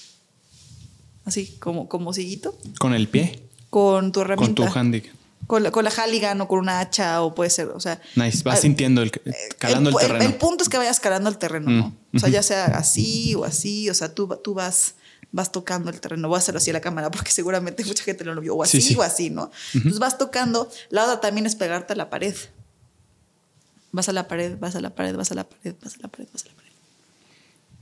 [1.24, 2.58] Así, como, como siguito.
[2.78, 3.48] ¿Con el pie?
[3.70, 4.62] Con tu herramienta.
[4.62, 7.68] Con tu Handicap con la, con la Halligan o con una hacha o puede ser,
[7.68, 8.00] o sea.
[8.16, 9.10] Nice, vas sintiendo, el,
[9.58, 10.24] calando el, terreno.
[10.24, 11.88] El, punto es que vayas calando el terreno, ¿no?
[12.12, 14.94] Mm, o sea, ya sea así o así, o sea, tú, tú vas,
[15.32, 16.28] vas tocando el terreno.
[16.28, 18.94] Voy a hacerlo así a la cámara porque seguramente mucha gente lo vio, o así
[18.96, 19.50] o así, ¿no?
[19.74, 20.70] Entonces vas tocando.
[20.90, 22.34] La otra también es pegarte a la pared.
[23.92, 26.08] Vas a la pared, vas a la pared, vas a la pared, vas a la
[26.08, 26.64] pared, vas a la pared.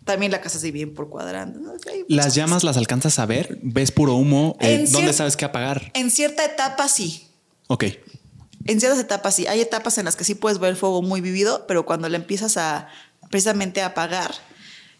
[0.05, 1.75] También la casa se bien por cuadrando.
[2.09, 3.59] ¿Las llamas las alcanzas a ver?
[3.63, 4.57] ¿Ves puro humo?
[4.61, 5.93] Eh, ¿Dónde sabes qué apagar?
[5.95, 7.29] En cierta etapa sí.
[7.73, 7.85] Ok.
[8.67, 9.47] En ciertas etapas sí.
[9.47, 12.19] Hay etapas en las que sí puedes ver el fuego muy vivido, pero cuando le
[12.19, 12.89] empiezas a
[13.31, 14.31] precisamente a apagar,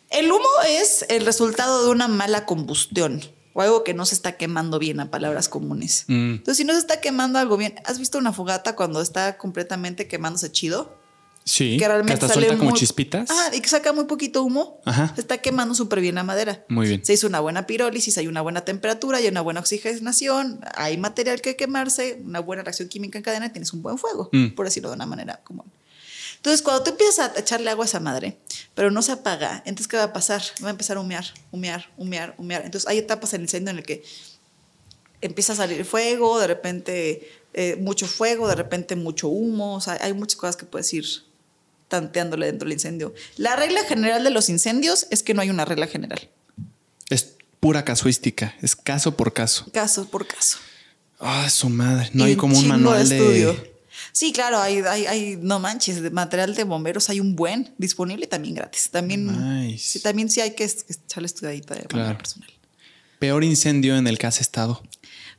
[0.09, 3.21] el humo es el resultado de una mala combustión
[3.53, 6.05] o algo que no se está quemando bien a palabras comunes.
[6.09, 6.37] Mm.
[6.37, 10.09] Entonces, si no se está quemando algo bien, ¿has visto una fogata cuando está completamente
[10.09, 10.99] quemándose chido?
[11.45, 13.29] Sí, que realmente que suelta como chispitas.
[13.31, 14.81] Ah, y que saca muy poquito humo.
[14.85, 15.13] Ajá.
[15.17, 16.65] está quemando súper bien la madera.
[16.69, 17.05] Muy bien.
[17.05, 21.41] Se hizo una buena pirólisis, hay una buena temperatura, hay una buena oxigenación, hay material
[21.41, 24.51] que quemarse, una buena reacción química en cadena y tienes un buen fuego, mm.
[24.51, 25.67] por decirlo de una manera común.
[26.37, 28.37] Entonces, cuando tú empiezas a echarle agua a esa madre,
[28.75, 30.43] pero no se apaga, entonces, ¿qué va a pasar?
[30.63, 32.65] Va a empezar a humear, humear, humear, humear.
[32.65, 34.03] Entonces, hay etapas en el incendio en el que
[35.21, 39.99] empieza a salir fuego, de repente eh, mucho fuego, de repente mucho humo, o sea,
[40.01, 41.07] hay muchas cosas que puedes ir
[41.93, 43.15] tanteándole dentro del incendio.
[43.37, 46.31] La regla general de los incendios es que no hay una regla general.
[47.11, 49.67] Es pura casuística, es caso por caso.
[49.73, 50.57] Caso por caso.
[51.21, 53.73] Ah, su madre, no hay como un manual de.
[54.11, 58.55] Sí, claro, hay, hay, no manches, de material de bomberos hay un buen disponible también
[58.55, 58.89] gratis.
[58.91, 62.19] También, sí, también sí hay que, echarle estudiadita de claro.
[62.19, 62.51] personal.
[63.19, 64.83] Peor incendio en el que has estado.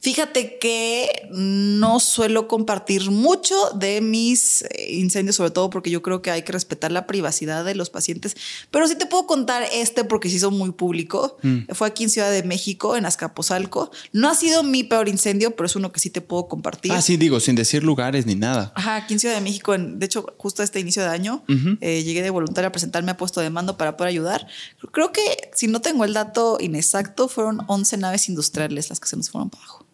[0.03, 6.21] Fíjate que no suelo compartir mucho de mis eh, incendios, sobre todo porque yo creo
[6.21, 8.35] que hay que respetar la privacidad de los pacientes.
[8.69, 11.37] Pero sí te puedo contar este porque se hizo muy público.
[11.41, 11.71] Mm.
[11.73, 13.91] Fue aquí en Ciudad de México, en Azcapotzalco.
[14.11, 16.91] No ha sido mi peor incendio, pero es uno que sí te puedo compartir.
[16.91, 18.73] Ah, sí, digo, sin decir lugares ni nada.
[18.75, 21.45] Ajá, aquí en Ciudad de México, de hecho, justo a este inicio de año,
[21.79, 24.47] eh, llegué de voluntaria a presentarme a puesto de mando para poder ayudar.
[24.91, 25.21] Creo que,
[25.53, 29.49] si no tengo el dato inexacto, fueron 11 naves industriales las que se nos fueron
[29.49, 29.92] para abajo.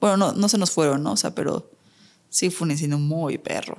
[0.00, 1.12] Bueno, no, no se nos fueron, ¿no?
[1.12, 1.70] O sea, pero
[2.28, 3.76] sí fue un incendio muy perro.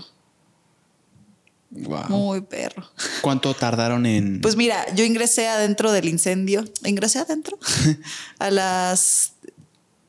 [1.71, 2.09] Wow.
[2.09, 2.83] Muy perro.
[3.21, 4.41] ¿Cuánto tardaron en...?
[4.41, 6.65] Pues mira, yo ingresé adentro del incendio.
[6.83, 7.57] ¿Ingresé adentro?
[8.39, 9.33] a las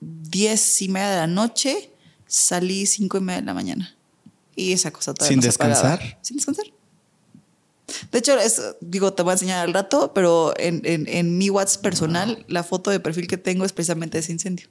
[0.00, 1.92] diez y media de la noche.
[2.26, 3.94] Salí cinco y media de la mañana.
[4.56, 6.18] Y esa cosa todavía ¿Sin descansar?
[6.20, 6.66] Sin descansar.
[8.10, 8.36] De hecho,
[8.80, 12.90] digo, te voy a enseñar al rato, pero en, en, mi WhatsApp personal, la foto
[12.90, 14.68] de perfil que tengo es precisamente ese incendio.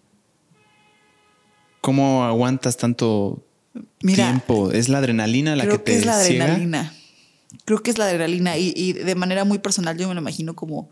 [1.82, 3.44] ¿Cómo aguantas tanto
[4.00, 4.72] tiempo?
[4.72, 6.94] ¿Es la adrenalina la que te que es la adrenalina.
[7.66, 10.90] Creo que es la adrenalina y, de manera muy personal yo me lo imagino como,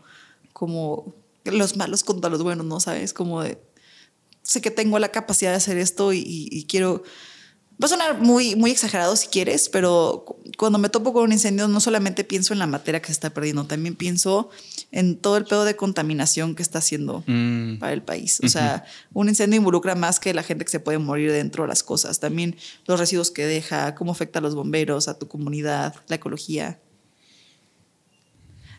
[0.52, 1.14] como
[1.44, 2.80] los malos contra los buenos, ¿no?
[2.80, 3.14] ¿Sabes?
[3.14, 3.58] Como de,
[4.42, 7.02] sé que tengo la capacidad de hacer esto y quiero
[7.80, 10.26] Va a sonar muy, muy exagerado si quieres, pero
[10.58, 13.30] cuando me topo con un incendio no solamente pienso en la materia que se está
[13.30, 14.50] perdiendo, también pienso
[14.90, 17.78] en todo el pedo de contaminación que está haciendo mm.
[17.78, 18.40] para el país.
[18.44, 18.84] O sea,
[19.14, 22.20] un incendio involucra más que la gente que se puede morir dentro de las cosas,
[22.20, 26.80] también los residuos que deja, cómo afecta a los bomberos, a tu comunidad, la ecología.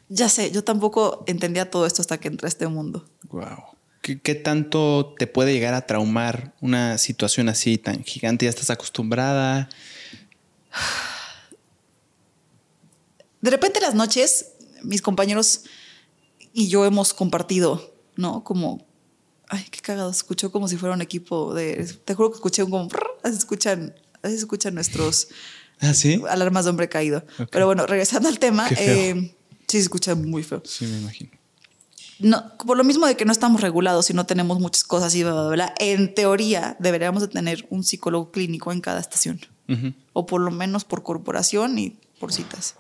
[0.10, 3.06] Ya sé, yo tampoco entendía todo esto hasta que entré a este mundo.
[3.30, 3.81] Wow.
[4.02, 8.46] ¿Qué, tanto te puede llegar a traumar una situación así tan gigante?
[8.46, 9.70] ¿Ya estás acostumbrada?
[13.42, 15.66] De repente las noches, mis compañeros
[16.52, 18.44] y yo hemos compartido, ¿no?
[18.44, 18.84] Como,
[19.48, 22.72] ay, qué cagado, escuchó como si fuera un equipo de, te juro que escuché un
[22.72, 22.90] como,
[23.24, 25.28] así escuchan, así escuchan nuestros
[25.80, 25.94] ¿Ah,
[26.30, 27.24] alarmas de hombre caído.
[27.52, 29.36] Pero bueno, regresando al tema, eh,
[29.68, 30.64] sí se escucha muy feo.
[30.66, 31.41] Sí, me imagino
[32.22, 35.24] no, por lo mismo de que no estamos regulados y no tenemos muchas cosas y
[35.24, 39.40] bla, bla, bla, en teoría deberíamos de tener un psicólogo clínico en cada estación.
[40.12, 42.76] O por lo menos por corporación y por citas.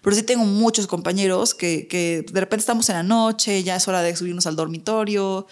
[0.00, 3.88] Pero sí tengo muchos compañeros que, que, de repente estamos en la noche, ya es
[3.88, 5.48] hora de subirnos al dormitorio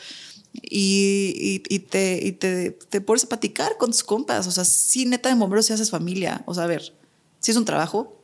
[0.53, 4.47] y, y, te, y te, te pones a platicar con tus compas.
[4.47, 6.45] O sea, sí, neta de bomberos si haces familia.
[6.47, 6.95] O sea, a ver,
[7.41, 8.21] si es un trabajo,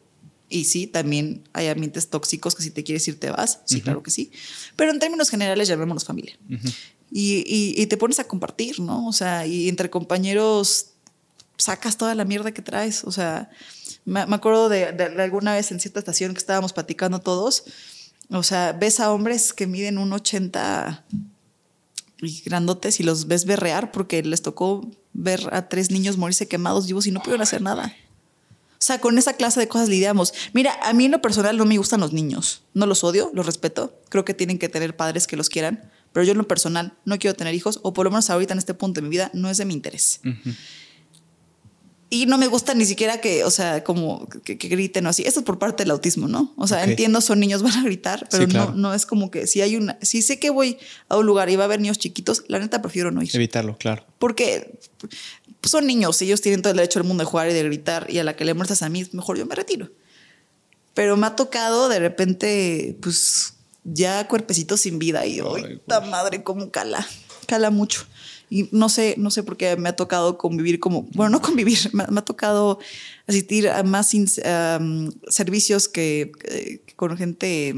[0.50, 4.02] y sí, también hay ambientes tóxicos que si te quieres ir te vas, sí, claro
[4.02, 4.32] que sí.
[4.76, 6.36] Pero en términos generales llamémonos familia.
[7.10, 7.44] y,
[7.80, 9.06] y, te pones a compartir, ¿no?
[9.06, 10.90] O sea, y entre compañeros
[11.56, 13.04] sacas toda la mierda que traes.
[13.04, 13.50] O sea,
[14.04, 14.86] me, acuerdo de,
[15.18, 17.64] alguna vez en cierta estación que estábamos platicando todos.
[18.30, 21.04] O sea, ves a hombres que miden un 80
[22.22, 26.86] y grandotes y los ves berrear porque les tocó ver a tres niños morirse quemados
[26.86, 27.94] vivos y no pudieron hacer nada.
[28.80, 30.32] O sea, con esa clase de cosas lidiamos.
[30.54, 32.62] Mira, a mí en lo personal no me gustan los niños.
[32.72, 34.00] No los odio, los respeto.
[34.08, 35.90] Creo que tienen que tener padres que los quieran.
[36.12, 38.58] Pero yo en lo personal no quiero tener hijos, o por lo menos ahorita en
[38.58, 40.20] este punto de mi vida no es de mi interés.
[42.12, 45.22] Y no me gusta ni siquiera que, o sea, como que, griten o así.
[45.22, 46.52] Esto es por parte del autismo, ¿no?
[46.56, 49.60] O sea, entiendo, son niños, van a gritar, pero no, no es como que si
[49.60, 50.78] hay una, si sé que voy
[51.08, 53.30] a un lugar y va a haber niños chiquitos, la neta prefiero no ir.
[53.32, 54.04] Evitarlo, claro.
[54.18, 54.76] Porque
[55.60, 58.06] pues son niños, ellos tienen todo el derecho del mundo de jugar y de gritar
[58.10, 59.90] y a la que le muestras a mí, mejor yo me retiro.
[60.94, 63.54] Pero me ha tocado de repente, pues
[63.84, 67.06] ya cuerpecitos sin vida y hoy la madre, como cala,
[67.46, 68.06] cala mucho.
[68.48, 71.78] Y no sé, no sé por qué me ha tocado convivir como, bueno, no convivir,
[71.92, 72.78] me, ha tocado
[73.26, 74.10] asistir a más
[75.28, 76.32] servicios que,
[76.96, 77.74] con gente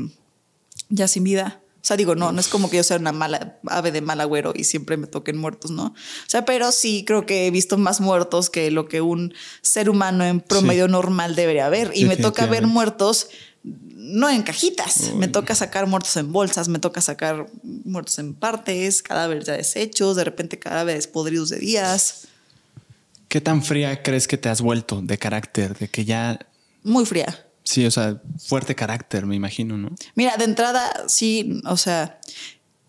[0.88, 3.58] ya sin vida, O sea, digo, no, no es como que yo sea una mala
[3.66, 5.86] ave de mal agüero y siempre me toquen muertos, ¿no?
[5.86, 5.94] O
[6.28, 10.24] sea, pero sí creo que he visto más muertos que lo que un ser humano
[10.24, 11.90] en promedio normal debería haber.
[11.92, 13.28] Y me toca ver muertos
[13.64, 15.12] no en cajitas.
[15.14, 20.16] Me toca sacar muertos en bolsas, me toca sacar muertos en partes, cadáveres ya deshechos,
[20.16, 22.28] de repente cadáveres podridos de días.
[23.28, 25.76] ¿Qué tan fría crees que te has vuelto de carácter?
[25.78, 26.38] De que ya.
[26.82, 27.46] Muy fría.
[27.64, 29.90] Sí, o sea, fuerte carácter, me imagino, ¿no?
[30.14, 32.18] Mira, de entrada, sí, o sea,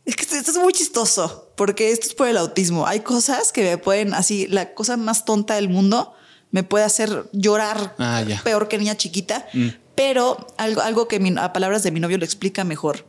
[0.05, 2.87] es que esto es muy chistoso, porque esto es por el autismo.
[2.87, 6.13] Hay cosas que me pueden, así, la cosa más tonta del mundo
[6.51, 9.47] me puede hacer llorar ah, peor que niña chiquita.
[9.53, 9.67] Mm.
[9.95, 13.05] Pero algo, algo que a palabras de mi novio lo explica mejor.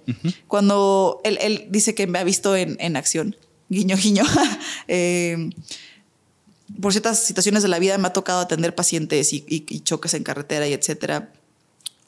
[0.49, 3.37] Cuando él, dice que me ha visto en, acción,
[3.69, 4.25] guiño, guiño.
[4.87, 5.51] Eh,
[6.81, 10.25] por ciertas situaciones de la vida me ha tocado atender pacientes y, y choques en
[10.25, 11.33] carretera y etcétera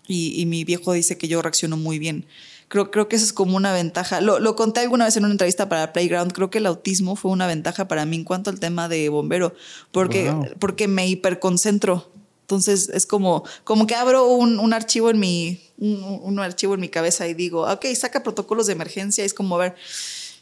[0.09, 2.27] y, mi viejo dice que yo reacciono muy bien.
[2.69, 4.20] Creo, creo que eso es como una ventaja.
[4.20, 6.33] Lo, lo, conté alguna vez en una entrevista para Playground.
[6.33, 9.55] Creo que el autismo fue una ventaja para mí en cuanto al tema de bombero,
[9.93, 12.11] porque, porque me hiperconcentro.
[12.43, 16.81] Entonces es como, como que abro un, un archivo en mi, un, un, archivo en
[16.81, 19.24] mi cabeza y digo, ok, saca protocolos de emergencia.
[19.24, 19.74] Es como, a ver,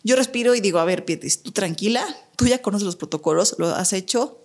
[0.03, 2.05] yo respiro y digo, a ver, Pietis, tú tranquila,
[2.36, 4.44] tú ya conoces los protocolos, lo has hecho,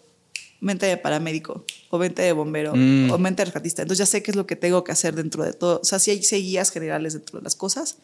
[0.61, 3.11] mente de paramédico o mente de bombero mm.
[3.11, 3.81] o mente de rescatista.
[3.81, 5.79] Entonces ya sé qué es lo que tengo que hacer dentro de todo.
[5.81, 7.97] O sea, sí hay, guías generales dentro de las cosas,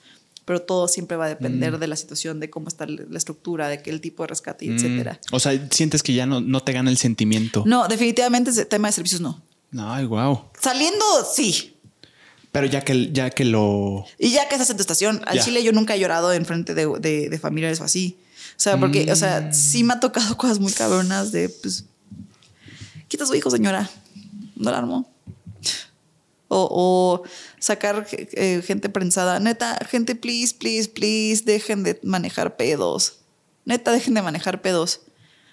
[0.45, 1.79] pero todo siempre va a depender mm.
[1.79, 4.75] de la situación, de cómo está la estructura, de qué el tipo de rescate, mm.
[4.75, 5.19] etcétera.
[5.31, 7.63] O sea, sientes que ya no, no te gana el sentimiento.
[7.65, 9.41] No, definitivamente tema de servicios no.
[9.77, 10.45] Ay, wow.
[10.61, 11.75] Saliendo, sí.
[12.55, 14.05] Pero ya que, ya que lo.
[14.17, 16.73] Y ya que estás en tu estación, al Chile yo nunca he llorado en frente
[16.73, 16.87] de,
[17.29, 18.17] de, familiares o así.
[18.51, 21.83] O sea, porque, o sea, sí me ha tocado cosas muy cabronas de, pues,
[23.07, 23.89] quita su hijo, señora.
[24.55, 25.11] No la armó.
[26.47, 27.23] O,
[27.59, 29.39] sacar eh, gente prensada.
[29.39, 33.19] Neta, gente, please, please, please, dejen de manejar pedos.
[33.65, 35.01] Neta, dejen de manejar pedos.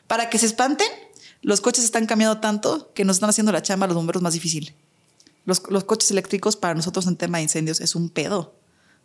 [0.07, 0.87] Para que se espanten,
[1.41, 4.35] los coches están cambiando tanto que nos están haciendo la chamba a los bomberos más
[4.35, 4.75] difícil.
[5.45, 8.55] Los, los coches eléctricos para nosotros en tema de incendios es un pedo.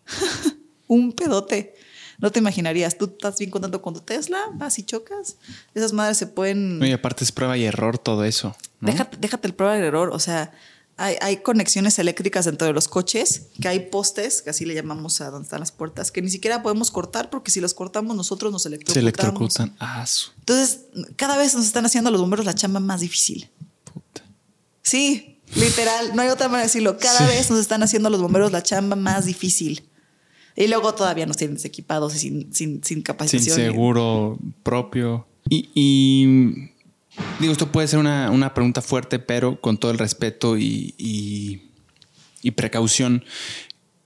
[0.87, 1.73] un pedote.
[2.17, 5.37] No te imaginarías, tú estás bien contento con tu Tesla, vas y chocas.
[5.75, 6.83] Esas madres se pueden.
[6.83, 8.55] y aparte es prueba y error todo eso.
[8.81, 10.09] Déjate, déjate el prueba y error.
[10.11, 10.51] O sea,
[10.97, 15.29] hay, conexiones eléctricas dentro de los coches, que hay postes, que así le llamamos a
[15.29, 18.65] donde están las puertas, que ni siquiera podemos cortar porque si los cortamos nosotros nos
[18.65, 18.93] electrocutamos.
[18.93, 19.75] Se electrocutan.
[19.79, 20.03] Ah,
[20.39, 20.81] Entonces,
[21.15, 23.47] cada vez nos están haciendo a los bomberos la chamba más difícil.
[23.83, 24.23] Puta.
[24.81, 26.97] Sí, literal, no hay otra manera de decirlo.
[26.97, 29.87] Cada vez nos están haciendo a los bomberos la chamba más difícil.
[30.59, 33.55] Y luego todavía nos tienen desequipados y sin, sin, sin capacitación.
[33.55, 35.27] Sin seguro propio.
[35.49, 36.25] Y,
[37.39, 43.23] digo, esto puede ser una, pregunta fuerte, pero con todo el respeto y, y, precaución.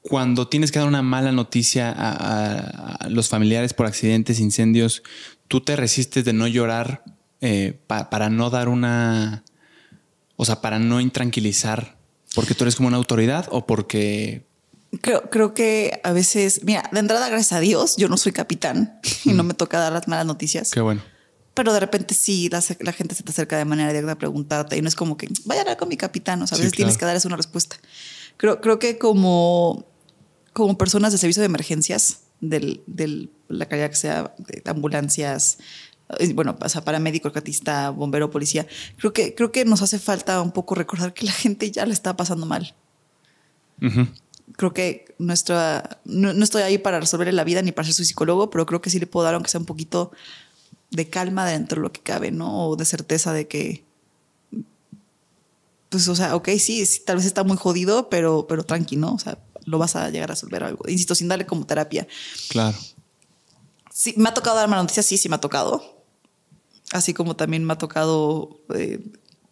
[0.02, 5.04] Cuando tienes que dar una mala noticia a, los familiares por accidentes, incendios,
[5.48, 7.06] tú te resistes de no llorar
[7.40, 9.46] eh, para no dar una.
[10.36, 11.98] O sea, para no intranquilizar,
[12.36, 14.51] porque tú eres como una autoridad o porque
[15.00, 19.00] Creo, creo que a veces, mira, de entrada, gracias a Dios, yo no soy capitán
[19.24, 20.72] y no me toca dar las malas noticias.
[20.72, 21.02] Qué bueno.
[21.54, 22.62] Pero de repente sí, la,
[22.92, 25.62] gente se te acerca de manera directa a preguntarte y no es como que vaya
[25.62, 27.76] a hablar con mi capitán, o sea, a veces tienes que darles una respuesta.
[28.38, 29.86] Creo, creo que como,
[30.54, 35.58] como personas de servicio de emergencias, de del, la calidad que sea, de ambulancias,
[36.20, 38.66] eh, bueno, pasa para médico, rescatista, bombero, policía,
[38.98, 41.94] creo que, creo que nos hace falta un poco recordar que la gente ya le
[41.94, 42.74] está pasando mal
[44.58, 48.50] creo que nuestra, no, estoy ahí para resolverle la vida ni para ser su psicólogo,
[48.50, 50.12] pero creo que sí le puedo dar, aunque sea un poquito
[50.90, 52.68] de calma dentro de lo que cabe, ¿no?
[52.68, 53.84] O de certeza de que,
[55.90, 59.14] pues, o sea, ok, sí, tal vez está muy jodido, pero, pero tranqui, ¿no?
[59.14, 60.88] O sea, lo vas a llegar a resolver algo.
[60.88, 62.08] Insisto, sin darle como terapia.
[62.50, 62.78] Claro.
[63.92, 66.04] Sí, me ha tocado dar mala noticia, sí, sí me ha tocado.
[66.92, 69.00] Así como también me ha tocado eh,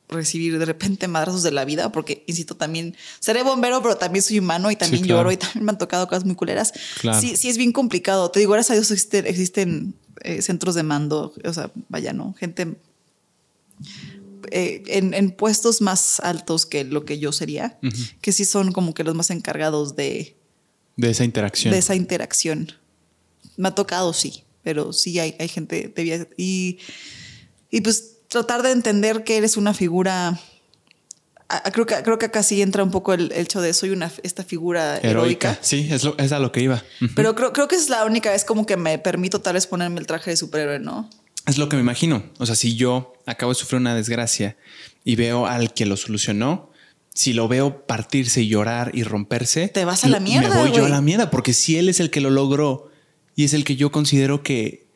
[0.10, 4.40] recibir de repente madrazos de la vida, porque, insisto, también seré bombero, pero también soy
[4.40, 6.73] humano y también lloro y también me han tocado cosas muy culeras.
[7.19, 8.30] Sí, sí es bien complicado.
[8.31, 12.34] Te digo, gracias a Dios existen, existen eh, centros de mando, o sea, vaya, ¿no?
[12.34, 12.76] Gente
[14.52, 17.77] eh, en, puestos más altos que lo que yo sería,
[18.22, 20.36] que sí son como que los más encargados de...
[20.98, 21.72] De esa interacción.
[21.72, 22.72] De esa interacción.
[23.57, 26.80] Me ha tocado, sí, pero sí hay, hay gente de y,
[27.69, 30.40] y pues tratar de entender que eres una figura.
[31.74, 34.44] Creo que, creo que acá sí entra un poco el, hecho de soy una esta
[34.44, 35.58] figura heroica.
[35.62, 36.84] Sí, es, es, a lo que iba.
[37.16, 40.00] Pero creo, creo que es la única vez como que me permito tal vez ponerme
[40.00, 41.10] el traje de superhéroe, ¿no?
[41.48, 42.24] Es lo que me imagino.
[42.38, 44.58] O sea, si yo acabo de sufrir una desgracia
[45.04, 46.70] y veo al que lo solucionó,
[47.16, 50.50] si lo veo partirse y llorar y romperse, te vas a la mierda.
[50.50, 52.92] Me voy yo a la mierda, porque si él es el que lo logró
[53.36, 54.89] y es el que yo considero que,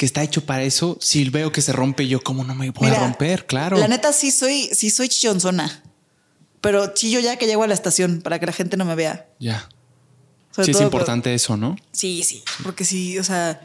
[0.00, 2.88] que está hecho para eso, si veo que se rompe, yo como no me voy
[2.88, 3.76] a romper, claro.
[3.76, 5.82] La neta sí soy, sí soy chillonzona,
[6.62, 9.28] pero chillo ya que llego a la estación para que la gente no me vea.
[9.38, 9.68] Ya.
[10.52, 11.76] sí es importante eso, ¿no?
[11.92, 13.60] Sí, sí, porque sí, o sea,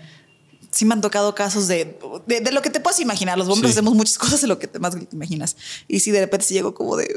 [0.71, 1.97] sí me han tocado casos de,
[2.27, 3.37] de, lo que te puedas imaginar.
[3.37, 5.55] Los bomberos hacemos muchas cosas de lo que te más te imaginas.
[5.87, 7.07] Y si de repente se llego como de...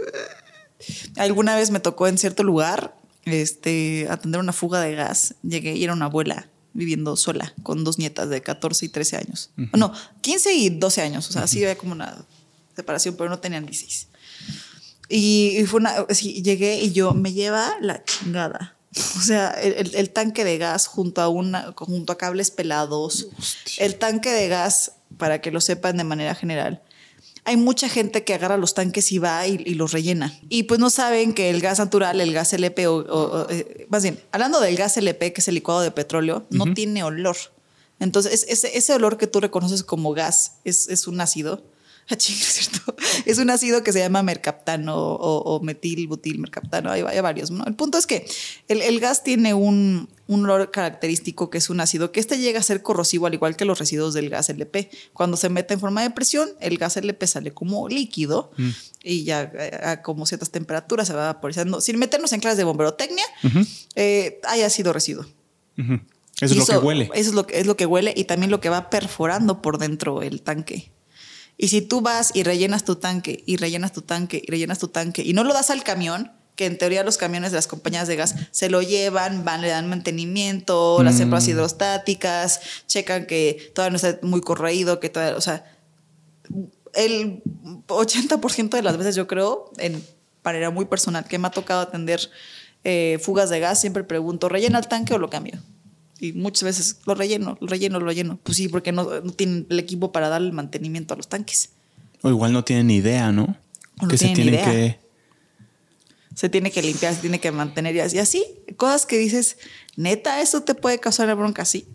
[1.16, 5.34] Alguna vez me tocó en cierto lugar este, atender una fuga de gas.
[5.42, 6.48] Llegué y era una abuela
[6.78, 9.50] viviendo sola con dos nietas de 14 y 13 años.
[9.76, 11.28] No, 15 y 12 años.
[11.28, 12.24] O sea, así había como una
[12.76, 14.06] separación, pero no tenían 16.
[15.08, 18.76] Y, fue una, llegué y yo me lleva la chingada.
[19.16, 23.28] O sea, el, tanque de gas junto a, una, junto a cables pelados.
[23.78, 26.82] El tanque de gas, para que lo sepan de manera general,
[27.48, 30.38] hay mucha gente que agarra los tanques y va y, los rellena.
[30.50, 34.20] Y pues no saben que el gas natural, el gas LP, o, eh, más bien,
[34.32, 37.38] hablando del gas LP, que es el licuado de petróleo, no tiene olor.
[38.00, 41.62] Entonces, ese, ese, olor que tú reconoces como gas es, es un ácido
[42.10, 42.96] Ah, es cierto.
[43.26, 46.90] Es un ácido que se llama mercaptano o, metil, butil, mercaptano.
[46.90, 47.50] Hay, varios.
[47.50, 48.26] El punto es que
[48.68, 52.82] el, gas tiene un, olor característico que es un ácido que este llega a ser
[52.82, 54.90] corrosivo al igual que los residuos del gas LP.
[55.12, 58.70] Cuando se mete en forma de presión, el gas LP sale como líquido mm.
[59.02, 59.52] y ya
[59.82, 61.82] a, como ciertas temperaturas se va vaporizando.
[61.82, 63.24] Sin meternos en clases de bomberotecnia,
[63.96, 65.26] eh, haya sido residuo.
[66.40, 67.10] Eso es lo que huele.
[67.12, 70.22] Eso es lo, es lo que huele y también lo que va perforando por dentro
[70.22, 70.90] el tanque.
[71.58, 74.88] Y si tú vas y rellenas tu tanque y rellenas tu tanque y rellenas tu
[74.88, 78.08] tanque y no lo das al camión, que en teoría los camiones de las compañías
[78.08, 81.50] de gas se lo llevan, van, le dan mantenimiento, las hembras mm.
[81.50, 85.64] hidrostáticas, checan que todavía no está muy corroído, que todavía, o sea,
[86.94, 87.42] el
[87.86, 90.04] 80% de las veces yo creo, en
[90.42, 92.28] manera muy personal, que me ha tocado atender
[92.82, 95.60] eh, fugas de gas, siempre pregunto, ¿rellena el tanque o lo cambio?
[96.20, 98.38] Y muchas veces lo relleno, lo relleno, lo relleno.
[98.42, 101.70] Pues sí, porque no, tienen el equipo para dar el mantenimiento a los tanques.
[102.22, 103.56] O igual no tienen idea, ¿no?
[104.08, 104.98] que se tienen que.
[106.34, 108.44] Se tiene que limpiar, se tiene que mantener y así.
[108.76, 109.56] Cosas que dices,
[109.96, 111.88] neta, eso te puede causar la bronca, sí.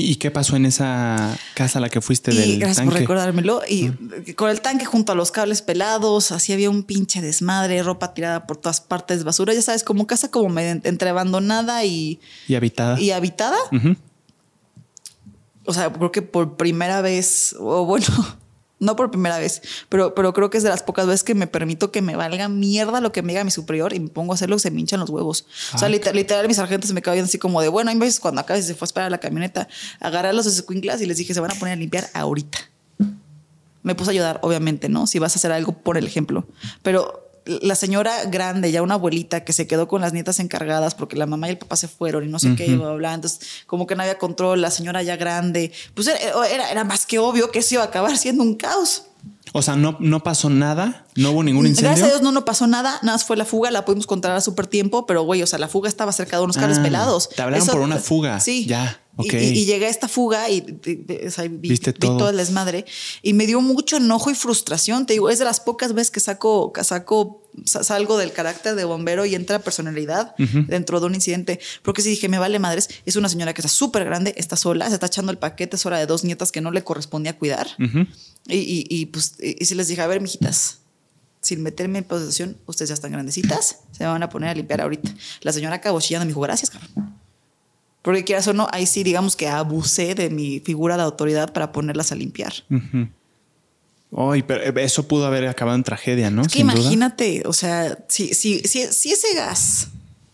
[0.00, 3.62] ¿Y qué pasó en esa casa a la que fuiste del gracias por recordármelo.
[3.68, 3.90] Y
[4.34, 8.46] con el tanque junto a los cables pelados, así había un pinche desmadre, ropa tirada
[8.46, 9.54] por todas partes, basura.
[9.54, 12.20] Ya sabes, como casa como entre abandonada y...
[12.46, 13.00] Y habitada.
[13.00, 13.56] Y habitada.
[15.64, 18.06] O sea, creo que por primera vez, o bueno,
[18.80, 21.46] no por primera vez, pero, pero creo que es de las pocas veces que me
[21.46, 24.34] permito que me valga mierda lo que me diga mi superior y me pongo a
[24.34, 25.46] hacer lo que se me hinchan los huevos.
[25.74, 28.20] o sea, literal, literal, mis sargentos se me quedan así como de, bueno, hay veces
[28.20, 29.68] cuando acá se fue a esperar a la camioneta,
[30.00, 32.58] agarré a los escuinclas y les dije, se van a poner a limpiar ahorita.
[33.82, 35.06] Me puse a ayudar, obviamente, ¿no?
[35.06, 36.46] Si vas a hacer algo, por el ejemplo.
[36.82, 41.16] Pero la señora grande, ya una abuelita que se quedó con las nietas encargadas porque
[41.16, 43.96] la mamá y el papá se fueron y no sé qué, bla, Entonces, como que
[43.96, 47.76] no había control, la señora ya grande, pues era, era, más que obvio que eso
[47.76, 49.04] iba a acabar siendo un caos.
[49.52, 51.90] O sea, no, no pasó nada, no hubo ningún incendio.
[51.90, 54.38] Gracias a Dios no, no pasó nada, nada más fue la fuga, la pudimos controlar
[54.38, 56.82] a súper tiempo, pero güey, o sea, la fuga estaba cerca de unos cables ah,
[56.82, 57.30] pelados.
[57.30, 58.40] Te hablaron por una fuga.
[58.40, 58.66] Sí.
[58.66, 59.00] Ya.
[59.18, 62.30] Y, llegué a esta fuga y, vi, todo?
[62.30, 62.84] el desmadre
[63.22, 65.06] y me dio mucho enojo y frustración.
[65.06, 69.24] Te digo, es de las pocas veces que saco, saco salgo del carácter de bombero
[69.26, 71.60] y entra personalidad dentro de un incidente.
[71.82, 74.88] Porque si dije, me vale madres, es una señora que está súper grande, está sola,
[74.88, 77.68] se está echando el paquete, es hora de dos nietas que no le correspondía cuidar.
[78.46, 80.78] y, y, pues, y, si les dije, a ver, mijitas,
[81.40, 85.14] sin meterme en posesión, ustedes ya están grandecitas, se van a poner a limpiar ahorita.
[85.42, 87.18] La señora acabó chillando me dijo, gracias, cabrón.
[88.02, 91.72] Porque quieras o no, ahí sí, digamos que abusé de mi figura de autoridad para
[91.72, 92.52] ponerlas a limpiar.
[94.16, 96.42] Ay, pero eso pudo haber acabado en tragedia, ¿no?
[96.42, 99.88] Es que imagínate, o sea, si, si, si, si, ese gas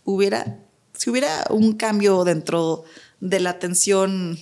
[0.05, 0.59] hubiera,
[0.93, 2.85] si hubiera un cambio dentro
[3.19, 4.39] de la tensión.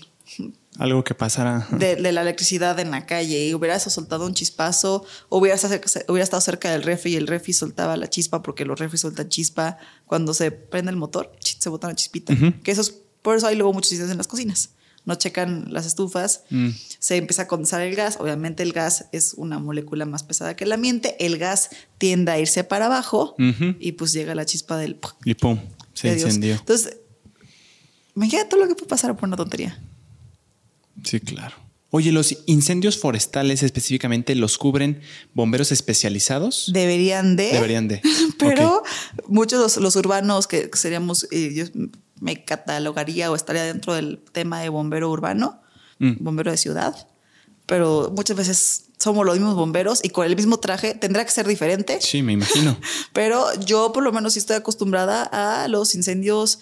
[0.78, 1.68] Algo que pasara.
[1.72, 6.72] De, la electricidad en la calle y hubiera soltado un chispazo, o hubiera, estado cerca
[6.72, 10.52] del refri y el refri soltaba la chispa porque los refri sueltan chispa cuando se
[10.52, 12.36] prende el motor, se bota una chispita.
[12.64, 14.70] Que eso es por eso hay luego muchos incendios en las cocinas.
[15.06, 16.70] No checan las estufas, mm.
[17.00, 18.18] se empieza a condensar el gas.
[18.22, 21.18] Obviamente, el gas es una molécula más pesada que el ambiente.
[21.20, 23.36] El gas tiende a irse para abajo
[23.80, 24.98] y pues llega la chispa del.
[25.26, 25.60] Y pum,
[25.94, 26.54] se incendió.
[26.54, 26.98] Entonces,
[28.16, 29.82] imagínate todo lo que puede pasar por una tontería.
[31.04, 31.56] Sí, claro.
[31.96, 35.02] Oye, ¿los incendios forestales específicamente los cubren
[35.34, 36.72] bomberos especializados?
[36.74, 37.52] Deberían de.
[37.52, 38.02] Deberían de.
[38.40, 38.82] Pero
[39.28, 41.70] muchos los, los urbanos que seríamos, eh,
[42.24, 45.62] me catalogaría o estaría dentro del tema de bombero urbano,
[46.00, 46.24] mm.
[46.24, 47.08] bombero de ciudad,
[47.66, 51.46] pero muchas veces somos los mismos bomberos y con el mismo traje tendrá que ser
[51.46, 52.00] diferente.
[52.02, 52.78] Sí, me imagino.
[53.14, 56.60] Pero yo por lo menos sí estoy acostumbrada a los incendios.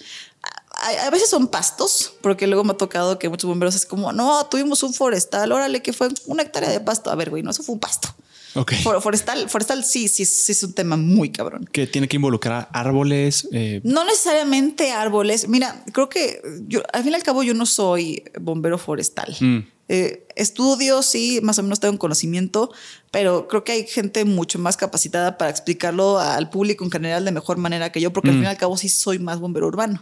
[1.04, 4.48] A, veces son pastos, porque luego me ha tocado que muchos bomberos es como, no,
[4.48, 7.12] tuvimos un forestal, órale, que fue una hectárea de pasto.
[7.12, 8.10] A ver, güey, no, eso fue un pasto.
[8.54, 8.80] Okay.
[8.80, 11.70] forestal, forestal sí, sí, sí es un tema muy cabrón.
[11.72, 13.48] Que tiene que involucrar árboles.
[13.52, 15.48] Eh, no necesariamente árboles.
[15.48, 19.36] Mira, creo que yo, al fin y al cabo, yo no soy bombero forestal.
[19.40, 19.60] Mm.
[19.94, 22.72] Eh, estudio, sí, más o menos tengo un conocimiento,
[23.12, 27.32] pero creo que hay gente mucho más capacitada para explicarlo al público en general de
[27.32, 30.02] mejor manera que yo, porque al fin y al cabo sí soy más bombero urbano.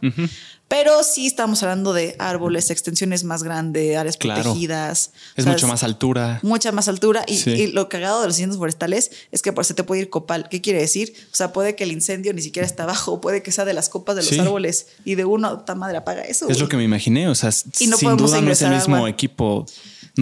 [0.68, 5.11] Pero sí estamos hablando de árboles, extensiones más grandes, áreas protegidas.
[5.36, 6.40] Es mucho más altura.
[6.44, 7.26] Mucha más altura.
[7.27, 10.48] Y, lo cagado de los incendios forestales es que por se te puede ir copal.
[10.48, 11.11] ¿Qué quiere decir?
[11.34, 13.90] O sea, puede que el incendio ni siquiera está abajo, puede que sea de las
[13.90, 16.48] copas de los árboles y de uno, ta madre apaga eso.
[16.48, 17.27] Es lo que me imaginé.
[17.27, 19.65] O sea, sin duda no es el mismo equipo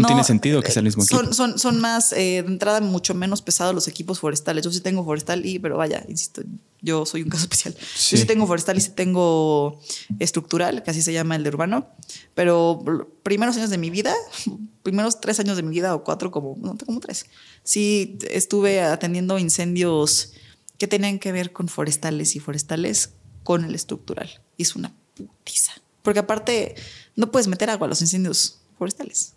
[0.02, 1.22] no, tiene sentido que sea el mismo equipo.
[1.24, 4.64] Son, son, son más, eh, de entrada, mucho menos pesados los equipos forestales.
[4.64, 6.42] Yo sí tengo forestal y, pero vaya, insisto,
[6.82, 7.76] yo soy un caso especial.
[7.76, 9.80] Yo sí tengo forestal y sí tengo
[10.20, 11.88] estructural, que así se llama el de urbano.
[12.34, 12.84] Pero
[13.24, 14.16] primeros años de mi vida,
[14.84, 17.26] primeros tres años de mi vida o cuatro, como, no, como tres,
[17.64, 20.34] sí estuve atendiendo incendios
[20.78, 23.14] que tenían que ver con forestales y forestales
[23.44, 24.30] con el estructural.
[24.58, 25.74] Y es una putiza.
[26.04, 26.76] Porque aparte,
[27.16, 29.34] no puedes meter agua a los incendios forestales.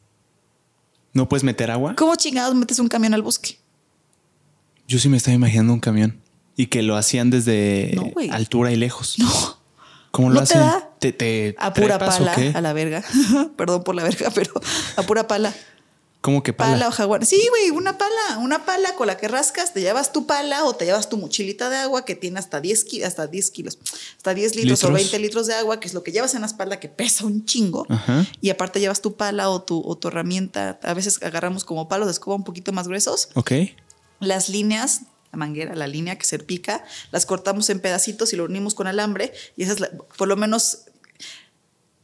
[1.13, 1.95] ¿No puedes meter agua?
[1.97, 3.59] ¿Cómo chingados metes un camión al bosque?
[4.87, 6.21] Yo sí me estaba imaginando un camión
[6.57, 7.97] y que lo hacían desde
[8.31, 9.19] altura y lejos.
[9.19, 9.61] No.
[10.11, 10.63] ¿Cómo lo hacen?
[10.99, 13.03] Te, te a pura pala, a la verga.
[13.57, 14.53] Perdón por la verga, pero
[14.97, 15.55] a pura pala.
[16.21, 16.73] ¿Cómo que pala?
[16.73, 17.25] Pala o jaguar.
[17.25, 20.75] Sí, güey, una pala, una pala con la que rascas, te llevas tu pala o
[20.75, 23.79] te llevas tu mochilita de agua que tiene hasta 10, hasta 10 kilos,
[24.17, 26.47] hasta 10 litros, o 20 litros de agua, que es lo que llevas en la
[26.47, 27.87] espalda que pesa un chingo.
[28.43, 30.79] Y aparte llevas tu pala o tu, o tu herramienta.
[30.83, 33.31] A veces agarramos como palos de escoba un poquito más gruesos.
[33.35, 33.53] Ok.
[34.21, 35.03] Las líneas
[35.33, 38.89] la manguera, la línea que se pica, las cortamos en pedacitos y lo unimos con
[38.89, 40.87] alambre y esa es por lo menos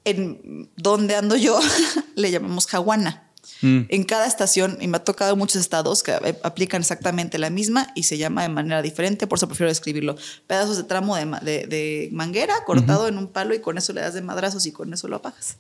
[0.05, 1.59] en donde ando yo
[2.15, 3.26] le llamamos jaguana.
[3.63, 3.81] Mm.
[3.89, 6.13] En cada estación, y me ha tocado muchos estados que
[6.43, 10.17] aplican exactamente la misma y se llama de manera diferente, por eso prefiero describirlo.
[10.47, 14.23] Pedazos de tramo de, manguera cortado en un palo y con eso le das de
[14.23, 15.57] madrazos y con eso lo apagas.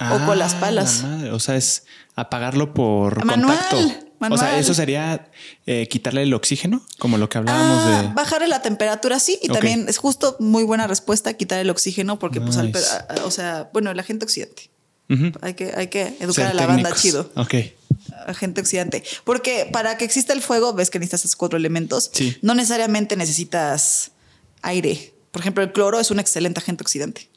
[0.00, 1.04] o con las ah, palas.
[1.32, 1.84] O sea, es
[2.14, 3.78] apagarlo por contacto.
[4.18, 5.30] O sea, eso sería
[5.66, 8.14] eh, quitarle el oxígeno, como lo que hablábamos ah, de.
[8.14, 9.38] Bajarle la temperatura, sí.
[9.42, 12.58] Y también es justo muy buena respuesta quitar el oxígeno, porque, pues,
[13.24, 14.02] o sea, bueno, la
[15.40, 17.30] hay, que, hay que educar a la banda chido.
[17.36, 17.54] Ok.
[18.26, 19.02] Agente oxidante.
[19.24, 22.10] Porque para que exista el fuego, ves que necesitas esos cuatro elementos.
[22.42, 24.12] No necesariamente necesitas
[24.62, 25.14] aire.
[25.30, 27.28] Por ejemplo, el cloro es un excelente agente oxidante.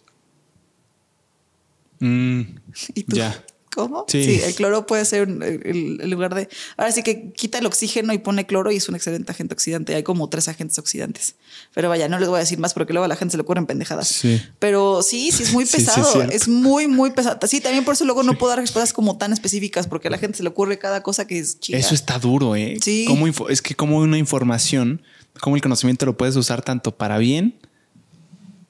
[2.00, 2.42] Mm,
[2.96, 3.16] ¿Y tú?
[3.16, 3.44] Ya.
[3.80, 4.04] ¿Cómo?
[4.10, 4.42] Sí.
[4.44, 6.50] el cloro puede ser el, lugar de.
[6.76, 9.96] Ahora sí que quita el oxígeno y pone cloro y es un excelente agente oxidante.
[9.96, 11.36] Hay como tres agentes oxidantes.
[11.74, 13.44] Pero vaya, no les voy a decir más porque luego a la gente se le
[13.44, 14.10] ocurren pendejadas.
[14.10, 14.42] Sí.
[14.60, 16.24] Pero sí, sí es muy pesado.
[16.24, 17.40] es, muy, muy pesado.
[17.48, 20.18] Sí, también por eso luego no puedo dar respuestas como tan específicas porque a la
[20.18, 21.78] gente se le ocurre cada cosa que es chida.
[21.78, 22.78] Eso está duro, ¿eh?
[22.82, 23.08] Sí.
[23.48, 25.02] es que como una información,
[25.40, 27.56] como el conocimiento lo puedes usar tanto para bien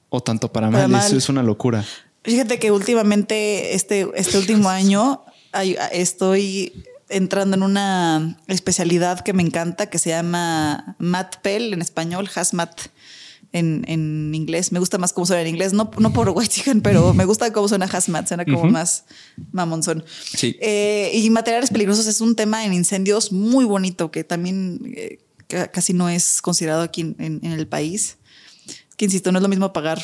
[0.08, 0.94] o tanto para, mal.
[0.94, 1.84] Eso es una locura.
[2.22, 5.24] Fíjate que últimamente, este, este último año,
[5.92, 12.80] estoy entrando en una especialidad que me encanta, que se llama MatPel en español, Hazmat
[13.52, 14.70] en, en inglés.
[14.70, 17.68] Me gusta más cómo suena en inglés, no, no por white pero me gusta cómo
[17.68, 19.04] suena Hazmat, suena como más
[19.52, 20.04] mamonzón.
[20.36, 20.56] Sí.
[20.60, 25.18] Eh, y materiales peligrosos es un tema en incendios muy bonito, que también eh,
[25.72, 28.18] casi no es considerado aquí en, en el país.
[28.96, 30.00] Que insisto, no es lo mismo pagar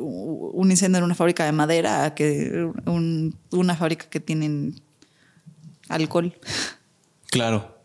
[0.00, 4.80] un incendio en una fábrica de madera que una fábrica que tienen
[5.88, 6.34] alcohol.
[7.30, 7.76] Claro.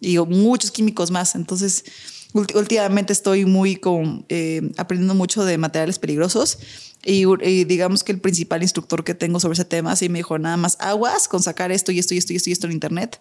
[0.00, 1.34] Y muchos químicos más.
[1.34, 1.84] Entonces,
[2.32, 6.58] últimamente estoy muy con, eh, aprendiendo mucho de materiales peligrosos.
[7.06, 7.24] Y,
[7.64, 10.76] digamos que el principal instructor que tengo sobre ese tema sí me dijo nada más
[10.80, 13.20] aguas con sacar esto y esto y esto y esto y esto en internet,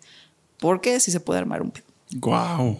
[0.59, 1.83] porque si se puede armar un pedo.
[2.15, 2.79] Wow.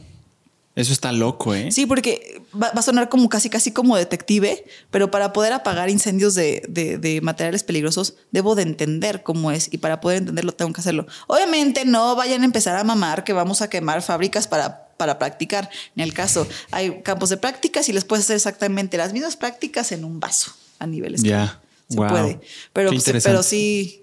[0.75, 1.71] Eso está loco, ¿eh?
[1.71, 6.33] Sí, porque va, a sonar como casi, casi como detective, pero para poder apagar incendios
[6.33, 10.81] de, de, materiales peligrosos, debo de entender cómo es y para poder entenderlo tengo que
[10.81, 11.05] hacerlo.
[11.27, 15.69] Obviamente no vayan a empezar a mamar que vamos a quemar fábricas para, para practicar.
[15.95, 19.91] En el caso, hay campos de prácticas y les puedes hacer exactamente las mismas prácticas
[19.91, 21.21] en un vaso a niveles.
[21.21, 21.59] Ya.
[21.87, 22.39] Se puede.
[22.71, 22.91] Pero,
[23.23, 24.02] pero sí,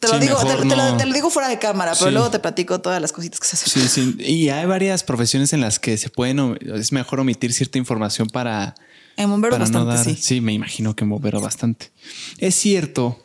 [0.00, 3.12] te lo, digo, te, lo, digo fuera de cámara, pero luego te platico todas las
[3.12, 3.82] cositas que se hacen.
[3.82, 4.16] Sí, sí.
[4.24, 8.74] Y hay varias profesiones en las que se pueden, es mejor omitir cierta información para.
[9.18, 10.16] En bombero bastante, sí.
[10.18, 11.92] Sí, me imagino que en bombero bastante.
[12.38, 13.22] Es cierto,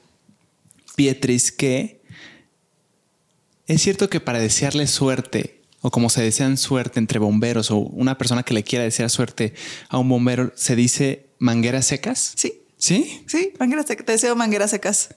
[0.98, 2.02] Pietris, que
[3.68, 8.18] Es cierto que para desearle suerte, o como se desean suerte entre bomberos, o una
[8.18, 9.54] persona que le quiera desear suerte
[9.88, 12.34] a un bombero, se dice mangueras secas.
[12.36, 12.64] Sí.
[12.78, 13.24] ¿Sí?
[13.28, 14.06] Sí, mangueras secas.
[14.06, 15.16] Te deseo mangueras secas.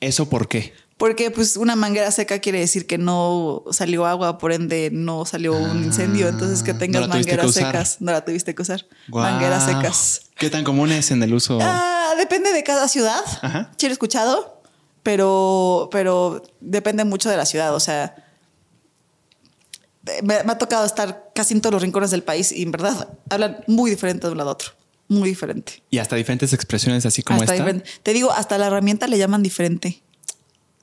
[0.00, 0.72] ¿Eso por qué?
[0.98, 5.54] Porque pues una manguera seca quiere decir que no salió agua, por ende no salió
[5.54, 6.26] un incendio.
[6.26, 7.96] Entonces que tengas mangueras secas.
[8.00, 8.86] No la tuviste que usar.
[9.08, 10.22] Mangueras secas.
[10.36, 11.58] ¿Qué tan común es en el uso?
[11.60, 13.20] Ah, depende de cada ciudad.
[13.42, 13.72] Ajá.
[13.78, 14.62] he escuchado,
[15.02, 17.74] pero, pero depende mucho de la ciudad.
[17.74, 18.14] O sea,
[20.22, 23.58] me, ha tocado estar casi en todos los rincones del país y en verdad hablan
[23.66, 24.70] muy diferente de un lado a otro.
[25.08, 25.82] Muy diferente.
[25.90, 27.82] Y hasta diferentes expresiones así como esta.
[28.02, 30.02] Te digo, hasta la herramienta le llaman diferente.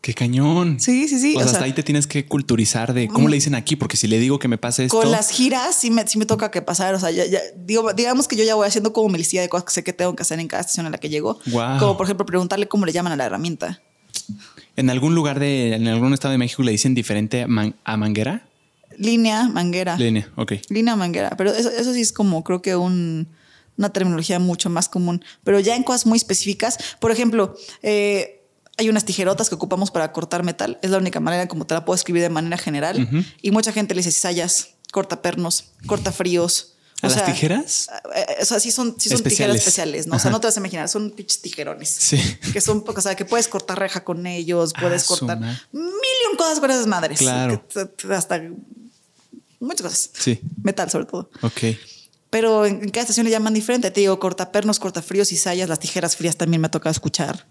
[0.03, 0.81] Qué cañón.
[0.81, 1.35] Sí, sí, sí.
[1.37, 4.07] O, sea, hasta ahí te tienes que culturizar de cómo le dicen aquí, porque si
[4.07, 4.99] le digo que me pase esto.
[4.99, 6.93] Con las giras sí me, sí me toca que pasar.
[6.93, 9.71] O sea, ya, digo, digamos que yo ya voy haciendo como mi de cosas que
[9.71, 11.39] sé que tengo que hacer en cada estación a la que llego.
[11.79, 13.81] Como por ejemplo preguntarle cómo le llaman a la herramienta.
[14.75, 17.45] ¿En algún lugar de, en algún estado de México le dicen diferente
[17.83, 18.45] a manguera?
[18.97, 19.95] Línea, manguera.
[19.95, 20.53] Línea, ok.
[20.67, 21.37] Línea, manguera.
[21.37, 23.29] Pero eso, eso sí es como, creo que un,
[23.77, 25.23] una terminología mucho más común.
[25.43, 28.43] Pero ya en cosas muy específicas, por ejemplo, eh,
[28.77, 30.79] hay unas tijerotas que ocupamos para cortar metal.
[30.81, 33.25] Es la única manera como te la puedo escribir de manera general.
[33.41, 36.69] Y mucha gente le dice cizallas, corta pernos, corta fríos.
[37.01, 37.89] ¿A las tijeras?
[38.15, 40.15] Eh, eh, o sea, sí son, sí son tijeras especiales, ¿no?
[40.15, 41.89] O sea, no te vas a imaginar, son pinches tijerones.
[41.89, 42.17] Sí.
[42.53, 45.39] Que son, o sea, que puedes cortar reja con ellos, puedes ah, cortar
[45.73, 47.19] mil cosas con esas madres.
[47.19, 47.63] Claro.
[48.09, 48.41] hasta
[49.59, 50.09] muchas cosas.
[50.17, 50.39] Sí.
[50.63, 51.29] Metal, sobre todo.
[51.41, 51.75] Ok.
[52.33, 53.91] Pero en, cada estación le llaman diferente.
[53.91, 57.45] Te digo, cortapernos, cortafríos y sayas, las tijeras frías también me ha tocado escuchar.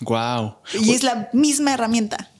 [0.00, 0.56] Wow.
[0.82, 2.32] Y es la misma herramienta.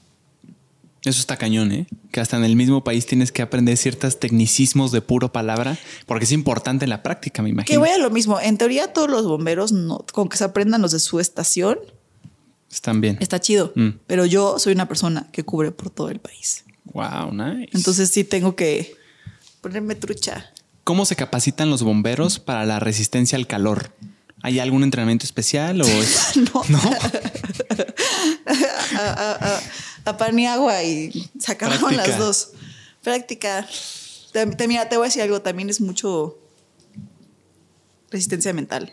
[1.05, 1.86] Eso está cañón, ¿eh?
[2.10, 6.24] Que hasta en el mismo país tienes que aprender ciertos tecnicismos de puro palabra, porque
[6.24, 7.73] es importante en la práctica, me imagino.
[7.73, 8.40] Que voy a lo mismo.
[8.40, 11.78] En teoría, todos los bomberos, no, con que se aprendan los de su estación,
[12.68, 13.18] están bien.
[13.20, 13.73] Está chido.
[13.77, 13.90] Mm.
[14.09, 16.64] Pero yo soy una persona que cubre por todo el país.
[16.86, 17.68] Wow, nice.
[17.73, 18.97] Entonces sí tengo que
[19.60, 20.51] ponerme trucha.
[20.87, 23.91] ¿Cómo se capacitan los bomberos para la resistencia al calor?
[24.41, 25.85] ¿Hay algún entrenamiento especial o
[26.37, 26.63] no?
[26.69, 26.81] ¿No?
[30.05, 32.51] a, pan y agua y se acabaron las dos.
[33.03, 33.67] Práctica.
[34.31, 36.39] Te, mira, te voy a decir algo, también es mucho
[38.13, 38.93] resistencia mental.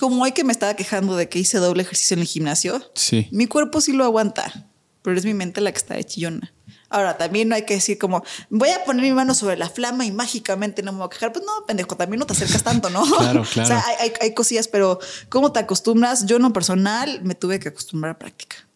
[0.00, 3.28] Como hoy que me estaba quejando de que hice doble ejercicio en el gimnasio, sí.
[3.30, 4.70] mi cuerpo sí lo aguanta,
[5.02, 6.54] pero es mi mente la que está de chillona.
[6.94, 10.06] Ahora, también no hay que decir como, voy a poner mi mano sobre la flama
[10.06, 11.32] y mágicamente no me voy a quejar.
[11.32, 13.02] Pues no, pendejo, también no te acercas tanto, ¿no?
[13.18, 13.44] claro, claro.
[13.64, 16.24] O sea, hay, hay, cosillas, pero ¿cómo te acostumbras?
[16.24, 18.68] Yo en lo personal me tuve que acostumbrar a práctica.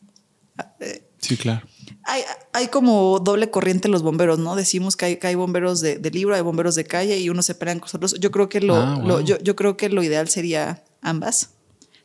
[1.20, 1.64] Sí, claro.
[2.06, 2.22] Hay,
[2.52, 4.56] hay como doble corriente los bomberos, ¿no?
[4.56, 7.54] Decimos que hay, que hay bomberos de, libro, hay bomberos de calle y uno se
[7.54, 8.16] pelean con nosotros.
[8.18, 11.50] Yo creo que lo, ah, lo yo, yo creo que lo ideal sería ambas.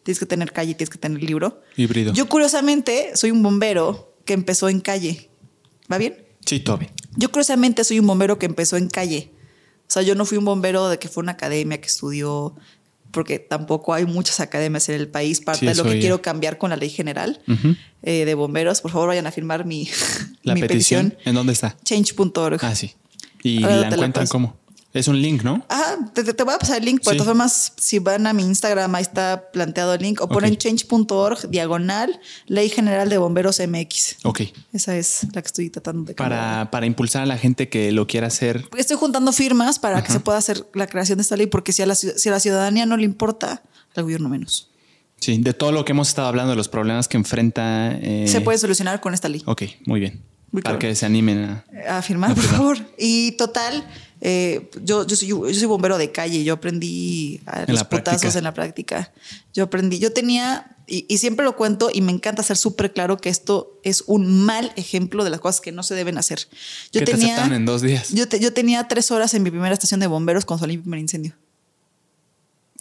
[0.03, 1.63] Tienes que tener calle y tienes que tener libro.
[1.75, 2.13] Híbrido.
[2.13, 5.31] Yo curiosamente soy un bombero que empezó en calle.
[5.91, 6.25] ¿Va bien?
[6.45, 6.91] Sí, todo bien.
[7.15, 9.31] Yo curiosamente soy un bombero que empezó en calle.
[9.87, 12.55] O sea, yo no fui un bombero de que fue una academia que estudió,
[13.11, 15.39] porque tampoco hay muchas academias en el país.
[15.41, 17.41] Parte de lo que quiero cambiar con la ley general
[18.01, 18.81] eh, de bomberos.
[18.81, 19.87] Por favor, vayan a firmar mi,
[20.43, 21.15] ¿La petición.
[21.25, 21.77] ¿En dónde está?
[21.83, 22.59] Change.org.
[22.63, 22.93] Ah, sí.
[23.43, 24.57] ¿Y la encuentran cómo?
[24.93, 25.65] Es un link, ¿no?
[25.69, 27.03] Ajá, te, voy a pasar el link.
[27.03, 30.21] Por todas formas, si van a mi Instagram, ahí está planteado el link.
[30.21, 34.17] O ponen change.org, diagonal, Ley General de Bomberos MX.
[34.23, 34.41] Ok.
[34.71, 38.05] Esa es la que estoy tratando de para, para impulsar a la gente que lo
[38.05, 38.65] quiera hacer.
[38.77, 41.81] Estoy juntando firmas para que se pueda hacer la creación de esta ley, porque si
[41.81, 43.63] a la, si a la ciudadanía no le importa,
[43.95, 44.69] al gobierno menos.
[45.19, 47.93] Sí, de todo lo que hemos estado hablando, de los problemas que enfrenta.
[47.93, 49.41] Eh, se puede solucionar con esta ley.
[49.45, 50.21] Ok, muy bien.
[50.63, 52.77] para que se animen a, a firmar, por favor.
[52.97, 53.87] Y total,
[54.25, 58.45] eh, yo, yo, soy, yo soy bombero de calle, yo aprendí a los putazos en
[58.45, 59.11] la práctica.
[59.53, 63.27] Yo aprendí, yo tenía, y, siempre lo cuento y me encanta ser súper claro que
[63.27, 66.47] esto es un mal ejemplo de las cosas que no se deben hacer.
[66.93, 68.13] Yo tenía, en dos días?
[68.13, 71.01] Yo, yo tenía tres horas en mi primera estación de bomberos cuando salí mi primer
[71.01, 71.35] incendio.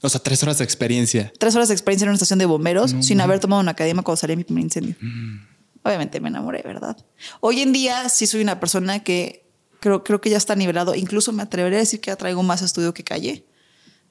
[0.00, 1.32] O sea, tres horas de experiencia.
[1.40, 4.16] Tres horas de experiencia en una estación de bomberos sin haber tomado una academia cuando
[4.16, 4.94] salí mi primer incendio.
[5.00, 5.38] Mm.
[5.82, 6.96] Obviamente me enamoré, ¿verdad?
[7.40, 9.41] Hoy en día sí soy una persona que
[9.82, 10.94] creo, creo que ya está nivelado.
[10.94, 13.44] Incluso me atrevería a decir que ya traigo más estudio que calle.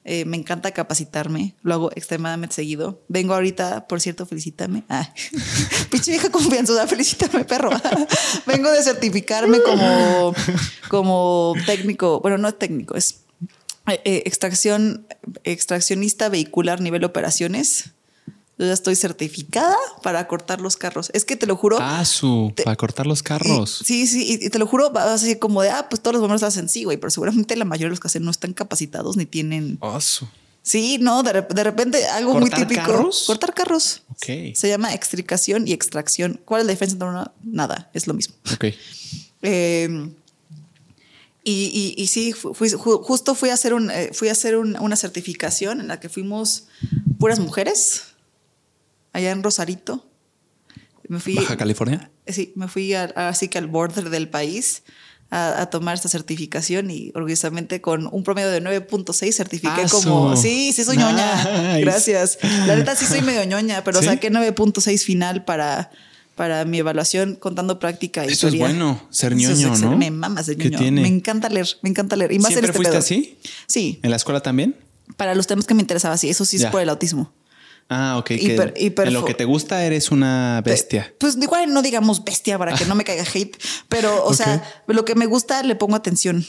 [0.04, 3.02] Eh, me encanta capacitarme, lo hago extremadamente seguido.
[3.08, 4.82] Vengo ahorita, por cierto, felicítame.
[4.88, 5.12] Ah,
[5.90, 7.70] pinche vieja confianzuda, felicítame, perro.
[8.46, 10.34] Vengo de certificarme como,
[10.88, 13.20] como técnico, bueno, no técnico, es
[13.86, 15.06] eh, eh, extracción,
[15.44, 17.92] extraccionista vehicular nivel operaciones
[18.58, 21.10] yo ya estoy certificada para cortar los carros.
[21.14, 21.78] Es que te lo juro.
[21.80, 23.82] Ah, su, para cortar los carros.
[23.84, 26.20] sí, sí, y, te lo juro, vas a decir como de, ah, pues todos los
[26.20, 29.16] bomberos hacen sí, güey, pero seguramente la mayoría de los que hacen no están capacitados
[29.16, 29.78] ni tienen.
[29.80, 30.26] Ah, su.
[30.62, 32.82] Sí, no, de, repente algo muy típico.
[32.82, 33.24] Carros?
[33.26, 34.02] Cortar carros.
[34.10, 34.54] Ok.
[34.54, 36.40] Se llama extricación y extracción.
[36.44, 37.32] ¿Cuál es la diferencia entre una?
[37.42, 38.34] Nada, es lo mismo.
[38.52, 38.66] Ok.
[39.44, 40.08] Eh,
[41.42, 45.88] y, y, sí, justo fui a hacer, un, eh, fui a hacer una certificación en
[45.88, 46.66] la que fuimos
[47.18, 48.11] puras mujeres,
[49.12, 50.08] allá en Rosarito.
[51.08, 52.10] Me fui, ¿Baja California?
[52.26, 54.82] Sí, me fui así que al border del país
[55.30, 60.36] a, tomar esta certificación y orgullosamente con un promedio de 9.6 certifiqué como...
[60.36, 61.78] Sí, sí soy ñoña.
[61.80, 62.38] Gracias.
[62.66, 65.90] La neta sí soy medio ñoña, pero saqué 9.6 final para
[66.34, 69.96] para mi evaluación contando práctica y Eso es bueno, ser ñoño, ¿no?
[69.96, 71.02] Me mama ser ñoño.
[71.02, 72.32] Me encanta leer, me encanta leer.
[72.32, 73.38] Y más ¿Siempre este fuiste así?
[73.66, 74.00] Sí.
[74.02, 74.74] ¿En la escuela también?
[75.16, 76.30] Para los temas que me interesaba, sí.
[76.30, 77.32] Eso sí es por el autismo.
[77.94, 78.30] Ah, ok.
[78.30, 81.14] en lo que te gusta eres una bestia.
[81.18, 83.56] Pues igual no digamos bestia para que no me caiga hate,
[83.88, 86.44] pero o sea, lo que me gusta le pongo atención.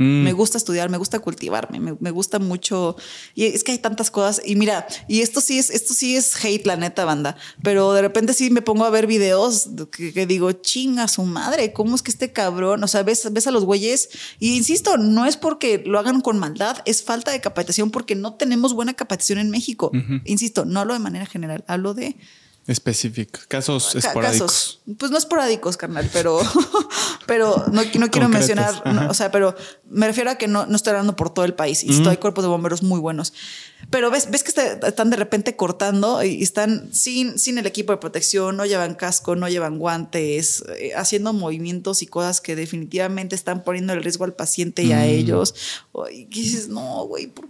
[0.00, 0.22] Mm.
[0.22, 2.96] Me gusta estudiar, me gusta cultivarme, me, gusta mucho.
[3.34, 4.40] Y es que hay tantas cosas.
[4.42, 7.36] Y mira, y esto sí es, esto sí es hate, la neta, banda.
[7.62, 11.94] Pero de repente sí me pongo a ver videos que, digo, chinga su madre, ¿cómo
[11.94, 12.82] es que este cabrón?
[12.82, 14.08] O sea, ves, ves a los güeyes.
[14.38, 18.34] Y insisto, no es porque lo hagan con maldad, es falta de capacitación porque no
[18.34, 19.92] tenemos buena capacitación en México.
[20.24, 22.16] Insisto, no hablo de manera general, hablo de
[22.66, 24.80] Específicos, casos esporádicos.
[24.98, 26.38] pues no esporádicos, carnal, pero,
[27.26, 29.56] pero no, no quiero mencionar, o sea, pero
[29.88, 31.82] me refiero a que no, no estoy hablando por todo el país.
[31.82, 33.32] Y hay cuerpos de bomberos muy buenos.
[33.88, 34.52] Pero ves, ves que
[34.86, 39.34] están de repente cortando y están sin, sin el equipo de protección, no llevan casco,
[39.34, 44.34] no llevan guantes, eh, haciendo movimientos y cosas que definitivamente están poniendo el riesgo al
[44.34, 45.04] paciente y a mm.
[45.04, 45.54] ellos.
[46.12, 47.48] Y dices, no, güey, ¿por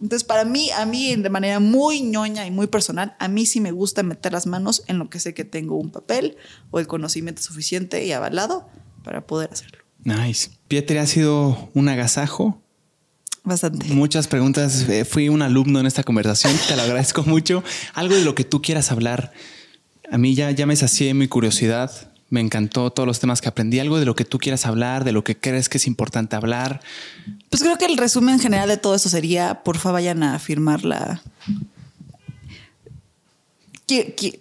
[0.00, 3.60] entonces, para mí, a mí de manera muy ñoña y muy personal, a mí sí
[3.60, 6.36] me gusta meter las manos en lo que sé que tengo un papel
[6.70, 8.68] o el conocimiento suficiente y avalado
[9.02, 9.78] para poder hacerlo.
[10.04, 10.50] Nice.
[10.68, 12.60] Pietri, ha sido un agasajo.
[13.42, 13.86] Bastante.
[13.88, 14.88] Muchas preguntas.
[14.88, 16.54] Eh, fui un alumno en esta conversación.
[16.68, 17.62] Te lo agradezco mucho.
[17.94, 19.32] Algo de lo que tú quieras hablar.
[20.10, 22.13] A mí ya, ya me sacié mi curiosidad.
[22.30, 23.78] Me encantó todos los temas que aprendí.
[23.78, 26.80] Algo de lo que tú quieras hablar, de lo que crees que es importante hablar.
[27.50, 31.22] Pues creo que el resumen general de todo eso sería, porfa, vayan a firmarla.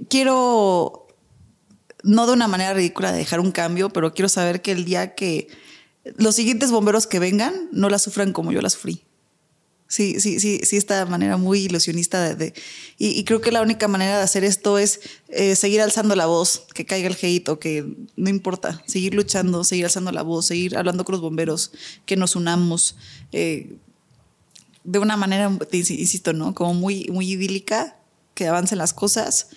[0.09, 1.07] Quiero,
[2.03, 5.15] no de una manera ridícula de dejar un cambio, pero quiero saber que el día
[5.15, 5.49] que
[6.17, 9.03] los siguientes bomberos que vengan no la sufran como yo la sufrí.
[9.93, 12.55] Sí, sí, sí, sí, esta manera muy ilusionista de...
[12.97, 16.63] y, creo que la única manera de hacer esto es eh, seguir alzando la voz,
[16.73, 21.05] que caiga el hate que no importa, seguir luchando, seguir alzando la voz, seguir hablando
[21.05, 21.73] con los bomberos,
[22.07, 22.95] que nos unamos
[23.33, 23.75] eh,
[24.83, 26.55] de una manera, insisto, ¿no?
[26.55, 27.95] Como muy, muy idílica,
[28.33, 29.49] que avancen las cosas.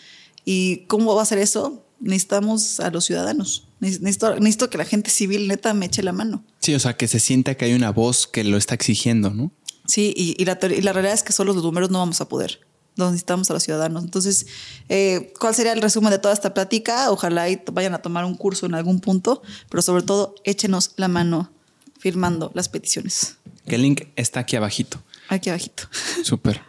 [0.44, 1.82] ¿Y cómo va a ser eso?
[1.98, 3.68] Necesitamos a los ciudadanos.
[3.80, 6.44] Necesito, necesito que la gente civil neta me eche la mano.
[6.60, 9.50] Sí, o sea, que se sienta que hay una voz que lo está exigiendo, ¿no?
[9.86, 12.60] Sí, y, la, realidad es que solo los números no vamos a poder.
[12.96, 14.04] Nos necesitamos a los ciudadanos.
[14.04, 14.46] Entonces,
[14.88, 17.10] eh, ¿cuál sería el resumen de toda esta plática?
[17.10, 21.08] Ojalá y vayan a tomar un curso en algún punto, pero sobre todo échenos la
[21.08, 21.50] mano
[21.98, 23.36] firmando las peticiones.
[23.66, 25.02] el link está aquí abajito.
[25.28, 25.84] Aquí abajito.
[26.22, 26.62] Súper.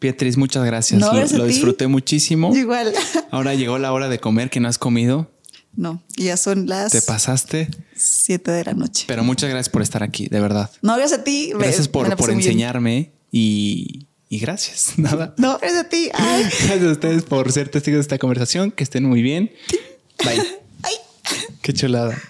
[0.00, 1.00] Beatriz, muchas gracias.
[1.00, 2.54] lo, disfruté muchísimo.
[2.54, 2.92] Igual.
[3.30, 5.30] Ahora llegó la hora de comer que no has comido.
[5.74, 6.92] No, ya son las.
[6.92, 7.68] ¿Te pasaste?
[7.96, 9.04] Siete de la noche.
[9.06, 10.70] Pero muchas gracias por estar aquí, de verdad.
[10.82, 11.52] No, gracias a ti.
[11.54, 14.94] Gracias por, por enseñarme y, y, gracias.
[14.98, 15.34] Nada.
[15.38, 16.10] No, gracias a ti.
[16.18, 18.72] Gracias a ustedes por ser testigos de esta conversación.
[18.72, 19.52] Que estén muy bien.
[20.24, 20.42] Bye.
[20.82, 20.94] Ay.
[21.62, 22.20] Qué chulada.